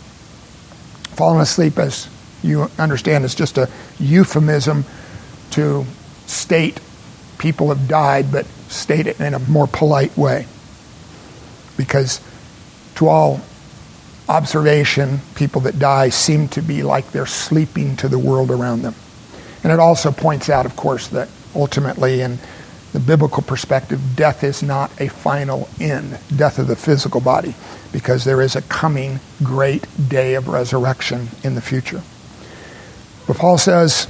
fallen 1.16 1.40
asleep, 1.40 1.78
as 1.78 2.08
you 2.42 2.70
understand, 2.78 3.24
is 3.24 3.34
just 3.34 3.58
a 3.58 3.68
euphemism 3.98 4.84
to 5.50 5.84
state 6.26 6.80
people 7.38 7.68
have 7.68 7.88
died, 7.88 8.32
but 8.32 8.46
state 8.68 9.06
it 9.06 9.20
in 9.20 9.34
a 9.34 9.38
more 9.38 9.66
polite 9.66 10.16
way. 10.16 10.46
Because 11.76 12.20
to 12.96 13.08
all 13.08 13.40
observation, 14.28 15.20
people 15.34 15.60
that 15.62 15.78
die 15.78 16.08
seem 16.08 16.48
to 16.48 16.62
be 16.62 16.82
like 16.82 17.12
they're 17.12 17.26
sleeping 17.26 17.96
to 17.96 18.08
the 18.08 18.18
world 18.18 18.50
around 18.50 18.82
them. 18.82 18.94
And 19.62 19.72
it 19.72 19.78
also 19.78 20.10
points 20.10 20.48
out, 20.48 20.66
of 20.66 20.76
course, 20.76 21.08
that 21.08 21.28
ultimately, 21.54 22.20
in 22.20 22.38
the 22.96 23.00
biblical 23.00 23.42
perspective, 23.42 24.00
death 24.16 24.42
is 24.42 24.62
not 24.62 24.90
a 24.98 25.08
final 25.08 25.68
end, 25.78 26.18
death 26.34 26.58
of 26.58 26.66
the 26.66 26.74
physical 26.74 27.20
body 27.20 27.54
because 27.92 28.24
there 28.24 28.40
is 28.40 28.56
a 28.56 28.62
coming 28.62 29.20
great 29.42 29.86
day 30.08 30.32
of 30.32 30.48
resurrection 30.48 31.28
in 31.44 31.54
the 31.54 31.60
future. 31.60 32.00
But 33.26 33.36
Paul 33.36 33.58
says, 33.58 34.08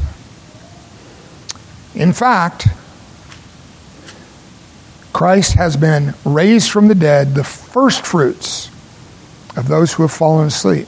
in 1.97 2.13
fact, 2.13 2.69
Christ 5.13 5.55
has 5.55 5.77
been 5.77 6.15
raised 6.25 6.71
from 6.71 6.87
the 6.87 6.95
dead, 6.95 7.35
the 7.35 7.43
first 7.43 8.07
fruits 8.07 8.69
of 9.57 9.67
those 9.67 9.95
who 9.95 10.05
have 10.05 10.13
fallen 10.13 10.47
asleep. 10.47 10.87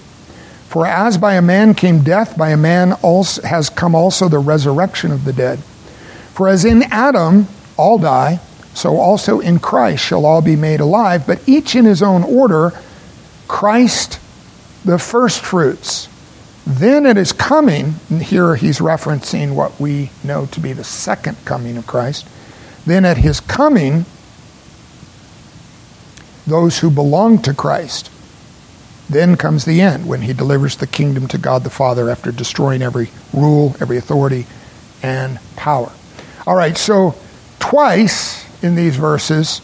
For 0.69 0.87
as 0.87 1.19
by 1.19 1.35
a 1.35 1.43
man 1.43 1.75
came 1.75 2.05
death, 2.05 2.39
by 2.39 2.51
a 2.51 2.57
man 2.57 2.93
also 2.93 3.43
has 3.43 3.69
come 3.69 3.97
also 3.97 4.29
the 4.29 4.39
resurrection 4.39 5.11
of 5.11 5.25
the 5.25 5.33
dead. 5.33 5.59
For 6.33 6.47
as 6.47 6.65
in 6.65 6.85
Adam 6.93 7.49
all 7.79 7.99
die, 7.99 8.41
so 8.75 8.99
also 8.99 9.41
in 9.41 9.59
Christ 9.59 10.05
shall 10.05 10.27
all 10.27 10.43
be 10.43 10.57
made 10.57 10.81
alive, 10.81 11.27
but 11.27 11.41
each 11.49 11.75
in 11.75 11.85
his 11.85 12.03
own 12.03 12.23
order 12.23 12.73
Christ 13.47 14.21
the 14.85 14.99
first 14.99 15.41
fruits. 15.41 16.09
Then 16.67 17.07
it 17.07 17.17
is 17.17 17.33
coming, 17.33 17.95
and 18.11 18.23
here 18.23 18.57
he's 18.57 18.79
referencing 18.79 19.55
what 19.55 19.81
we 19.81 20.11
know 20.23 20.47
to 20.47 20.61
be 20.61 20.75
the 20.75 20.85
second 20.85 21.39
coming 21.47 21.79
of 21.79 21.87
Christ. 21.87 22.29
Then 22.85 23.05
at 23.05 23.17
his 23.17 23.41
coming, 23.41 24.05
those 26.47 26.79
who 26.79 26.91
belong 26.91 27.41
to 27.43 27.55
Christ. 27.55 28.11
Then 29.09 29.37
comes 29.37 29.65
the 29.65 29.81
end 29.81 30.07
when 30.07 30.23
he 30.23 30.35
delivers 30.35 30.77
the 30.77 30.87
kingdom 30.87 31.29
to 31.29 31.39
God 31.39 31.65
the 31.65 31.71
Father 31.71 32.11
after 32.11 32.31
destroying 32.31 32.83
every 32.83 33.11
rule, 33.33 33.75
every 33.81 33.97
authority, 33.97 34.47
and 35.03 35.39
power. 35.57 35.91
All 36.47 36.55
right, 36.55 36.77
so 36.77 37.15
twice 37.59 38.45
in 38.63 38.75
these 38.75 38.97
verses, 38.97 39.61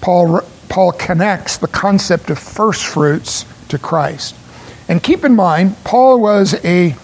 Paul 0.00 0.42
Paul 0.70 0.92
connects 0.92 1.56
the 1.56 1.66
concept 1.66 2.30
of 2.30 2.38
first 2.38 2.86
fruits 2.86 3.44
to 3.68 3.78
Christ. 3.78 4.36
And 4.88 5.02
keep 5.02 5.24
in 5.24 5.34
mind, 5.34 5.76
Paul 5.82 6.20
was 6.20 6.54
a, 6.64 6.94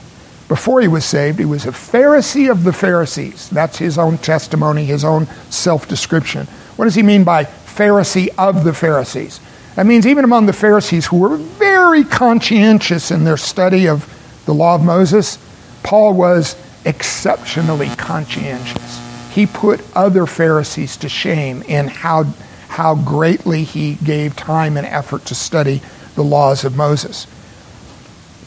before 0.48 0.80
he 0.80 0.88
was 0.88 1.04
saved, 1.04 1.40
he 1.40 1.44
was 1.44 1.66
a 1.66 1.72
Pharisee 1.72 2.48
of 2.48 2.62
the 2.62 2.72
Pharisees. 2.72 3.50
That's 3.50 3.76
his 3.76 3.98
own 3.98 4.18
testimony, 4.18 4.84
his 4.84 5.04
own 5.04 5.26
self 5.50 5.88
description. 5.88 6.46
What 6.76 6.84
does 6.84 6.94
he 6.94 7.02
mean 7.02 7.24
by 7.24 7.44
Pharisee 7.44 8.28
of 8.38 8.62
the 8.62 8.72
Pharisees? 8.72 9.40
That 9.74 9.86
means 9.86 10.06
even 10.06 10.24
among 10.24 10.46
the 10.46 10.52
Pharisees 10.52 11.06
who 11.06 11.18
were 11.18 11.36
very 11.36 12.04
conscientious 12.04 13.10
in 13.10 13.24
their 13.24 13.36
study 13.36 13.88
of 13.88 14.08
the 14.46 14.54
law 14.54 14.76
of 14.76 14.84
Moses, 14.84 15.38
Paul 15.82 16.14
was 16.14 16.56
exceptionally 16.84 17.88
conscientious. 17.96 19.05
He 19.36 19.44
put 19.44 19.84
other 19.94 20.24
Pharisees 20.24 20.96
to 20.96 21.10
shame 21.10 21.60
in 21.68 21.88
how 21.88 22.24
how 22.68 22.94
greatly 22.94 23.64
he 23.64 23.96
gave 23.96 24.34
time 24.34 24.78
and 24.78 24.86
effort 24.86 25.26
to 25.26 25.34
study 25.34 25.82
the 26.14 26.24
laws 26.24 26.64
of 26.64 26.74
Moses. 26.74 27.26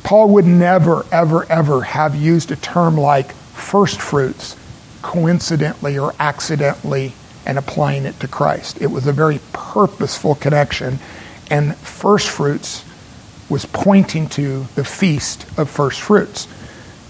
Paul 0.01 0.29
would 0.29 0.47
never, 0.47 1.05
ever, 1.11 1.45
ever 1.47 1.81
have 1.83 2.15
used 2.15 2.49
a 2.49 2.55
term 2.55 2.97
like 2.97 3.33
first 3.33 4.01
fruits 4.01 4.55
coincidentally 5.03 5.99
or 5.99 6.15
accidentally 6.19 7.13
and 7.45 7.59
applying 7.59 8.05
it 8.05 8.19
to 8.21 8.27
Christ. 8.27 8.81
It 8.81 8.87
was 8.87 9.05
a 9.05 9.13
very 9.13 9.39
purposeful 9.53 10.33
connection, 10.33 10.97
and 11.51 11.77
first 11.77 12.27
fruits 12.27 12.83
was 13.47 13.67
pointing 13.67 14.27
to 14.29 14.65
the 14.73 14.83
feast 14.83 15.45
of 15.55 15.69
first 15.69 16.01
fruits. 16.01 16.47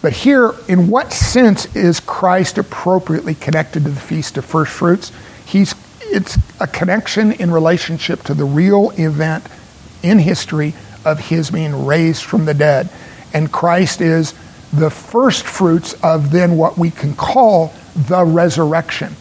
But 0.02 0.14
here, 0.14 0.54
in 0.68 0.88
what 0.88 1.12
sense 1.12 1.76
is 1.76 2.00
Christ 2.00 2.58
appropriately 2.58 3.36
connected 3.36 3.84
to 3.84 3.90
the 3.90 4.00
feast 4.00 4.38
of 4.38 4.46
first 4.46 4.72
fruits? 4.72 5.12
He's 5.46 5.76
it's 6.12 6.38
a 6.60 6.68
connection 6.68 7.34
in 7.34 7.52
relationship 7.52 8.24
to 8.24 8.34
the 8.34 8.46
real 8.46 8.92
event 8.98 9.46
in 10.02 10.20
history 10.20 10.74
of 11.06 11.20
his 11.20 11.52
being 11.52 11.86
raised 11.86 12.24
from 12.24 12.46
the 12.46 12.54
dead. 12.54 12.90
And 13.34 13.52
Christ 13.52 14.02
is 14.02 14.34
the 14.74 14.90
first 14.90 15.46
fruits 15.46 15.94
of 16.04 16.32
then 16.32 16.58
what 16.58 16.78
we 16.78 16.92
can 16.92 17.16
call 17.16 17.74
the 17.96 18.24
resurrection. 18.26 19.16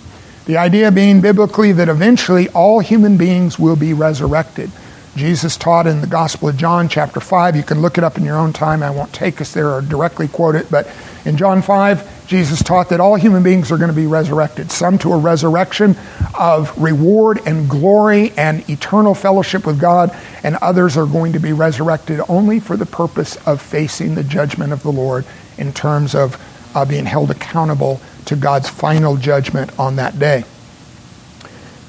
The 0.47 0.57
idea 0.57 0.91
being 0.91 1.20
biblically 1.20 1.72
that 1.72 1.89
eventually 1.89 2.49
all 2.51 2.81
human 2.81 3.18
beings 3.18 3.59
will 3.59 3.76
be 3.76 3.93
resurrected. 3.93 4.70
Jesus 5.19 5.57
taught 5.57 5.89
in 5.89 6.01
the 6.01 6.07
Gospel 6.07 6.49
of 6.49 6.57
John, 6.57 6.89
chapter 6.89 7.19
5. 7.19 7.57
You 7.57 7.64
can 7.64 7.83
look 7.83 7.99
it 7.99 8.05
up 8.05 8.16
in 8.19 8.25
your 8.25 8.39
own 8.39 8.53
time. 8.53 8.85
I 8.85 8.91
won't 8.91 9.12
take 9.12 9.41
us 9.41 9.53
there 9.53 9.69
or 9.69 9.83
directly 9.83 10.29
quote 10.29 10.55
it, 10.55 10.71
but 10.71 10.89
in 11.25 11.37
John 11.37 11.61
5, 11.61 12.29
Jesus 12.29 12.62
taught 12.62 12.91
that 12.91 13.01
all 13.01 13.16
human 13.16 13.43
beings 13.43 13.73
are 13.73 13.79
going 13.79 13.91
to 13.91 13.97
be 13.97 14.07
resurrected, 14.07 14.71
some 14.71 14.97
to 14.99 15.12
a 15.12 15.19
resurrection 15.19 15.97
of 16.39 16.73
reward 16.81 17.41
and 17.47 17.69
glory 17.69 18.33
and 18.37 18.69
eternal 18.71 19.12
fellowship 19.12 19.66
with 19.66 19.81
God, 19.81 20.16
and 20.45 20.55
others 20.62 20.97
are 20.97 21.07
going 21.07 21.33
to 21.33 21.41
be 21.41 21.53
resurrected 21.53 22.21
only 22.29 22.61
for 22.61 22.77
the 22.77 22.87
purpose 22.87 23.35
of 23.45 23.61
facing 23.61 24.14
the 24.14 24.23
judgment 24.23 24.73
of 24.73 24.85
the 24.85 24.93
Lord 24.93 25.27
in 25.57 25.73
terms 25.73 26.14
of 26.14 26.41
uh, 26.77 26.85
being 26.85 27.07
held 27.07 27.33
accountable 27.33 28.01
to 28.27 28.37
God's 28.37 28.69
final 28.69 29.16
judgment 29.16 29.77
on 29.81 29.97
that 29.97 30.16
day. 30.21 30.45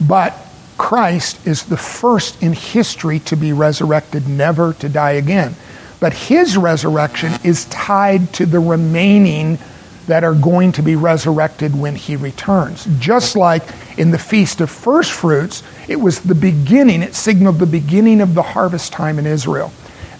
But 0.02 0.36
Christ 0.80 1.46
is 1.46 1.64
the 1.66 1.78
first 1.78 2.42
in 2.42 2.54
history 2.54 3.20
to 3.20 3.36
be 3.36 3.54
resurrected, 3.54 4.28
never 4.28 4.74
to 4.76 4.90
die 4.90 5.12
again. 5.12 5.56
But 6.00 6.14
his 6.14 6.58
resurrection 6.58 7.34
is 7.44 7.66
tied 7.66 8.34
to 8.36 8.46
the 8.48 8.62
remaining 8.62 9.60
that 10.08 10.24
are 10.24 10.34
going 10.34 10.72
to 10.72 10.82
be 10.82 10.96
resurrected 10.96 11.78
when 11.78 11.96
he 11.96 12.16
returns. 12.16 12.88
Just 12.98 13.36
like 13.36 13.62
in 14.00 14.10
the 14.12 14.18
Feast 14.18 14.62
of 14.62 14.72
First 14.72 15.12
Fruits, 15.12 15.62
it 15.88 15.98
was 15.98 16.22
the 16.22 16.34
beginning, 16.34 17.04
it 17.04 17.14
signaled 17.14 17.60
the 17.60 17.68
beginning 17.68 18.22
of 18.22 18.34
the 18.34 18.42
harvest 18.42 18.94
time 18.94 19.20
in 19.20 19.28
Israel. 19.28 19.72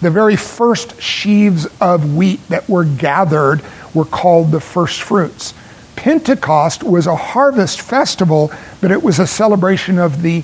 The 0.02 0.10
very 0.10 0.36
first 0.36 1.00
sheaves 1.00 1.66
of 1.80 2.14
wheat 2.14 2.46
that 2.48 2.68
were 2.68 2.84
gathered 2.84 3.62
were 3.94 4.04
called 4.04 4.52
the 4.52 4.60
first 4.60 5.02
fruits. 5.02 5.54
Pentecost 6.00 6.82
was 6.82 7.06
a 7.06 7.14
harvest 7.14 7.82
festival, 7.82 8.50
but 8.80 8.90
it 8.90 9.02
was 9.02 9.18
a 9.18 9.26
celebration 9.26 9.98
of 9.98 10.22
the 10.22 10.42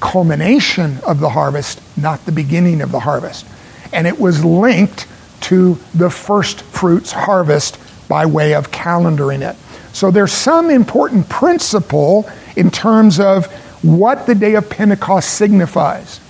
culmination 0.00 0.98
of 1.06 1.18
the 1.18 1.30
harvest, 1.30 1.80
not 1.96 2.26
the 2.26 2.32
beginning 2.32 2.82
of 2.82 2.92
the 2.92 3.00
harvest. 3.00 3.46
And 3.90 4.06
it 4.06 4.20
was 4.20 4.44
linked 4.44 5.06
to 5.44 5.78
the 5.94 6.10
first 6.10 6.60
fruits 6.60 7.10
harvest 7.10 7.78
by 8.06 8.26
way 8.26 8.54
of 8.54 8.70
calendaring 8.70 9.40
it. 9.40 9.56
So 9.94 10.10
there's 10.10 10.30
some 10.30 10.68
important 10.68 11.30
principle 11.30 12.30
in 12.54 12.70
terms 12.70 13.18
of 13.18 13.46
what 13.82 14.26
the 14.26 14.34
day 14.34 14.56
of 14.56 14.68
Pentecost 14.68 15.30
signifies. 15.30 16.20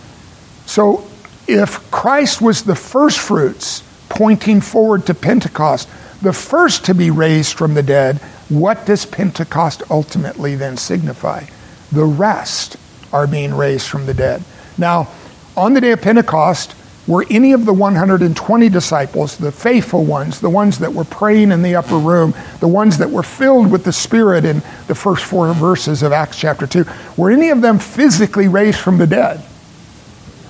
So 0.66 1.04
if 1.48 1.90
Christ 1.90 2.40
was 2.40 2.62
the 2.62 2.76
first 2.76 3.18
fruits 3.18 3.82
pointing 4.08 4.60
forward 4.60 5.04
to 5.06 5.14
Pentecost, 5.14 5.88
the 6.22 6.32
first 6.32 6.84
to 6.84 6.94
be 6.94 7.10
raised 7.10 7.54
from 7.54 7.74
the 7.74 7.82
dead, 7.82 8.20
what 8.48 8.86
does 8.86 9.04
Pentecost 9.04 9.82
ultimately 9.90 10.54
then 10.54 10.76
signify? 10.76 11.44
The 11.92 12.04
rest 12.04 12.76
are 13.12 13.26
being 13.26 13.54
raised 13.54 13.88
from 13.88 14.06
the 14.06 14.14
dead. 14.14 14.42
Now, 14.76 15.08
on 15.56 15.74
the 15.74 15.80
day 15.80 15.92
of 15.92 16.00
Pentecost, 16.00 16.74
were 17.08 17.24
any 17.30 17.52
of 17.52 17.64
the 17.64 17.72
120 17.72 18.68
disciples, 18.68 19.38
the 19.38 19.50
faithful 19.50 20.04
ones, 20.04 20.40
the 20.40 20.50
ones 20.50 20.78
that 20.78 20.92
were 20.92 21.04
praying 21.04 21.50
in 21.50 21.62
the 21.62 21.74
upper 21.74 21.96
room, 21.96 22.34
the 22.60 22.68
ones 22.68 22.98
that 22.98 23.10
were 23.10 23.22
filled 23.22 23.72
with 23.72 23.84
the 23.84 23.92
Spirit 23.92 24.44
in 24.44 24.62
the 24.86 24.94
first 24.94 25.24
four 25.24 25.52
verses 25.54 26.02
of 26.02 26.12
Acts 26.12 26.38
chapter 26.38 26.66
2, 26.66 26.84
were 27.16 27.30
any 27.30 27.48
of 27.48 27.62
them 27.62 27.78
physically 27.78 28.46
raised 28.46 28.78
from 28.78 28.98
the 28.98 29.06
dead? 29.06 29.42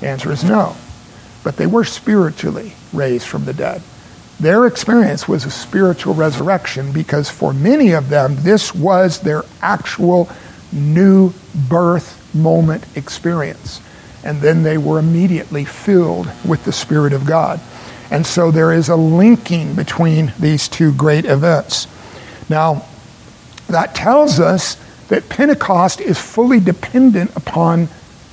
The 0.00 0.08
answer 0.08 0.32
is 0.32 0.42
no. 0.42 0.76
But 1.44 1.56
they 1.56 1.66
were 1.66 1.84
spiritually 1.84 2.74
raised 2.92 3.28
from 3.28 3.44
the 3.44 3.54
dead. 3.54 3.80
Their 4.40 4.66
experience 4.66 5.26
was 5.26 5.44
a 5.44 5.50
spiritual 5.50 6.14
resurrection 6.14 6.92
because 6.92 7.28
for 7.28 7.52
many 7.52 7.90
of 7.90 8.08
them, 8.08 8.36
this 8.40 8.74
was 8.74 9.20
their 9.20 9.44
actual 9.60 10.30
new 10.72 11.32
birth 11.68 12.14
moment 12.34 12.84
experience 12.96 13.80
and 14.24 14.40
then 14.40 14.62
they 14.62 14.78
were 14.78 14.98
immediately 14.98 15.64
filled 15.64 16.28
with 16.44 16.64
the 16.64 16.72
Spirit 16.72 17.12
of 17.12 17.24
God. 17.24 17.60
And 18.10 18.26
so 18.26 18.50
there 18.50 18.72
is 18.72 18.88
a 18.88 18.96
linking 18.96 19.74
between 19.74 20.32
these 20.38 20.68
two 20.68 20.92
great 20.92 21.24
events. 21.24 21.86
Now, 22.48 22.84
that 23.68 23.94
tells 23.94 24.40
us 24.40 24.76
that 25.08 25.28
Pentecost 25.28 26.00
is 26.00 26.18
fully 26.18 26.60
dependent 26.60 27.34
upon 27.36 27.88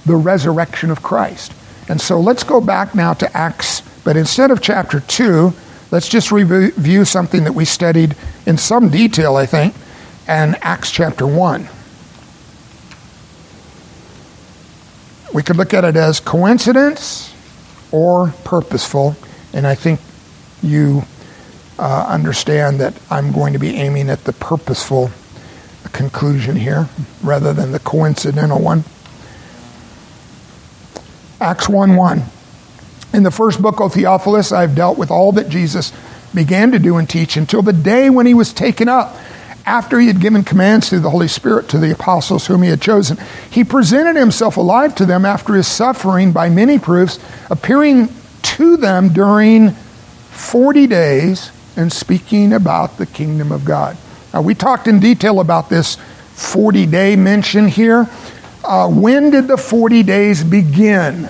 the 0.06 0.16
resurrection 0.16 0.92
of 0.92 1.04
Christ. 1.04 1.54
And 1.88 2.00
so 2.02 2.20
let's 2.20 2.44
go 2.44 2.62
back 2.62 2.96
now 2.96 3.14
to 3.14 3.38
Acts, 3.38 3.82
but 4.04 4.18
instead 4.18 4.52
of 4.52 4.62
chapter 4.62 5.00
2, 5.00 5.54
let's 5.92 6.08
just 6.08 6.32
review 6.32 7.06
something 7.06 7.44
that 7.44 7.54
we 7.54 7.66
studied 7.66 8.16
in 8.46 8.58
some 8.58 8.90
detail, 8.90 9.36
I 9.36 9.46
think, 9.46 9.74
in 10.28 10.56
Acts 10.62 10.92
chapter 10.92 11.26
1. 11.28 11.68
We 15.34 15.44
could 15.44 15.58
look 15.58 15.74
at 15.74 15.84
it 15.84 15.96
as 15.96 16.20
coincidence 16.20 17.34
or 17.92 18.34
purposeful, 18.44 19.16
and 19.54 19.68
I 19.68 19.76
think 19.76 20.00
you 20.62 21.04
uh, 21.78 22.06
understand 22.08 22.80
that 22.80 22.94
I'm 23.10 23.32
going 23.32 23.54
to 23.54 23.60
be 23.60 23.76
aiming 23.76 24.10
at 24.10 24.24
the 24.24 24.34
purposeful 24.34 25.12
conclusion 25.92 26.56
here 26.56 26.90
rather 27.24 27.54
than 27.54 27.72
the 27.72 27.80
coincidental 27.80 28.62
one. 28.62 28.84
Acts 31.40 31.70
1 31.70 31.96
1. 31.96 32.24
In 33.16 33.24
the 33.24 33.32
first 33.32 33.62
book, 33.62 33.80
O 33.80 33.88
Theophilus, 33.88 34.52
I 34.52 34.60
have 34.60 34.76
dealt 34.76 34.98
with 34.98 35.10
all 35.10 35.32
that 35.32 35.48
Jesus 35.48 35.94
began 36.34 36.74
to 36.74 36.80
do 36.80 36.98
and 36.98 37.10
teach 37.10 37.38
until 37.38 37.62
the 37.62 37.72
day 37.72 38.10
when 38.10 38.26
he 38.26 38.34
was 38.34 38.52
taken 38.52 38.90
up 38.90 39.16
after 39.66 39.98
he 40.02 40.08
had 40.08 40.20
given 40.20 40.44
commands 40.44 40.90
through 40.90 41.00
the 41.00 41.10
Holy 41.10 41.30
Spirit 41.30 41.70
to 41.70 41.78
the 41.78 41.94
apostles 41.94 42.48
whom 42.48 42.62
he 42.62 42.70
had 42.70 42.82
chosen, 42.82 43.18
he 43.50 43.64
presented 43.64 44.18
himself 44.18 44.58
alive 44.58 44.96
to 44.96 45.06
them 45.06 45.24
after 45.24 45.56
his 45.56 45.66
suffering 45.66 46.34
by 46.34 46.50
many 46.50 46.78
proofs, 46.78 47.18
appearing 47.50 48.10
to 48.42 48.76
them 48.76 49.14
during 49.14 49.72
40 49.72 50.86
days 50.86 51.52
and 51.78 51.94
speaking 51.94 52.52
about 52.52 52.98
the 52.98 53.06
kingdom 53.06 53.54
of 53.54 53.64
God. 53.64 53.96
Now, 54.34 54.42
we 54.42 54.56
talked 54.56 54.90
in 54.90 55.00
detail 55.00 55.40
about 55.40 55.70
this 55.70 55.96
40 56.34 56.86
day 56.88 57.16
mention 57.16 57.70
here. 57.70 58.10
Uh, 58.62 58.90
when 58.90 59.30
did 59.30 59.48
the 59.48 59.56
40 59.56 60.04
days 60.04 60.44
begin? 60.44 61.30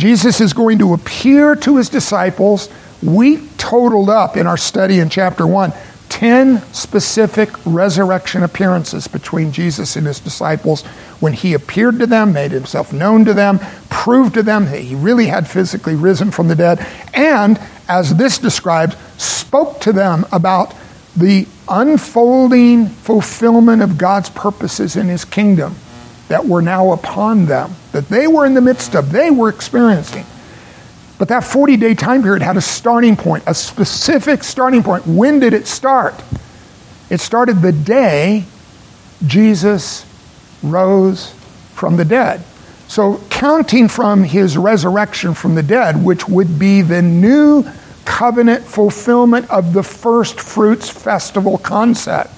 Jesus 0.00 0.40
is 0.40 0.54
going 0.54 0.78
to 0.78 0.94
appear 0.94 1.54
to 1.56 1.76
his 1.76 1.90
disciples. 1.90 2.70
We 3.02 3.46
totaled 3.58 4.08
up 4.08 4.34
in 4.34 4.46
our 4.46 4.56
study 4.56 4.98
in 4.98 5.10
chapter 5.10 5.46
1 5.46 5.74
10 6.08 6.62
specific 6.72 7.50
resurrection 7.66 8.42
appearances 8.42 9.06
between 9.06 9.52
Jesus 9.52 9.96
and 9.96 10.06
his 10.06 10.18
disciples 10.18 10.84
when 11.20 11.34
he 11.34 11.52
appeared 11.52 11.98
to 11.98 12.06
them, 12.06 12.32
made 12.32 12.50
himself 12.50 12.94
known 12.94 13.26
to 13.26 13.34
them, 13.34 13.60
proved 13.90 14.34
to 14.34 14.42
them 14.42 14.64
that 14.64 14.80
he 14.80 14.94
really 14.94 15.26
had 15.26 15.46
physically 15.46 15.94
risen 15.94 16.30
from 16.30 16.48
the 16.48 16.56
dead, 16.56 16.84
and, 17.12 17.60
as 17.86 18.16
this 18.16 18.38
describes, 18.38 18.96
spoke 19.18 19.80
to 19.82 19.92
them 19.92 20.24
about 20.32 20.74
the 21.14 21.46
unfolding 21.68 22.86
fulfillment 22.86 23.82
of 23.82 23.98
God's 23.98 24.30
purposes 24.30 24.96
in 24.96 25.08
his 25.08 25.26
kingdom 25.26 25.76
that 26.30 26.46
were 26.46 26.62
now 26.62 26.92
upon 26.92 27.46
them, 27.46 27.74
that 27.90 28.08
they 28.08 28.28
were 28.28 28.46
in 28.46 28.54
the 28.54 28.60
midst 28.60 28.94
of, 28.94 29.10
they 29.10 29.32
were 29.32 29.48
experiencing. 29.48 30.24
But 31.18 31.26
that 31.28 31.42
40 31.42 31.76
day 31.76 31.94
time 31.94 32.22
period 32.22 32.40
had 32.40 32.56
a 32.56 32.60
starting 32.60 33.16
point, 33.16 33.42
a 33.48 33.54
specific 33.54 34.44
starting 34.44 34.84
point. 34.84 35.08
When 35.08 35.40
did 35.40 35.54
it 35.54 35.66
start? 35.66 36.14
It 37.10 37.20
started 37.20 37.60
the 37.60 37.72
day 37.72 38.44
Jesus 39.26 40.06
rose 40.62 41.32
from 41.74 41.96
the 41.96 42.04
dead. 42.04 42.44
So, 42.86 43.20
counting 43.28 43.88
from 43.88 44.22
his 44.22 44.56
resurrection 44.56 45.34
from 45.34 45.56
the 45.56 45.64
dead, 45.64 46.04
which 46.04 46.28
would 46.28 46.60
be 46.60 46.82
the 46.82 47.02
new 47.02 47.64
covenant 48.04 48.64
fulfillment 48.64 49.50
of 49.50 49.72
the 49.72 49.82
first 49.82 50.40
fruits 50.40 50.88
festival 50.88 51.58
concept, 51.58 52.30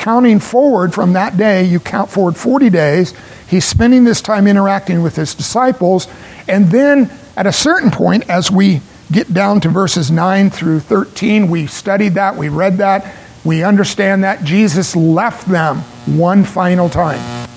counting 0.00 0.40
forward 0.40 0.94
from 0.94 1.12
that 1.12 1.36
day, 1.36 1.62
you 1.62 1.78
count 1.78 2.08
forward 2.08 2.34
40 2.34 2.70
days. 2.70 3.12
He's 3.46 3.66
spending 3.66 4.04
this 4.04 4.22
time 4.22 4.46
interacting 4.46 5.02
with 5.02 5.14
his 5.14 5.34
disciples, 5.34 6.08
and 6.48 6.70
then 6.70 7.10
at 7.36 7.46
a 7.46 7.52
certain 7.52 7.90
point, 7.90 8.28
as 8.30 8.50
we 8.50 8.80
get 9.12 9.34
down 9.34 9.60
to 9.60 9.68
verses 9.68 10.10
9 10.10 10.48
through 10.48 10.80
13, 10.80 11.50
we 11.50 11.66
studied 11.66 12.14
that, 12.14 12.36
we 12.36 12.48
read 12.48 12.78
that, 12.78 13.14
we 13.44 13.62
understand 13.62 14.24
that 14.24 14.42
Jesus 14.42 14.96
left 14.96 15.46
them 15.46 15.80
one 16.06 16.44
final 16.44 16.88
time. 16.88 17.48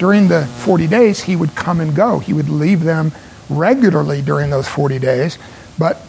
During 0.00 0.26
the 0.26 0.44
40 0.44 0.88
days, 0.88 1.22
he 1.22 1.36
would 1.36 1.54
come 1.54 1.80
and 1.80 1.94
go. 1.94 2.18
He 2.18 2.32
would 2.32 2.48
leave 2.48 2.82
them 2.82 3.12
regularly 3.48 4.22
during 4.22 4.50
those 4.50 4.66
40 4.66 4.98
days. 4.98 5.38
But 5.78 6.02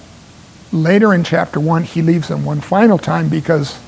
later 0.71 1.13
in 1.13 1.23
chapter 1.23 1.59
1, 1.59 1.83
he 1.83 2.01
leaves 2.01 2.29
them 2.29 2.45
one 2.45 2.61
final 2.61 2.97
time 2.97 3.29
because 3.29 3.79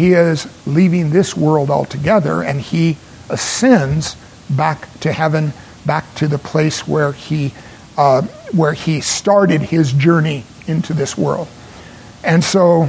he 0.00 0.14
is 0.14 0.48
leaving 0.66 1.10
this 1.10 1.36
world 1.36 1.68
altogether 1.68 2.42
and 2.42 2.58
he 2.58 2.96
ascends 3.28 4.16
back 4.48 4.88
to 5.00 5.12
heaven, 5.12 5.52
back 5.84 6.14
to 6.14 6.26
the 6.26 6.38
place 6.38 6.88
where 6.88 7.12
he 7.12 7.52
uh, 7.98 8.22
where 8.52 8.72
he 8.72 9.02
started 9.02 9.60
his 9.60 9.92
journey 9.92 10.42
into 10.66 10.94
this 10.94 11.18
world. 11.18 11.48
And 12.24 12.42
so, 12.42 12.86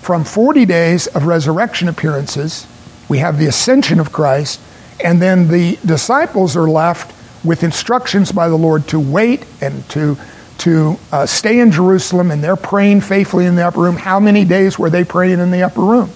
from 0.00 0.24
40 0.24 0.64
days 0.64 1.06
of 1.08 1.26
resurrection 1.26 1.88
appearances, 1.88 2.66
we 3.10 3.18
have 3.18 3.38
the 3.38 3.46
ascension 3.46 4.00
of 4.00 4.10
Christ, 4.10 4.60
and 5.04 5.20
then 5.20 5.48
the 5.48 5.78
disciples 5.84 6.56
are 6.56 6.68
left 6.68 7.12
with 7.44 7.62
instructions 7.62 8.32
by 8.32 8.48
the 8.48 8.56
Lord 8.56 8.88
to 8.88 8.98
wait 8.98 9.44
and 9.60 9.86
to, 9.90 10.16
to 10.64 10.98
uh, 11.12 11.26
stay 11.26 11.60
in 11.60 11.70
Jerusalem, 11.70 12.30
and 12.30 12.42
they're 12.42 12.56
praying 12.56 13.02
faithfully 13.02 13.44
in 13.44 13.54
the 13.54 13.66
upper 13.66 13.80
room. 13.80 13.96
How 13.96 14.18
many 14.18 14.46
days 14.46 14.78
were 14.78 14.88
they 14.88 15.04
praying 15.04 15.38
in 15.38 15.50
the 15.50 15.62
upper 15.62 15.82
room? 15.82 16.10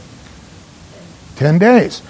10 1.36 1.58
days. 1.58 2.00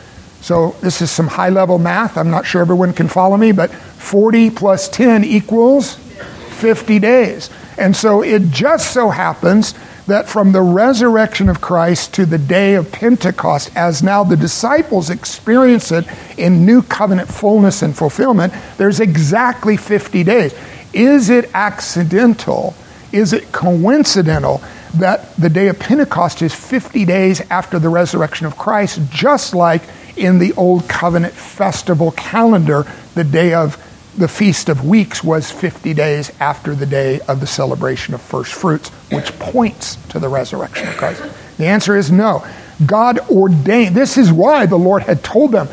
So 0.41 0.77
this 0.81 1.03
is 1.03 1.11
some 1.11 1.27
high 1.27 1.49
level 1.49 1.81
math. 1.81 2.17
I'm 2.17 2.31
not 2.31 2.47
sure 2.47 2.61
everyone 2.61 2.93
can 2.93 3.09
follow 3.09 3.37
me, 3.37 3.51
but 3.51 3.73
40 3.73 4.51
plus 4.51 4.89
10 4.89 5.25
equals 5.25 5.97
50 5.97 7.01
days. 7.01 7.51
And 7.77 7.97
so 7.97 8.23
it 8.23 8.51
just 8.51 8.93
so 8.93 9.11
happens 9.11 9.75
that 10.07 10.29
from 10.29 10.53
the 10.53 10.63
resurrection 10.63 11.49
of 11.49 11.61
Christ 11.61 12.15
to 12.15 12.25
the 12.25 12.39
day 12.39 12.75
of 12.75 12.93
Pentecost, 12.93 13.77
as 13.77 14.01
now 14.01 14.23
the 14.23 14.37
disciples 14.37 15.11
experience 15.11 15.91
it 15.91 16.07
in 16.39 16.65
new 16.65 16.83
covenant 16.83 17.29
fullness 17.29 17.83
and 17.83 17.97
fulfillment, 17.97 18.55
there's 18.77 19.01
exactly 19.01 19.77
50 19.77 20.23
days. 20.23 20.55
Is 20.93 21.31
it 21.31 21.51
accidental? 21.55 22.75
Is 23.13 23.33
it 23.33 23.53
coincidental 23.53 24.63
that 24.95 25.35
the 25.37 25.49
day 25.49 25.69
of 25.69 25.79
Pentecost 25.79 26.43
is 26.43 26.55
50 26.55 27.05
days 27.05 27.41
after 27.51 27.79
the 27.79 27.89
resurrection 27.89 28.47
of 28.47 28.57
Christ, 28.57 29.01
just 29.11 29.55
like 29.55 29.83
in 30.17 30.39
the 30.39 30.53
Old 30.55 30.89
Covenant 30.89 31.35
festival 31.35 32.11
calendar, 32.13 32.87
the 33.15 33.25
day 33.25 33.55
of 33.55 33.85
the 34.17 34.29
Feast 34.29 34.69
of 34.69 34.85
Weeks 34.85 35.23
was 35.23 35.51
50 35.51 35.95
days 35.95 36.33
after 36.41 36.75
the 36.75 36.87
day 36.87 37.21
of 37.21 37.41
the 37.41 37.47
celebration 37.47 38.15
of 38.15 38.21
first 38.21 38.53
fruits, 38.53 38.89
which 39.13 39.39
points 39.39 39.97
to 40.09 40.19
the 40.19 40.29
resurrection 40.29 40.89
of 40.89 40.97
Christ? 40.97 41.23
The 41.57 41.67
answer 41.67 41.97
is 41.97 42.11
no. 42.11 42.47
God 42.85 43.21
ordained. 43.31 43.95
This 43.95 44.19
is 44.19 44.33
why 44.33 44.67
the 44.67 44.77
Lord 44.77 45.05
had 45.05 45.23
told 45.23 45.53
them 45.53 45.69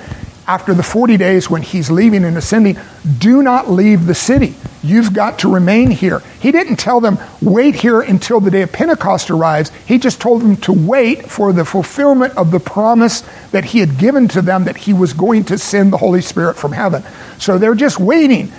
after 0.47 0.73
the 0.73 0.83
40 0.83 1.17
days 1.17 1.49
when 1.49 1.63
he's 1.63 1.89
leaving 1.89 2.23
and 2.23 2.37
ascending, 2.37 2.77
do 3.17 3.41
not 3.41 3.69
leave 3.69 4.05
the 4.05 4.13
city. 4.13 4.53
You've 4.85 5.13
got 5.13 5.39
to 5.39 5.51
remain 5.51 5.89
here. 5.89 6.19
He 6.39 6.51
didn't 6.51 6.75
tell 6.75 6.99
them, 6.99 7.17
wait 7.41 7.73
here 7.73 8.01
until 8.01 8.39
the 8.39 8.51
day 8.51 8.61
of 8.61 8.71
Pentecost 8.71 9.31
arrives. 9.31 9.71
He 9.87 9.97
just 9.97 10.21
told 10.21 10.43
them 10.43 10.57
to 10.57 10.73
wait 10.73 11.29
for 11.29 11.51
the 11.53 11.65
fulfillment 11.65 12.37
of 12.37 12.51
the 12.51 12.59
promise 12.59 13.21
that 13.51 13.65
he 13.65 13.79
had 13.79 13.97
given 13.97 14.27
to 14.29 14.43
them 14.43 14.65
that 14.65 14.77
he 14.77 14.93
was 14.93 15.13
going 15.13 15.45
to 15.45 15.57
send 15.57 15.91
the 15.91 15.97
Holy 15.97 16.21
Spirit 16.21 16.55
from 16.55 16.71
heaven. 16.71 17.03
So 17.39 17.57
they're 17.57 17.73
just 17.73 17.99
waiting. 17.99 18.51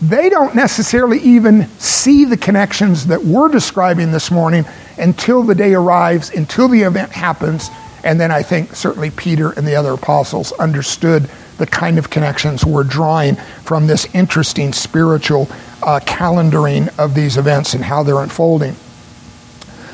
They 0.00 0.30
don't 0.30 0.54
necessarily 0.54 1.18
even 1.18 1.68
see 1.78 2.24
the 2.24 2.36
connections 2.38 3.06
that 3.08 3.22
we're 3.22 3.48
describing 3.48 4.10
this 4.10 4.30
morning 4.30 4.64
until 4.96 5.42
the 5.42 5.54
day 5.54 5.74
arrives, 5.74 6.30
until 6.30 6.68
the 6.68 6.82
event 6.82 7.12
happens, 7.12 7.68
and 8.02 8.20
then 8.20 8.30
I 8.30 8.42
think 8.42 8.74
certainly 8.74 9.10
Peter 9.10 9.50
and 9.50 9.66
the 9.66 9.76
other 9.76 9.92
apostles 9.92 10.52
understood 10.52 11.28
the 11.56 11.66
kind 11.66 11.98
of 11.98 12.10
connections 12.10 12.64
we're 12.64 12.84
drawing 12.84 13.36
from 13.64 13.86
this 13.86 14.06
interesting 14.14 14.72
spiritual 14.72 15.48
uh, 15.84 16.00
calendaring 16.00 16.96
of 16.98 17.14
these 17.14 17.36
events 17.36 17.74
and 17.74 17.84
how 17.84 18.02
they're 18.02 18.20
unfolding. 18.20 18.74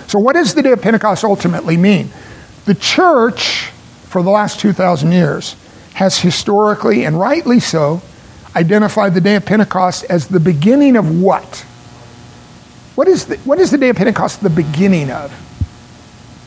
So, 0.07 0.19
what 0.19 0.35
does 0.35 0.55
the 0.55 0.63
day 0.63 0.73
of 0.73 0.83
Pentecost 0.83 1.25
ultimately 1.25 1.77
mean? 1.77 2.11
The 2.65 2.75
church, 2.75 3.67
for 4.05 4.23
the 4.23 4.31
last 4.31 4.61
2,000 4.61 5.13
years, 5.13 5.57
has 5.95 6.19
historically 6.19 7.05
and 7.05 7.19
rightly 7.19 7.61
so 7.61 8.03
identified 8.57 9.15
the 9.15 9.21
day 9.21 9.37
of 9.37 9.45
Pentecost 9.45 10.05
as 10.09 10.29
the 10.29 10.41
beginning 10.41 10.97
of 10.97 11.21
what? 11.21 11.65
What 12.95 13.09
is 13.09 13.27
the, 13.27 13.37
what 13.39 13.59
is 13.61 13.71
the 13.71 13.79
day 13.79 13.89
of 13.89 13.97
Pentecost 13.97 14.43
the 14.43 14.51
beginning 14.51 15.11
of? 15.11 15.33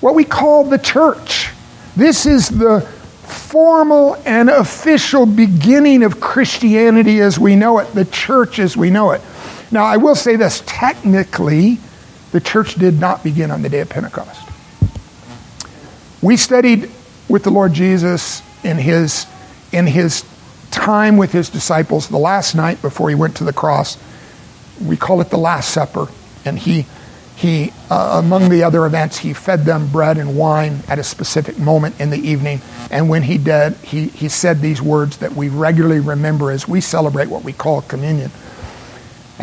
What 0.01 0.15
we 0.15 0.25
call 0.25 0.65
the 0.65 0.77
church. 0.77 1.49
This 1.95 2.25
is 2.25 2.49
the 2.49 2.81
formal 3.23 4.15
and 4.25 4.49
official 4.49 5.25
beginning 5.25 6.03
of 6.03 6.19
Christianity 6.19 7.21
as 7.21 7.39
we 7.39 7.55
know 7.55 7.79
it, 7.79 7.93
the 7.93 8.05
church 8.05 8.59
as 8.59 8.75
we 8.75 8.89
know 8.89 9.11
it. 9.11 9.21
Now, 9.73 9.85
I 9.85 9.97
will 9.97 10.13
say 10.13 10.35
this 10.35 10.61
technically, 10.67 11.79
the 12.31 12.39
church 12.39 12.75
did 12.75 12.99
not 12.99 13.23
begin 13.23 13.49
on 13.49 13.63
the 13.63 13.69
day 13.69 13.79
of 13.79 13.89
Pentecost. 13.89 14.39
We 16.21 16.37
studied 16.37 16.91
with 17.27 17.43
the 17.43 17.49
Lord 17.49 17.73
Jesus 17.73 18.43
in 18.63 18.77
his, 18.77 19.25
in 19.71 19.87
his 19.87 20.23
time 20.69 21.17
with 21.17 21.31
his 21.31 21.49
disciples 21.49 22.07
the 22.07 22.19
last 22.19 22.53
night 22.53 22.83
before 22.83 23.09
he 23.09 23.15
went 23.15 23.37
to 23.37 23.43
the 23.43 23.51
cross. 23.51 23.97
We 24.79 24.95
call 24.95 25.21
it 25.21 25.31
the 25.31 25.37
Last 25.37 25.71
Supper. 25.71 26.07
And 26.45 26.59
he 26.59 26.85
he, 27.35 27.73
uh, 27.89 28.21
among 28.23 28.49
the 28.49 28.63
other 28.63 28.85
events, 28.85 29.17
he 29.17 29.33
fed 29.33 29.65
them 29.65 29.91
bread 29.91 30.17
and 30.17 30.37
wine 30.37 30.81
at 30.87 30.99
a 30.99 31.03
specific 31.03 31.57
moment 31.57 31.99
in 31.99 32.11
the 32.11 32.17
evening. 32.17 32.61
And 32.91 33.09
when 33.09 33.23
he 33.23 33.39
did, 33.39 33.73
he, 33.77 34.07
he 34.07 34.29
said 34.29 34.61
these 34.61 34.81
words 34.81 35.17
that 35.17 35.33
we 35.33 35.49
regularly 35.49 35.99
remember 35.99 36.51
as 36.51 36.67
we 36.67 36.79
celebrate 36.79 37.29
what 37.29 37.43
we 37.43 37.51
call 37.51 37.81
communion. 37.81 38.31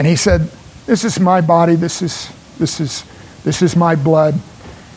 And 0.01 0.07
he 0.07 0.17
said, 0.17 0.51
This 0.87 1.05
is 1.05 1.21
my 1.21 1.43
body, 1.43 1.75
this 1.75 2.01
is, 2.01 2.33
this 2.59 2.81
is, 2.81 3.05
this 3.45 3.61
is 3.61 3.77
my 3.77 3.95
blood. 3.95 4.35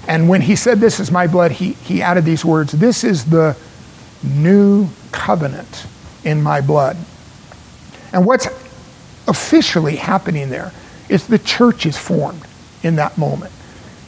And 0.07 0.29
when 0.29 0.39
he 0.39 0.55
said, 0.55 0.79
This 0.79 0.97
is 1.01 1.11
my 1.11 1.27
blood, 1.27 1.51
he, 1.51 1.73
he 1.73 2.01
added 2.01 2.23
these 2.23 2.45
words 2.45 2.71
This 2.71 3.03
is 3.03 3.25
the 3.25 3.57
new 4.23 4.87
covenant 5.11 5.87
in 6.23 6.41
my 6.41 6.61
blood. 6.61 6.95
And 8.13 8.25
what's 8.25 8.47
officially 9.27 9.97
happening 9.97 10.49
there 10.49 10.71
is 11.09 11.27
the 11.27 11.39
church 11.39 11.85
is 11.85 11.97
formed 11.97 12.47
in 12.81 12.95
that 12.95 13.17
moment. 13.17 13.51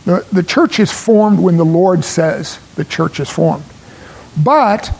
The, 0.06 0.26
the 0.32 0.43
church 0.43 0.80
is 0.80 0.93
formed 0.93 1.41
when 1.41 1.58
the 1.58 1.66
Lord 1.66 2.06
says 2.06 2.58
the 2.76 2.86
church 2.86 3.20
is 3.20 3.30
formed. 3.30 3.66
But 4.41 4.98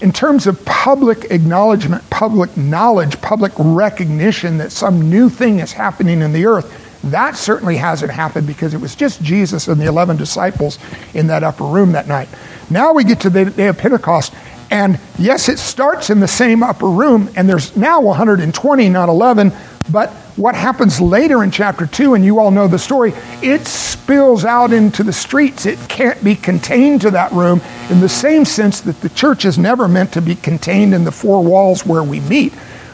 in 0.00 0.12
terms 0.12 0.46
of 0.46 0.62
public 0.64 1.30
acknowledgement, 1.30 2.08
public 2.10 2.56
knowledge, 2.56 3.20
public 3.20 3.52
recognition 3.56 4.58
that 4.58 4.72
some 4.72 5.08
new 5.08 5.28
thing 5.28 5.60
is 5.60 5.72
happening 5.72 6.20
in 6.20 6.32
the 6.32 6.46
earth, 6.46 6.72
that 7.04 7.36
certainly 7.36 7.76
hasn't 7.76 8.10
happened 8.10 8.46
because 8.46 8.74
it 8.74 8.80
was 8.80 8.94
just 8.94 9.22
Jesus 9.22 9.68
and 9.68 9.80
the 9.80 9.86
11 9.86 10.16
disciples 10.16 10.78
in 11.14 11.28
that 11.28 11.42
upper 11.42 11.64
room 11.64 11.92
that 11.92 12.08
night. 12.08 12.28
Now 12.68 12.92
we 12.92 13.04
get 13.04 13.20
to 13.20 13.30
the 13.30 13.46
day 13.46 13.68
of 13.68 13.78
Pentecost, 13.78 14.34
and 14.70 14.98
yes, 15.18 15.48
it 15.48 15.58
starts 15.58 16.10
in 16.10 16.20
the 16.20 16.28
same 16.28 16.62
upper 16.62 16.88
room, 16.88 17.30
and 17.36 17.48
there's 17.48 17.76
now 17.76 18.00
120, 18.00 18.88
not 18.88 19.08
11, 19.08 19.52
but 19.90 20.10
what 20.36 20.54
happens 20.54 21.00
later 21.00 21.42
in 21.42 21.50
chapter 21.50 21.86
2, 21.86 22.14
and 22.14 22.24
you 22.24 22.38
all 22.38 22.50
know 22.50 22.68
the 22.68 22.78
story, 22.78 23.12
it 23.42 23.66
spills 23.66 24.44
out 24.44 24.72
into 24.72 25.02
the 25.02 25.12
streets. 25.12 25.66
It 25.66 25.78
can't 25.88 26.22
be 26.22 26.34
contained 26.34 27.02
to 27.02 27.10
that 27.12 27.32
room 27.32 27.60
in 27.90 28.00
the 28.00 28.08
same 28.08 28.44
sense 28.44 28.80
that 28.82 29.00
the 29.00 29.08
church 29.10 29.44
is 29.44 29.58
never 29.58 29.88
meant 29.88 30.12
to 30.14 30.20
be 30.20 30.34
contained 30.34 30.94
in 30.94 31.04
the 31.04 31.12
four 31.12 31.42
walls 31.42 31.86
where 31.86 32.02
we 32.02 32.20
meet. 32.20 32.52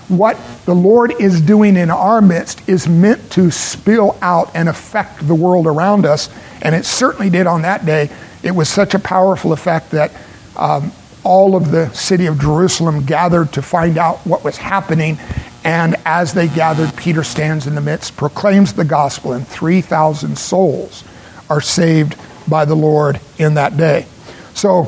What 0.09 0.38
the 0.66 0.74
Lord 0.74 1.14
is 1.18 1.40
doing 1.40 1.76
in 1.76 1.90
our 1.90 2.20
midst 2.20 2.68
is 2.68 2.86
meant 2.86 3.30
to 3.32 3.51
spill 3.51 4.18
out 4.20 4.51
and 4.55 4.68
affect 4.68 5.26
the 5.26 5.34
world 5.34 5.66
around 5.66 6.05
us, 6.05 6.28
and 6.61 6.74
it 6.74 6.84
certainly 6.84 7.30
did 7.30 7.47
on 7.47 7.62
that 7.62 7.86
day. 7.86 8.11
It 8.43 8.51
was 8.51 8.68
such 8.68 8.95
a 8.95 8.99
powerful 8.99 9.53
effect 9.53 9.93
that 9.93 10.12
um, 10.57 10.93
all 11.24 11.57
of 11.57 11.70
the 11.70 11.88
city 11.90 12.26
of 12.26 12.38
Jerusalem 12.38 13.05
gathered 13.05 13.53
to 13.55 13.62
find 13.62 13.97
out 13.97 14.18
what 14.26 14.45
was 14.45 14.57
happening, 14.57 15.18
and 15.64 15.96
as 16.04 16.34
they 16.34 16.48
gathered, 16.48 16.96
Peter 16.96 17.22
stands 17.22 17.66
in 17.66 17.74
the 17.74 17.80
midst, 17.80 18.16
proclaims 18.16 18.72
the 18.72 18.84
gospel, 18.84 19.32
and 19.32 19.46
3,000 19.46 20.36
souls 20.36 21.04
are 21.48 21.60
saved 21.60 22.16
by 22.48 22.64
the 22.64 22.74
Lord 22.74 23.20
in 23.38 23.54
that 23.54 23.76
day. 23.76 24.06
So, 24.54 24.84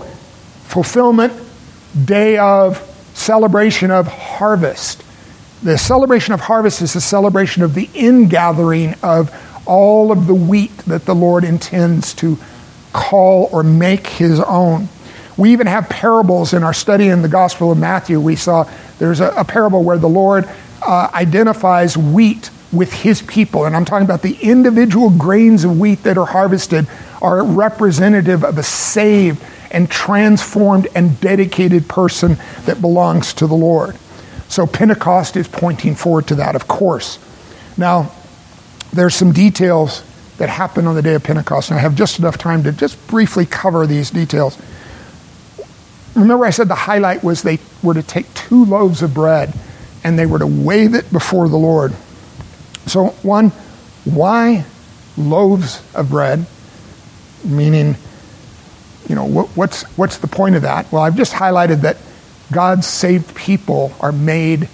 fulfillment, 0.64 1.32
day 2.04 2.38
of 2.38 2.78
celebration 3.14 3.90
of 3.90 4.08
harvest. 4.08 5.02
The 5.62 5.78
celebration 5.78 6.34
of 6.34 6.40
harvest 6.40 6.82
is 6.82 6.96
a 6.96 7.00
celebration 7.00 7.62
of 7.62 7.74
the 7.74 7.88
ingathering 7.94 8.94
of 9.02 9.32
all 9.66 10.12
of 10.12 10.26
the 10.26 10.34
wheat 10.34 10.76
that 10.78 11.04
the 11.06 11.14
Lord 11.14 11.44
intends 11.44 12.14
to 12.14 12.36
call 12.92 13.48
or 13.52 13.62
make 13.62 14.06
his 14.06 14.40
own. 14.40 14.88
We 15.36 15.52
even 15.52 15.66
have 15.66 15.88
parables 15.88 16.52
in 16.52 16.62
our 16.62 16.74
study 16.74 17.08
in 17.08 17.22
the 17.22 17.28
Gospel 17.28 17.72
of 17.72 17.78
Matthew. 17.78 18.20
We 18.20 18.36
saw 18.36 18.70
there's 18.98 19.20
a, 19.20 19.30
a 19.30 19.44
parable 19.44 19.82
where 19.82 19.98
the 19.98 20.08
Lord 20.08 20.48
uh, 20.84 21.10
identifies 21.14 21.96
wheat 21.96 22.50
with 22.72 22.92
his 22.92 23.22
people. 23.22 23.64
And 23.64 23.76
I'm 23.76 23.84
talking 23.84 24.04
about 24.04 24.22
the 24.22 24.36
individual 24.40 25.10
grains 25.10 25.64
of 25.64 25.78
wheat 25.78 26.02
that 26.02 26.18
are 26.18 26.26
harvested 26.26 26.88
are 27.22 27.44
representative 27.44 28.44
of 28.44 28.58
a 28.58 28.62
saved 28.62 29.42
and 29.70 29.90
transformed 29.90 30.88
and 30.94 31.20
dedicated 31.20 31.88
person 31.88 32.36
that 32.66 32.80
belongs 32.80 33.34
to 33.34 33.46
the 33.46 33.54
Lord. 33.54 33.96
So 34.48 34.66
Pentecost 34.66 35.36
is 35.36 35.48
pointing 35.48 35.94
forward 35.94 36.28
to 36.28 36.36
that, 36.36 36.54
of 36.54 36.68
course. 36.68 37.18
Now, 37.76 38.12
there's 38.92 39.14
some 39.14 39.32
details 39.32 40.04
that 40.38 40.48
happen 40.48 40.86
on 40.86 40.94
the 40.94 41.02
day 41.02 41.14
of 41.14 41.24
Pentecost, 41.24 41.70
and 41.70 41.78
I 41.78 41.82
have 41.82 41.94
just 41.94 42.18
enough 42.18 42.38
time 42.38 42.62
to 42.64 42.72
just 42.72 43.04
briefly 43.08 43.46
cover 43.46 43.86
these 43.86 44.10
details. 44.10 44.58
Remember, 46.14 46.44
I 46.44 46.50
said 46.50 46.68
the 46.68 46.74
highlight 46.74 47.24
was 47.24 47.42
they 47.42 47.58
were 47.82 47.94
to 47.94 48.02
take 48.02 48.32
two 48.34 48.64
loaves 48.64 49.02
of 49.02 49.14
bread 49.14 49.52
and 50.04 50.18
they 50.18 50.26
were 50.26 50.38
to 50.38 50.46
wave 50.46 50.94
it 50.94 51.10
before 51.10 51.48
the 51.48 51.56
Lord. 51.56 51.94
So, 52.86 53.06
one, 53.22 53.50
why 54.04 54.66
loaves 55.16 55.82
of 55.94 56.10
bread? 56.10 56.46
Meaning, 57.42 57.96
you 59.08 59.14
know, 59.14 59.24
what, 59.24 59.48
what's, 59.48 59.82
what's 59.96 60.18
the 60.18 60.28
point 60.28 60.56
of 60.56 60.62
that? 60.62 60.92
Well, 60.92 61.02
I've 61.02 61.16
just 61.16 61.32
highlighted 61.32 61.80
that 61.80 61.96
God's 62.52 62.86
saved 62.86 63.34
people 63.34 63.92
are 64.00 64.12
made 64.12 64.68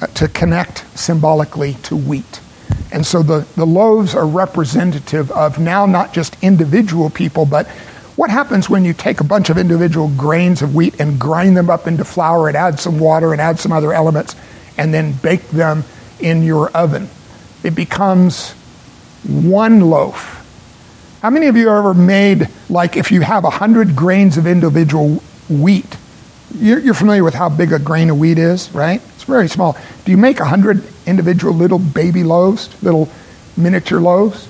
uh, 0.00 0.06
to 0.06 0.28
connect 0.28 0.84
symbolically 0.98 1.74
to 1.84 1.96
wheat. 1.96 2.40
And 2.92 3.04
so 3.04 3.22
the, 3.22 3.46
the 3.56 3.66
loaves 3.66 4.14
are 4.14 4.26
representative 4.26 5.30
of 5.32 5.58
now 5.58 5.86
not 5.86 6.14
just 6.14 6.36
individual 6.42 7.10
people, 7.10 7.44
but 7.44 7.66
what 8.16 8.30
happens 8.30 8.70
when 8.70 8.84
you 8.84 8.94
take 8.94 9.20
a 9.20 9.24
bunch 9.24 9.50
of 9.50 9.58
individual 9.58 10.08
grains 10.16 10.62
of 10.62 10.74
wheat 10.74 11.00
and 11.00 11.20
grind 11.20 11.56
them 11.56 11.70
up 11.70 11.86
into 11.86 12.04
flour 12.04 12.48
and 12.48 12.56
add 12.56 12.80
some 12.80 12.98
water 12.98 13.32
and 13.32 13.40
add 13.40 13.58
some 13.60 13.72
other 13.72 13.92
elements 13.92 14.34
and 14.78 14.94
then 14.94 15.12
bake 15.12 15.48
them 15.48 15.84
in 16.20 16.42
your 16.42 16.70
oven. 16.70 17.08
It 17.62 17.74
becomes 17.74 18.52
one 19.24 19.80
loaf. 19.80 20.36
How 21.20 21.30
many 21.30 21.48
of 21.48 21.56
you 21.56 21.68
ever 21.68 21.92
made, 21.92 22.48
like, 22.70 22.96
if 22.96 23.10
you 23.10 23.20
have 23.22 23.42
100 23.42 23.96
grains 23.96 24.38
of 24.38 24.46
individual 24.46 25.22
wheat? 25.50 25.96
You're, 26.54 26.94
familiar 26.94 27.24
with 27.24 27.34
how 27.34 27.48
big 27.48 27.72
a 27.72 27.78
grain 27.78 28.08
of 28.08 28.18
wheat 28.18 28.38
is, 28.38 28.72
right? 28.72 29.02
It's 29.16 29.24
very 29.24 29.48
small. 29.48 29.76
Do 30.04 30.12
you 30.12 30.16
make 30.16 30.38
100 30.38 30.82
individual 31.08 31.54
little 31.54 31.78
baby 31.78 32.22
loaves, 32.22 32.70
little 32.82 33.08
miniature 33.56 34.00
loaves. 34.00 34.46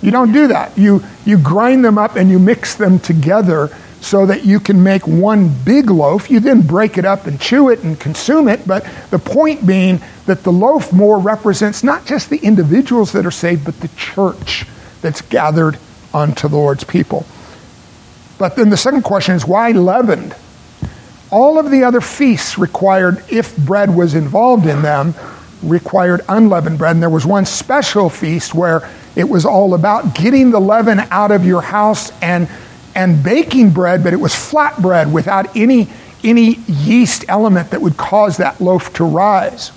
You 0.00 0.10
don't 0.10 0.32
do 0.32 0.48
that. 0.48 0.76
You, 0.76 1.04
you 1.24 1.38
grind 1.38 1.84
them 1.84 1.98
up 1.98 2.16
and 2.16 2.30
you 2.30 2.38
mix 2.38 2.74
them 2.74 2.98
together 2.98 3.76
so 4.00 4.26
that 4.26 4.44
you 4.44 4.60
can 4.60 4.82
make 4.82 5.06
one 5.06 5.52
big 5.64 5.90
loaf. 5.90 6.30
You 6.30 6.40
then 6.40 6.62
break 6.62 6.98
it 6.98 7.04
up 7.04 7.26
and 7.26 7.40
chew 7.40 7.68
it 7.68 7.82
and 7.82 7.98
consume 7.98 8.48
it. 8.48 8.66
But 8.66 8.86
the 9.10 9.18
point 9.18 9.66
being 9.66 10.00
that 10.26 10.44
the 10.44 10.52
loaf 10.52 10.92
more 10.92 11.18
represents 11.18 11.82
not 11.82 12.06
just 12.06 12.30
the 12.30 12.38
individuals 12.38 13.12
that 13.12 13.26
are 13.26 13.30
saved, 13.30 13.64
but 13.64 13.80
the 13.80 13.88
church 13.96 14.66
that's 15.02 15.20
gathered 15.20 15.78
unto 16.14 16.48
the 16.48 16.56
Lord's 16.56 16.84
people. 16.84 17.26
But 18.38 18.56
then 18.56 18.70
the 18.70 18.76
second 18.76 19.02
question 19.02 19.34
is 19.34 19.46
why 19.46 19.72
leavened? 19.72 20.34
All 21.30 21.58
of 21.58 21.70
the 21.70 21.84
other 21.84 22.00
feasts 22.00 22.56
required, 22.56 23.22
if 23.28 23.56
bread 23.56 23.94
was 23.94 24.14
involved 24.14 24.66
in 24.66 24.80
them, 24.82 25.14
required 25.62 26.22
unleavened 26.28 26.78
bread. 26.78 26.92
And 26.92 27.02
there 27.02 27.10
was 27.10 27.26
one 27.26 27.44
special 27.44 28.08
feast 28.08 28.54
where 28.54 28.88
it 29.16 29.28
was 29.28 29.44
all 29.44 29.74
about 29.74 30.14
getting 30.14 30.50
the 30.50 30.60
leaven 30.60 31.00
out 31.10 31.32
of 31.32 31.44
your 31.44 31.60
house 31.60 32.12
and 32.22 32.48
and 32.98 33.22
baking 33.22 33.70
bread, 33.70 34.02
but 34.02 34.12
it 34.12 34.16
was 34.16 34.34
flat 34.34 34.82
bread 34.82 35.12
without 35.12 35.56
any, 35.56 35.88
any 36.24 36.56
yeast 36.66 37.24
element 37.28 37.70
that 37.70 37.80
would 37.80 37.96
cause 37.96 38.38
that 38.38 38.60
loaf 38.60 38.92
to 38.94 39.04
rise. 39.04 39.70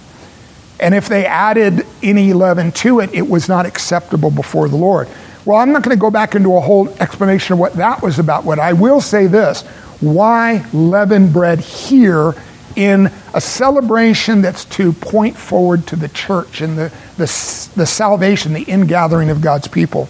And 0.80 0.96
if 0.96 1.08
they 1.08 1.28
added 1.28 1.86
any 2.02 2.34
leaven 2.34 2.72
to 2.72 3.00
it, 3.00 3.14
it 3.14 3.30
was 3.30 3.48
not 3.48 3.68
acceptable 3.68 4.32
before 4.32 4.68
the 4.68 4.76
Lord. 4.76 5.08
Well, 5.46 5.58
I'm 5.58 5.72
not 5.72 5.84
going 5.84 5.96
to 5.96 6.02
go 6.02 6.10
back 6.10 6.34
into 6.34 6.56
a 6.56 6.60
whole 6.60 6.90
explanation 7.00 7.54
of 7.54 7.60
what 7.60 7.74
that 7.74 8.02
was 8.02 8.18
about. 8.18 8.44
What 8.44 8.58
I 8.58 8.74
will 8.74 9.00
say 9.00 9.28
this 9.28 9.62
why 10.02 10.66
leavened 10.74 11.32
bread 11.32 11.60
here 11.60 12.34
in 12.76 13.12
a 13.36 13.42
celebration 13.42 14.42
that's 14.42 14.66
to 14.66 14.94
point 14.94 15.38
forward 15.38 15.86
to 15.88 15.96
the 15.96 16.08
church 16.08 16.62
and 16.62 16.76
the, 16.76 16.92
the, 17.18 17.70
the 17.76 17.86
salvation, 17.86 18.54
the 18.54 18.64
ingathering 18.64 19.30
of 19.30 19.42
God's 19.42 19.68
people? 19.68 20.10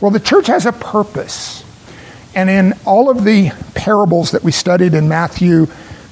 Well, 0.00 0.12
the 0.12 0.20
church 0.20 0.46
has 0.46 0.66
a 0.66 0.72
purpose. 0.72 1.64
And 2.38 2.48
in 2.48 2.78
all 2.86 3.10
of 3.10 3.24
the 3.24 3.50
parables 3.74 4.30
that 4.30 4.44
we 4.44 4.52
studied 4.52 4.94
in 4.94 5.08
Matthew 5.08 5.66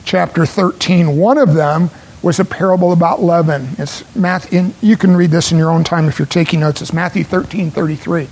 chapter 0.05 0.45
13, 0.45 1.16
one 1.16 1.39
of 1.39 1.55
them 1.55 1.89
was 2.20 2.41
a 2.41 2.45
parable 2.45 2.93
about 2.93 3.22
leaven. 3.22 3.68
It's 3.79 4.03
Math, 4.16 4.53
in, 4.53 4.74
you 4.83 4.97
can 4.97 5.14
read 5.14 5.31
this 5.31 5.53
in 5.53 5.59
your 5.59 5.70
own 5.70 5.85
time 5.85 6.09
if 6.09 6.18
you're 6.18 6.27
taking 6.27 6.59
notes. 6.59 6.83
It's 6.83 6.93
Matthew 6.93 7.22
13, 7.22 7.70
33. 7.70 8.24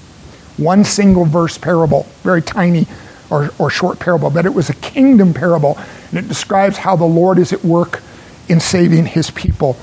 One 0.56 0.82
single 0.82 1.24
verse 1.24 1.56
parable, 1.56 2.08
very 2.24 2.42
tiny 2.42 2.88
or, 3.30 3.50
or 3.60 3.70
short 3.70 4.00
parable, 4.00 4.28
but 4.28 4.44
it 4.44 4.52
was 4.52 4.68
a 4.68 4.74
kingdom 4.74 5.32
parable. 5.32 5.78
And 6.10 6.18
it 6.18 6.26
describes 6.26 6.76
how 6.76 6.96
the 6.96 7.04
Lord 7.04 7.38
is 7.38 7.52
at 7.52 7.64
work 7.64 8.02
in 8.48 8.58
saving 8.58 9.06
his 9.06 9.30
people. 9.30 9.76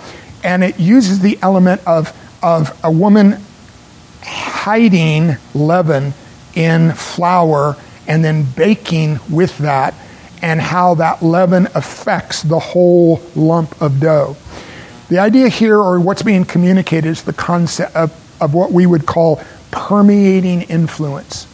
And 0.43 0.66
it 0.66 0.78
uses 0.82 1.22
the 1.22 1.39
element 1.41 1.80
of, 1.88 2.14
of 2.43 2.78
a 2.84 2.91
woman 2.91 3.38
hiding 4.22 5.38
leaven 5.53 6.14
in 6.55 6.91
flour 6.91 7.78
and 8.08 8.24
then 8.24 8.43
baking 8.43 9.20
with 9.30 9.58
that 9.60 9.93
and 10.41 10.60
how 10.60 10.95
that 10.95 11.22
leaven 11.22 11.68
affects 11.76 12.41
the 12.41 12.60
whole 12.60 13.22
lump 13.36 13.80
of 13.82 13.99
dough. 13.99 14.36
The 15.10 15.20
idea 15.20 15.49
here, 15.49 15.78
or 15.78 15.99
what's 15.99 16.24
being 16.24 16.45
communicated, 16.45 17.10
is 17.10 17.24
the 17.24 17.34
concept 17.34 17.95
of, 17.95 18.12
of 18.41 18.54
what 18.54 18.72
we 18.72 18.86
would 18.86 19.06
call 19.06 19.41
permeating 19.70 20.64
influence. 20.64 21.47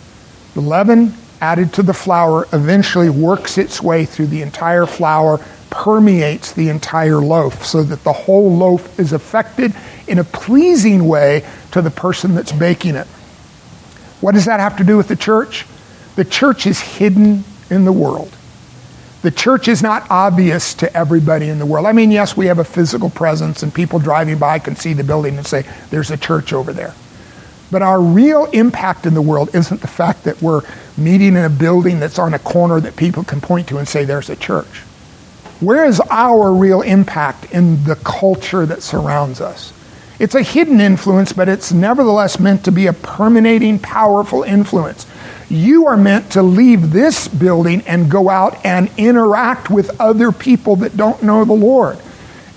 The 0.53 0.61
leaven 0.61 1.13
added 1.41 1.73
to 1.73 1.83
the 1.83 1.93
flour 1.93 2.47
eventually 2.53 3.09
works 3.09 3.57
its 3.57 3.81
way 3.81 4.05
through 4.05 4.27
the 4.27 4.41
entire 4.41 4.85
flour, 4.85 5.39
permeates 5.69 6.53
the 6.53 6.69
entire 6.69 7.17
loaf, 7.17 7.65
so 7.65 7.83
that 7.83 8.03
the 8.03 8.13
whole 8.13 8.55
loaf 8.55 8.99
is 8.99 9.11
affected 9.11 9.73
in 10.07 10.19
a 10.19 10.23
pleasing 10.23 11.07
way 11.07 11.45
to 11.71 11.81
the 11.81 11.91
person 11.91 12.35
that's 12.35 12.51
baking 12.51 12.95
it. 12.95 13.07
What 14.21 14.33
does 14.33 14.45
that 14.45 14.59
have 14.59 14.77
to 14.77 14.83
do 14.83 14.97
with 14.97 15.07
the 15.07 15.15
church? 15.15 15.65
The 16.17 16.25
church 16.25 16.65
is 16.65 16.81
hidden 16.81 17.43
in 17.69 17.85
the 17.85 17.91
world. 17.91 18.35
The 19.21 19.29
church 19.29 19.67
is 19.67 19.83
not 19.83 20.09
obvious 20.09 20.73
to 20.73 20.91
everybody 20.97 21.47
in 21.47 21.59
the 21.59 21.65
world. 21.65 21.85
I 21.85 21.91
mean, 21.91 22.09
yes, 22.09 22.35
we 22.35 22.47
have 22.47 22.57
a 22.57 22.63
physical 22.63 23.11
presence, 23.11 23.61
and 23.61 23.71
people 23.71 23.99
driving 23.99 24.39
by 24.39 24.57
can 24.57 24.75
see 24.75 24.93
the 24.93 25.03
building 25.03 25.37
and 25.37 25.45
say, 25.45 25.63
there's 25.91 26.09
a 26.09 26.17
church 26.17 26.53
over 26.53 26.73
there. 26.73 26.95
But 27.69 27.83
our 27.83 28.01
real 28.01 28.45
impact 28.45 29.05
in 29.05 29.13
the 29.13 29.21
world 29.21 29.53
isn't 29.53 29.81
the 29.81 29.87
fact 29.87 30.23
that 30.23 30.41
we're 30.41 30.63
meeting 30.97 31.35
in 31.35 31.45
a 31.45 31.51
building 31.51 31.99
that's 31.99 32.17
on 32.17 32.33
a 32.33 32.39
corner 32.39 32.79
that 32.79 32.95
people 32.95 33.23
can 33.23 33.39
point 33.39 33.67
to 33.67 33.77
and 33.77 33.87
say, 33.87 34.03
there's 34.03 34.31
a 34.31 34.35
church. 34.35 34.81
Where 35.59 35.85
is 35.85 35.99
our 36.09 36.51
real 36.51 36.81
impact 36.81 37.51
in 37.51 37.83
the 37.83 37.95
culture 37.97 38.65
that 38.65 38.81
surrounds 38.81 39.39
us? 39.39 39.71
It's 40.17 40.33
a 40.33 40.41
hidden 40.41 40.81
influence, 40.81 41.31
but 41.31 41.47
it's 41.47 41.71
nevertheless 41.71 42.39
meant 42.39 42.65
to 42.65 42.71
be 42.71 42.87
a 42.87 42.93
permeating, 42.93 43.77
powerful 43.77 44.41
influence. 44.41 45.05
You 45.49 45.87
are 45.87 45.95
meant 45.95 46.33
to 46.33 46.43
leave 46.43 46.91
this 46.91 47.27
building 47.27 47.81
and 47.87 48.11
go 48.11 48.29
out 48.29 48.65
and 48.65 48.89
interact 48.97 49.69
with 49.69 49.99
other 49.99 50.33
people 50.33 50.77
that 50.77 50.97
don't 50.97 51.23
know 51.23 51.45
the 51.45 51.53
Lord. 51.53 51.97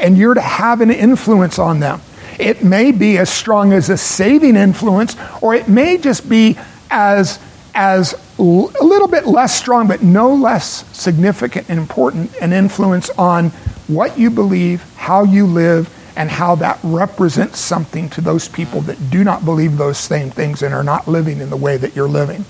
And 0.00 0.18
you're 0.18 0.34
to 0.34 0.40
have 0.40 0.80
an 0.80 0.90
influence 0.90 1.58
on 1.58 1.78
them. 1.78 2.00
It 2.38 2.64
may 2.64 2.90
be 2.90 3.18
as 3.18 3.30
strong 3.30 3.72
as 3.72 3.90
a 3.90 3.96
saving 3.96 4.56
influence, 4.56 5.14
or 5.40 5.54
it 5.54 5.68
may 5.68 5.98
just 5.98 6.28
be 6.28 6.58
as, 6.90 7.38
as 7.74 8.14
a 8.38 8.42
little 8.42 9.08
bit 9.08 9.26
less 9.26 9.56
strong, 9.56 9.86
but 9.86 10.02
no 10.02 10.34
less 10.34 10.84
significant 10.96 11.68
and 11.68 11.78
important 11.78 12.34
an 12.40 12.52
influence 12.52 13.10
on 13.10 13.50
what 13.86 14.18
you 14.18 14.30
believe, 14.30 14.82
how 14.96 15.22
you 15.22 15.46
live, 15.46 15.94
and 16.16 16.28
how 16.28 16.56
that 16.56 16.80
represents 16.82 17.60
something 17.60 18.08
to 18.10 18.20
those 18.20 18.48
people 18.48 18.80
that 18.82 19.10
do 19.10 19.22
not 19.22 19.44
believe 19.44 19.76
those 19.76 19.98
same 19.98 20.30
things 20.30 20.62
and 20.62 20.74
are 20.74 20.82
not 20.82 21.06
living 21.06 21.40
in 21.40 21.50
the 21.50 21.56
way 21.56 21.76
that 21.76 21.94
you're 21.94 22.08
living 22.08 22.44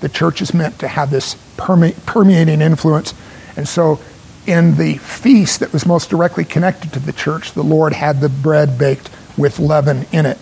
the 0.00 0.08
church 0.08 0.40
is 0.40 0.54
meant 0.54 0.78
to 0.80 0.88
have 0.88 1.10
this 1.10 1.36
perme- 1.56 1.94
permeating 2.06 2.60
influence. 2.60 3.14
And 3.56 3.68
so, 3.68 4.00
in 4.46 4.76
the 4.76 4.94
feast 4.98 5.60
that 5.60 5.72
was 5.72 5.84
most 5.84 6.08
directly 6.08 6.44
connected 6.44 6.92
to 6.94 7.00
the 7.00 7.12
church, 7.12 7.52
the 7.52 7.62
Lord 7.62 7.92
had 7.92 8.20
the 8.20 8.28
bread 8.28 8.78
baked 8.78 9.10
with 9.36 9.58
leaven 9.58 10.06
in 10.12 10.26
it. 10.26 10.38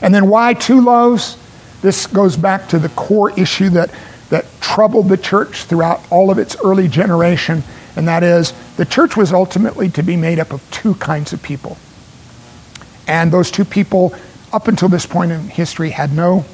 And 0.00 0.14
then, 0.14 0.28
why 0.28 0.54
two 0.54 0.80
loaves? 0.80 1.38
This 1.82 2.06
goes 2.06 2.36
back 2.36 2.68
to 2.68 2.78
the 2.78 2.88
core 2.90 3.38
issue 3.38 3.70
that, 3.70 3.92
that 4.30 4.46
troubled 4.60 5.08
the 5.08 5.16
church 5.16 5.64
throughout 5.64 6.00
all 6.10 6.30
of 6.30 6.38
its 6.38 6.56
early 6.64 6.88
generation, 6.88 7.64
and 7.96 8.08
that 8.08 8.22
is 8.22 8.52
the 8.76 8.86
church 8.86 9.16
was 9.16 9.32
ultimately 9.32 9.90
to 9.90 10.02
be 10.02 10.16
made 10.16 10.38
up 10.38 10.52
of 10.52 10.68
two 10.70 10.94
kinds 10.94 11.32
of 11.32 11.42
people. 11.42 11.76
And 13.06 13.32
those 13.32 13.50
two 13.50 13.64
people, 13.64 14.14
up 14.52 14.68
until 14.68 14.88
this 14.88 15.06
point 15.06 15.32
in 15.32 15.48
history, 15.48 15.90
had 15.90 16.12
no 16.12 16.44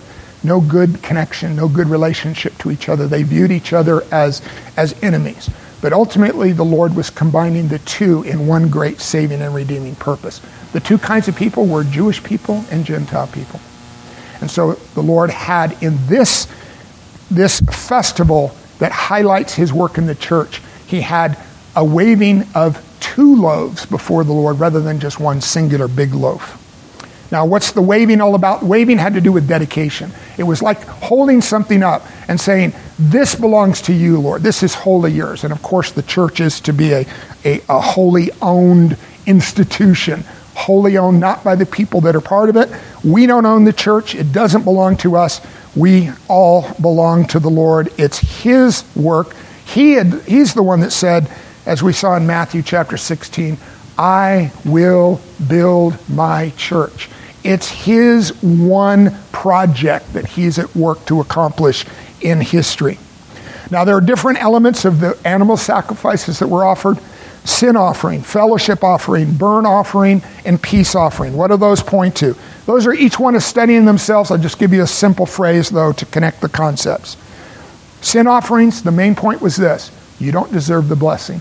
no 0.42 0.60
good 0.60 1.02
connection, 1.02 1.56
no 1.56 1.68
good 1.68 1.88
relationship 1.88 2.56
to 2.58 2.70
each 2.70 2.88
other. 2.88 3.06
They 3.06 3.22
viewed 3.22 3.50
each 3.50 3.72
other 3.72 4.02
as, 4.12 4.42
as 4.76 4.94
enemies. 5.02 5.50
But 5.80 5.92
ultimately, 5.92 6.52
the 6.52 6.64
Lord 6.64 6.96
was 6.96 7.10
combining 7.10 7.68
the 7.68 7.78
two 7.80 8.22
in 8.24 8.46
one 8.46 8.68
great 8.68 9.00
saving 9.00 9.40
and 9.42 9.54
redeeming 9.54 9.94
purpose. 9.96 10.40
The 10.72 10.80
two 10.80 10.98
kinds 10.98 11.28
of 11.28 11.36
people 11.36 11.66
were 11.66 11.84
Jewish 11.84 12.22
people 12.22 12.64
and 12.70 12.84
Gentile 12.84 13.28
people. 13.28 13.60
And 14.40 14.50
so 14.50 14.74
the 14.94 15.02
Lord 15.02 15.30
had 15.30 15.80
in 15.82 15.96
this, 16.06 16.46
this 17.30 17.60
festival 17.60 18.54
that 18.78 18.92
highlights 18.92 19.54
his 19.54 19.72
work 19.72 19.98
in 19.98 20.06
the 20.06 20.14
church, 20.14 20.60
he 20.86 21.00
had 21.00 21.38
a 21.76 21.84
waving 21.84 22.44
of 22.54 22.84
two 23.00 23.36
loaves 23.36 23.86
before 23.86 24.24
the 24.24 24.32
Lord 24.32 24.58
rather 24.58 24.80
than 24.80 25.00
just 25.00 25.20
one 25.20 25.40
singular 25.40 25.88
big 25.88 26.14
loaf. 26.14 26.64
Now, 27.30 27.44
what's 27.44 27.72
the 27.72 27.82
waving 27.82 28.20
all 28.20 28.34
about? 28.34 28.62
Waving 28.62 28.98
had 28.98 29.14
to 29.14 29.20
do 29.20 29.32
with 29.32 29.46
dedication. 29.46 30.12
It 30.38 30.44
was 30.44 30.62
like 30.62 30.82
holding 30.84 31.42
something 31.42 31.82
up 31.82 32.06
and 32.26 32.40
saying, 32.40 32.72
This 32.98 33.34
belongs 33.34 33.82
to 33.82 33.92
you, 33.92 34.18
Lord. 34.18 34.42
This 34.42 34.62
is 34.62 34.74
wholly 34.74 35.12
yours. 35.12 35.44
And 35.44 35.52
of 35.52 35.62
course, 35.62 35.92
the 35.92 36.02
church 36.02 36.40
is 36.40 36.60
to 36.62 36.72
be 36.72 36.92
a, 36.92 37.06
a, 37.44 37.60
a 37.68 37.80
wholly 37.80 38.30
owned 38.40 38.96
institution, 39.26 40.24
wholly 40.54 40.96
owned 40.96 41.20
not 41.20 41.44
by 41.44 41.54
the 41.54 41.66
people 41.66 42.00
that 42.02 42.16
are 42.16 42.22
part 42.22 42.48
of 42.48 42.56
it. 42.56 42.70
We 43.04 43.26
don't 43.26 43.44
own 43.44 43.64
the 43.64 43.74
church, 43.74 44.14
it 44.14 44.32
doesn't 44.32 44.64
belong 44.64 44.96
to 44.98 45.16
us. 45.16 45.40
We 45.76 46.10
all 46.28 46.72
belong 46.80 47.26
to 47.28 47.38
the 47.38 47.50
Lord. 47.50 47.92
It's 47.98 48.18
His 48.42 48.84
work. 48.96 49.36
He 49.66 49.92
had, 49.92 50.22
he's 50.22 50.54
the 50.54 50.62
one 50.62 50.80
that 50.80 50.92
said, 50.92 51.30
as 51.66 51.82
we 51.82 51.92
saw 51.92 52.16
in 52.16 52.26
Matthew 52.26 52.62
chapter 52.62 52.96
16, 52.96 53.58
I 53.98 54.50
will 54.64 55.20
build 55.46 55.98
my 56.08 56.50
church. 56.56 57.10
It's 57.44 57.68
his 57.68 58.30
one 58.42 59.16
project 59.32 60.12
that 60.14 60.26
he's 60.26 60.58
at 60.58 60.74
work 60.74 61.04
to 61.06 61.20
accomplish 61.20 61.84
in 62.20 62.40
history. 62.40 62.98
Now, 63.70 63.84
there 63.84 63.96
are 63.96 64.00
different 64.00 64.42
elements 64.42 64.84
of 64.84 65.00
the 65.00 65.18
animal 65.24 65.56
sacrifices 65.56 66.38
that 66.38 66.48
were 66.48 66.64
offered 66.64 66.98
sin 67.44 67.76
offering, 67.76 68.22
fellowship 68.22 68.84
offering, 68.84 69.32
burn 69.32 69.64
offering, 69.66 70.22
and 70.44 70.60
peace 70.60 70.94
offering. 70.94 71.34
What 71.34 71.48
do 71.48 71.56
those 71.56 71.82
point 71.82 72.16
to? 72.16 72.36
Those 72.66 72.86
are 72.86 72.92
each 72.92 73.18
one 73.18 73.34
is 73.34 73.44
studying 73.44 73.84
themselves. 73.84 74.30
I'll 74.30 74.38
just 74.38 74.58
give 74.58 74.72
you 74.72 74.82
a 74.82 74.86
simple 74.86 75.26
phrase, 75.26 75.70
though, 75.70 75.92
to 75.92 76.06
connect 76.06 76.40
the 76.40 76.48
concepts. 76.48 77.16
Sin 78.00 78.26
offerings, 78.26 78.82
the 78.82 78.92
main 78.92 79.14
point 79.14 79.40
was 79.40 79.56
this 79.56 79.90
you 80.18 80.32
don't 80.32 80.52
deserve 80.52 80.88
the 80.88 80.96
blessing. 80.96 81.40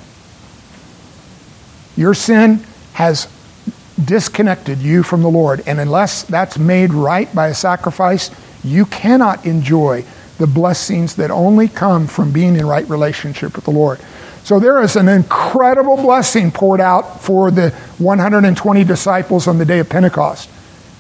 Your 1.96 2.14
sin 2.14 2.64
has 2.94 3.28
disconnected 4.04 4.80
you 4.80 5.04
from 5.04 5.22
the 5.22 5.30
Lord. 5.30 5.64
And 5.66 5.80
unless 5.80 6.24
that's 6.24 6.58
made 6.58 6.94
right 6.94 7.34
by 7.34 7.48
a 7.48 7.56
sacrifice, 7.56 8.32
you 8.64 8.86
cannot 8.86 9.46
enjoy 9.46 10.04
the 10.38 10.48
blessings 10.48 11.16
that 11.16 11.32
only 11.32 11.68
come 11.68 12.08
from 12.08 12.32
being 12.32 12.56
in 12.56 12.66
right 12.66 12.88
relationship 12.90 13.56
with 13.56 13.66
the 13.66 13.72
Lord. 13.72 14.00
So 14.44 14.60
there 14.60 14.82
is 14.82 14.96
an 14.96 15.10
incredible 15.10 15.98
blessing 15.98 16.52
poured 16.52 16.80
out 16.80 17.22
for 17.22 17.52
the 17.52 17.72
120 17.98 18.84
disciples 18.84 19.48
on 19.48 19.58
the 19.58 19.66
day 19.66 19.80
of 19.80 19.90
Pentecost. 19.90 20.50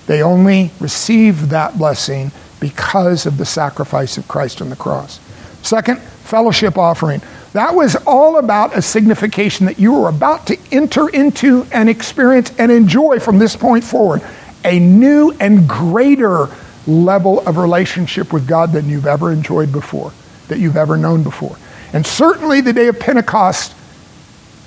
They 0.07 0.21
only 0.21 0.71
received 0.79 1.49
that 1.49 1.77
blessing 1.77 2.31
because 2.59 3.25
of 3.25 3.37
the 3.37 3.45
sacrifice 3.45 4.17
of 4.17 4.27
Christ 4.27 4.61
on 4.61 4.69
the 4.69 4.75
cross. 4.75 5.19
Second, 5.61 5.99
fellowship 5.99 6.77
offering. 6.77 7.21
That 7.57 7.73
was 7.73 7.95
all 8.05 8.37
about 8.37 8.77
a 8.77 8.83
signification 8.83 9.65
that 9.65 9.79
you 9.79 9.93
were 9.93 10.09
about 10.09 10.45
to 10.45 10.59
enter 10.71 11.09
into 11.09 11.65
and 11.71 11.89
experience 11.89 12.53
and 12.59 12.71
enjoy 12.71 13.19
from 13.19 13.39
this 13.39 13.55
point 13.55 13.83
forward 13.83 14.21
a 14.63 14.77
new 14.77 15.31
and 15.39 15.67
greater 15.67 16.49
level 16.85 17.39
of 17.47 17.57
relationship 17.57 18.31
with 18.31 18.47
God 18.47 18.73
than 18.73 18.87
you've 18.87 19.07
ever 19.07 19.31
enjoyed 19.31 19.71
before, 19.71 20.13
that 20.49 20.59
you've 20.59 20.77
ever 20.77 20.97
known 20.97 21.23
before. 21.23 21.57
And 21.93 22.05
certainly 22.05 22.61
the 22.61 22.73
day 22.73 22.89
of 22.89 22.99
Pentecost 22.99 23.73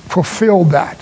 fulfilled 0.08 0.72
that. 0.72 1.00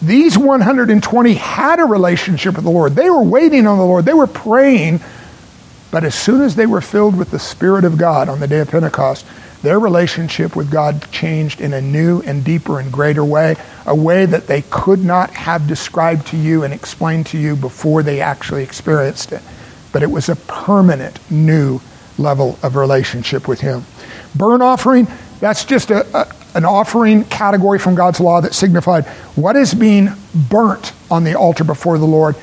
These 0.00 0.38
120 0.38 1.34
had 1.34 1.78
a 1.78 1.84
relationship 1.84 2.54
with 2.54 2.64
the 2.64 2.70
Lord. 2.70 2.94
They 2.94 3.10
were 3.10 3.22
waiting 3.22 3.66
on 3.66 3.76
the 3.76 3.84
Lord. 3.84 4.06
They 4.06 4.14
were 4.14 4.26
praying. 4.26 5.00
But 5.90 6.04
as 6.04 6.14
soon 6.14 6.40
as 6.40 6.56
they 6.56 6.64
were 6.64 6.80
filled 6.80 7.18
with 7.18 7.30
the 7.30 7.38
Spirit 7.38 7.84
of 7.84 7.98
God 7.98 8.30
on 8.30 8.40
the 8.40 8.48
day 8.48 8.60
of 8.60 8.70
Pentecost, 8.70 9.26
their 9.62 9.78
relationship 9.78 10.54
with 10.54 10.70
God 10.70 11.10
changed 11.10 11.60
in 11.60 11.72
a 11.72 11.80
new 11.80 12.20
and 12.22 12.44
deeper 12.44 12.78
and 12.78 12.92
greater 12.92 13.24
way, 13.24 13.56
a 13.86 13.94
way 13.94 14.24
that 14.24 14.46
they 14.46 14.62
could 14.62 15.04
not 15.04 15.30
have 15.30 15.66
described 15.66 16.28
to 16.28 16.36
you 16.36 16.62
and 16.62 16.72
explained 16.72 17.26
to 17.26 17.38
you 17.38 17.56
before 17.56 18.02
they 18.02 18.20
actually 18.20 18.62
experienced 18.62 19.32
it. 19.32 19.42
But 19.92 20.02
it 20.02 20.10
was 20.10 20.28
a 20.28 20.36
permanent 20.36 21.18
new 21.30 21.80
level 22.18 22.58
of 22.62 22.76
relationship 22.76 23.48
with 23.48 23.60
Him. 23.60 23.84
Burnt 24.34 24.62
offering, 24.62 25.08
that's 25.40 25.64
just 25.64 25.90
a, 25.90 26.06
a, 26.16 26.32
an 26.54 26.64
offering 26.64 27.24
category 27.24 27.78
from 27.78 27.94
God's 27.94 28.20
law 28.20 28.40
that 28.40 28.54
signified 28.54 29.06
what 29.34 29.56
is 29.56 29.74
being 29.74 30.10
burnt 30.34 30.92
on 31.10 31.24
the 31.24 31.34
altar 31.34 31.64
before 31.64 31.98
the 31.98 32.06
Lord 32.06 32.36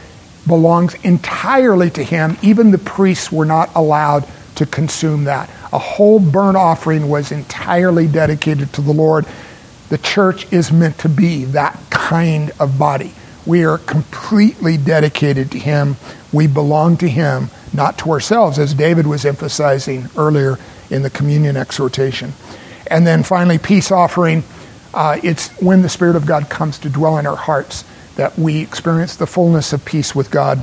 belongs 0.48 0.96
entirely 1.04 1.90
to 1.92 2.04
Him. 2.04 2.38
Even 2.42 2.72
the 2.72 2.78
priests 2.78 3.32
were 3.32 3.46
not 3.46 3.70
allowed 3.76 4.28
to 4.56 4.66
consume 4.66 5.26
that. 5.26 5.50
A 5.72 5.80
whole 5.80 6.20
burnt 6.20 6.58
offering 6.58 7.10
was 7.10 7.32
entirely 7.32 8.08
dedicated 8.08 8.74
to 8.74 8.82
the 8.82 8.94
Lord. 8.94 9.26
The 9.90 9.98
church 9.98 10.52
is 10.52 10.72
meant 10.72 10.98
to 11.00 11.10
be 11.10 11.46
that 11.46 11.80
kind 11.90 12.52
of 12.60 12.80
body. 12.80 13.14
We 13.46 13.64
are 13.66 13.78
completely 13.78 14.78
dedicated 14.78 15.52
to 15.52 15.60
Him. 15.60 15.98
We 16.34 16.48
belong 16.48 16.98
to 16.98 17.08
Him, 17.08 17.50
not 17.74 17.98
to 18.00 18.12
ourselves, 18.12 18.58
as 18.58 18.74
David 18.74 19.06
was 19.06 19.26
emphasizing 19.26 20.10
earlier 20.18 20.58
in 20.90 21.04
the 21.04 21.10
communion 21.10 21.56
exhortation. 21.56 22.34
And 22.88 23.06
then 23.06 23.24
finally, 23.24 23.58
peace 23.58 23.92
offering. 23.92 24.44
Uh, 24.94 25.20
it's 25.24 25.50
when 25.60 25.82
the 25.82 25.90
Spirit 25.90 26.16
of 26.16 26.26
God 26.26 26.50
comes 26.50 26.80
to 26.80 26.90
dwell 26.90 27.18
in 27.18 27.28
our 27.28 27.36
hearts 27.36 27.84
that 28.16 28.38
we 28.40 28.62
experience 28.62 29.16
the 29.16 29.28
fullness 29.28 29.74
of 29.74 29.84
peace 29.84 30.16
with 30.16 30.32
God 30.32 30.62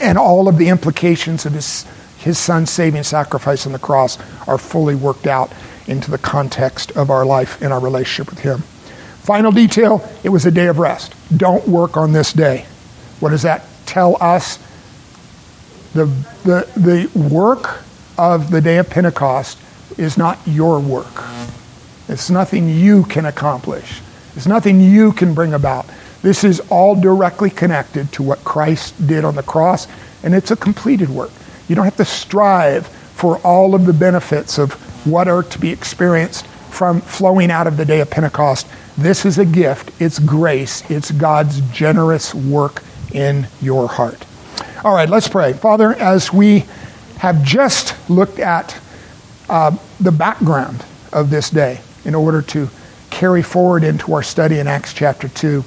and 0.00 0.18
all 0.18 0.48
of 0.48 0.58
the 0.58 0.68
implications 0.68 1.46
of 1.46 1.52
His 1.52 1.86
his 2.24 2.38
son's 2.38 2.70
saving 2.70 3.02
sacrifice 3.02 3.66
on 3.66 3.72
the 3.72 3.78
cross 3.78 4.18
are 4.48 4.56
fully 4.56 4.94
worked 4.94 5.26
out 5.26 5.52
into 5.86 6.10
the 6.10 6.16
context 6.16 6.90
of 6.92 7.10
our 7.10 7.26
life 7.26 7.60
and 7.60 7.70
our 7.70 7.80
relationship 7.80 8.30
with 8.30 8.40
him. 8.42 8.60
Final 9.20 9.52
detail 9.52 10.02
it 10.22 10.30
was 10.30 10.46
a 10.46 10.50
day 10.50 10.66
of 10.66 10.78
rest. 10.78 11.14
Don't 11.36 11.68
work 11.68 11.98
on 11.98 12.12
this 12.12 12.32
day. 12.32 12.64
What 13.20 13.30
does 13.30 13.42
that 13.42 13.66
tell 13.84 14.16
us? 14.22 14.58
The, 15.92 16.06
the, 16.44 16.66
the 16.76 17.18
work 17.18 17.82
of 18.16 18.50
the 18.50 18.62
day 18.62 18.78
of 18.78 18.88
Pentecost 18.88 19.58
is 19.98 20.16
not 20.16 20.38
your 20.46 20.80
work. 20.80 21.24
It's 22.08 22.30
nothing 22.30 22.70
you 22.70 23.04
can 23.04 23.26
accomplish. 23.26 24.00
It's 24.34 24.46
nothing 24.46 24.80
you 24.80 25.12
can 25.12 25.34
bring 25.34 25.52
about. 25.52 25.86
This 26.22 26.42
is 26.42 26.60
all 26.70 26.98
directly 26.98 27.50
connected 27.50 28.10
to 28.12 28.22
what 28.22 28.42
Christ 28.44 29.06
did 29.06 29.26
on 29.26 29.34
the 29.34 29.42
cross, 29.42 29.86
and 30.22 30.34
it's 30.34 30.50
a 30.50 30.56
completed 30.56 31.10
work. 31.10 31.30
You 31.68 31.74
don't 31.74 31.84
have 31.84 31.96
to 31.96 32.04
strive 32.04 32.86
for 32.86 33.38
all 33.38 33.74
of 33.74 33.86
the 33.86 33.92
benefits 33.92 34.58
of 34.58 34.72
what 35.06 35.28
are 35.28 35.42
to 35.42 35.58
be 35.58 35.70
experienced 35.70 36.46
from 36.46 37.00
flowing 37.00 37.50
out 37.50 37.66
of 37.66 37.76
the 37.76 37.84
day 37.84 38.00
of 38.00 38.10
Pentecost. 38.10 38.66
This 38.98 39.24
is 39.24 39.38
a 39.38 39.44
gift, 39.44 39.90
it's 40.00 40.18
grace, 40.18 40.88
it's 40.90 41.10
God's 41.10 41.60
generous 41.72 42.34
work 42.34 42.82
in 43.12 43.46
your 43.62 43.88
heart. 43.88 44.24
All 44.84 44.94
right, 44.94 45.08
let's 45.08 45.28
pray. 45.28 45.52
Father, 45.52 45.94
as 45.94 46.32
we 46.32 46.64
have 47.18 47.42
just 47.42 47.94
looked 48.10 48.38
at 48.38 48.78
uh, 49.48 49.76
the 50.00 50.12
background 50.12 50.84
of 51.12 51.30
this 51.30 51.50
day 51.50 51.80
in 52.04 52.14
order 52.14 52.42
to 52.42 52.68
carry 53.10 53.42
forward 53.42 53.84
into 53.84 54.12
our 54.12 54.22
study 54.22 54.58
in 54.58 54.66
Acts 54.66 54.92
chapter 54.92 55.28
2 55.28 55.64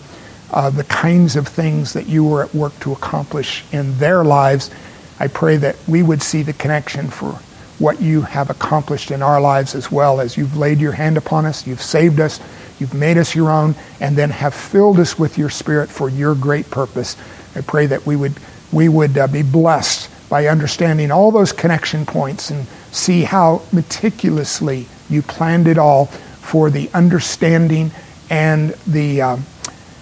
uh, 0.52 0.70
the 0.70 0.84
kinds 0.86 1.36
of 1.36 1.48
things 1.48 1.94
that 1.94 2.08
you 2.08 2.24
were 2.24 2.44
at 2.44 2.56
work 2.56 2.78
to 2.80 2.92
accomplish 2.92 3.64
in 3.72 3.98
their 3.98 4.24
lives 4.24 4.72
I 5.20 5.28
pray 5.28 5.58
that 5.58 5.76
we 5.88 6.04
would 6.04 6.22
see 6.22 6.44
the 6.44 6.54
connection 6.54 7.10
for 7.10 7.40
what 7.80 8.02
you 8.02 8.22
have 8.22 8.50
accomplished 8.50 9.12
in 9.12 9.22
our 9.22 9.40
lives 9.40 9.76
as 9.76 9.92
well 9.92 10.20
as 10.20 10.38
you've 10.38 10.58
laid 10.58 10.80
your 10.80 10.94
hand 10.94 11.18
upon 11.18 11.46
us, 11.46 11.68
you've 11.68 11.82
saved 11.82 12.20
us, 12.20 12.40
you've 12.80 12.94
made 12.94 13.18
us 13.18 13.36
your 13.36 13.52
own, 13.52 13.76
and 14.00 14.16
then 14.16 14.30
have 14.30 14.54
filled 14.54 15.00
us 15.00 15.18
with 15.18 15.38
your 15.38 15.50
spirit 15.50 15.90
for 15.90 16.10
your 16.10 16.36
great 16.36 16.70
purpose. 16.72 17.16
I 17.56 17.62
pray 17.62 17.86
that 17.88 18.06
we 18.06 18.16
would, 18.16 18.34
we 18.72 18.90
would 18.90 19.18
uh, 19.18 19.28
be 19.28 19.44
blessed 19.44 20.10
by 20.30 20.48
understanding 20.48 21.12
all 21.12 21.32
those 21.32 21.54
connection 21.54 22.06
points 22.06 22.50
and 22.50 22.68
see 22.92 23.24
how 23.24 23.62
meticulously 23.72 24.88
you 25.10 25.22
planned 25.22 25.68
it 25.68 25.78
all 25.78 26.08
for 26.08 26.70
the 26.70 26.90
understanding 26.94 27.92
and 28.30 28.72
the, 28.86 29.22
uh, 29.22 29.38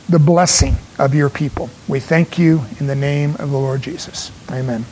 the 0.10 0.20
blessing 0.20 0.76
of 0.98 1.14
your 1.14 1.30
people. 1.30 1.70
We 1.88 2.00
thank 2.00 2.40
you 2.40 2.62
in 2.80 2.88
the 2.88 2.96
name 2.96 3.32
of 3.32 3.52
the 3.52 3.58
Lord 3.58 3.82
Jesus. 3.82 4.32
Amen. 4.52 4.86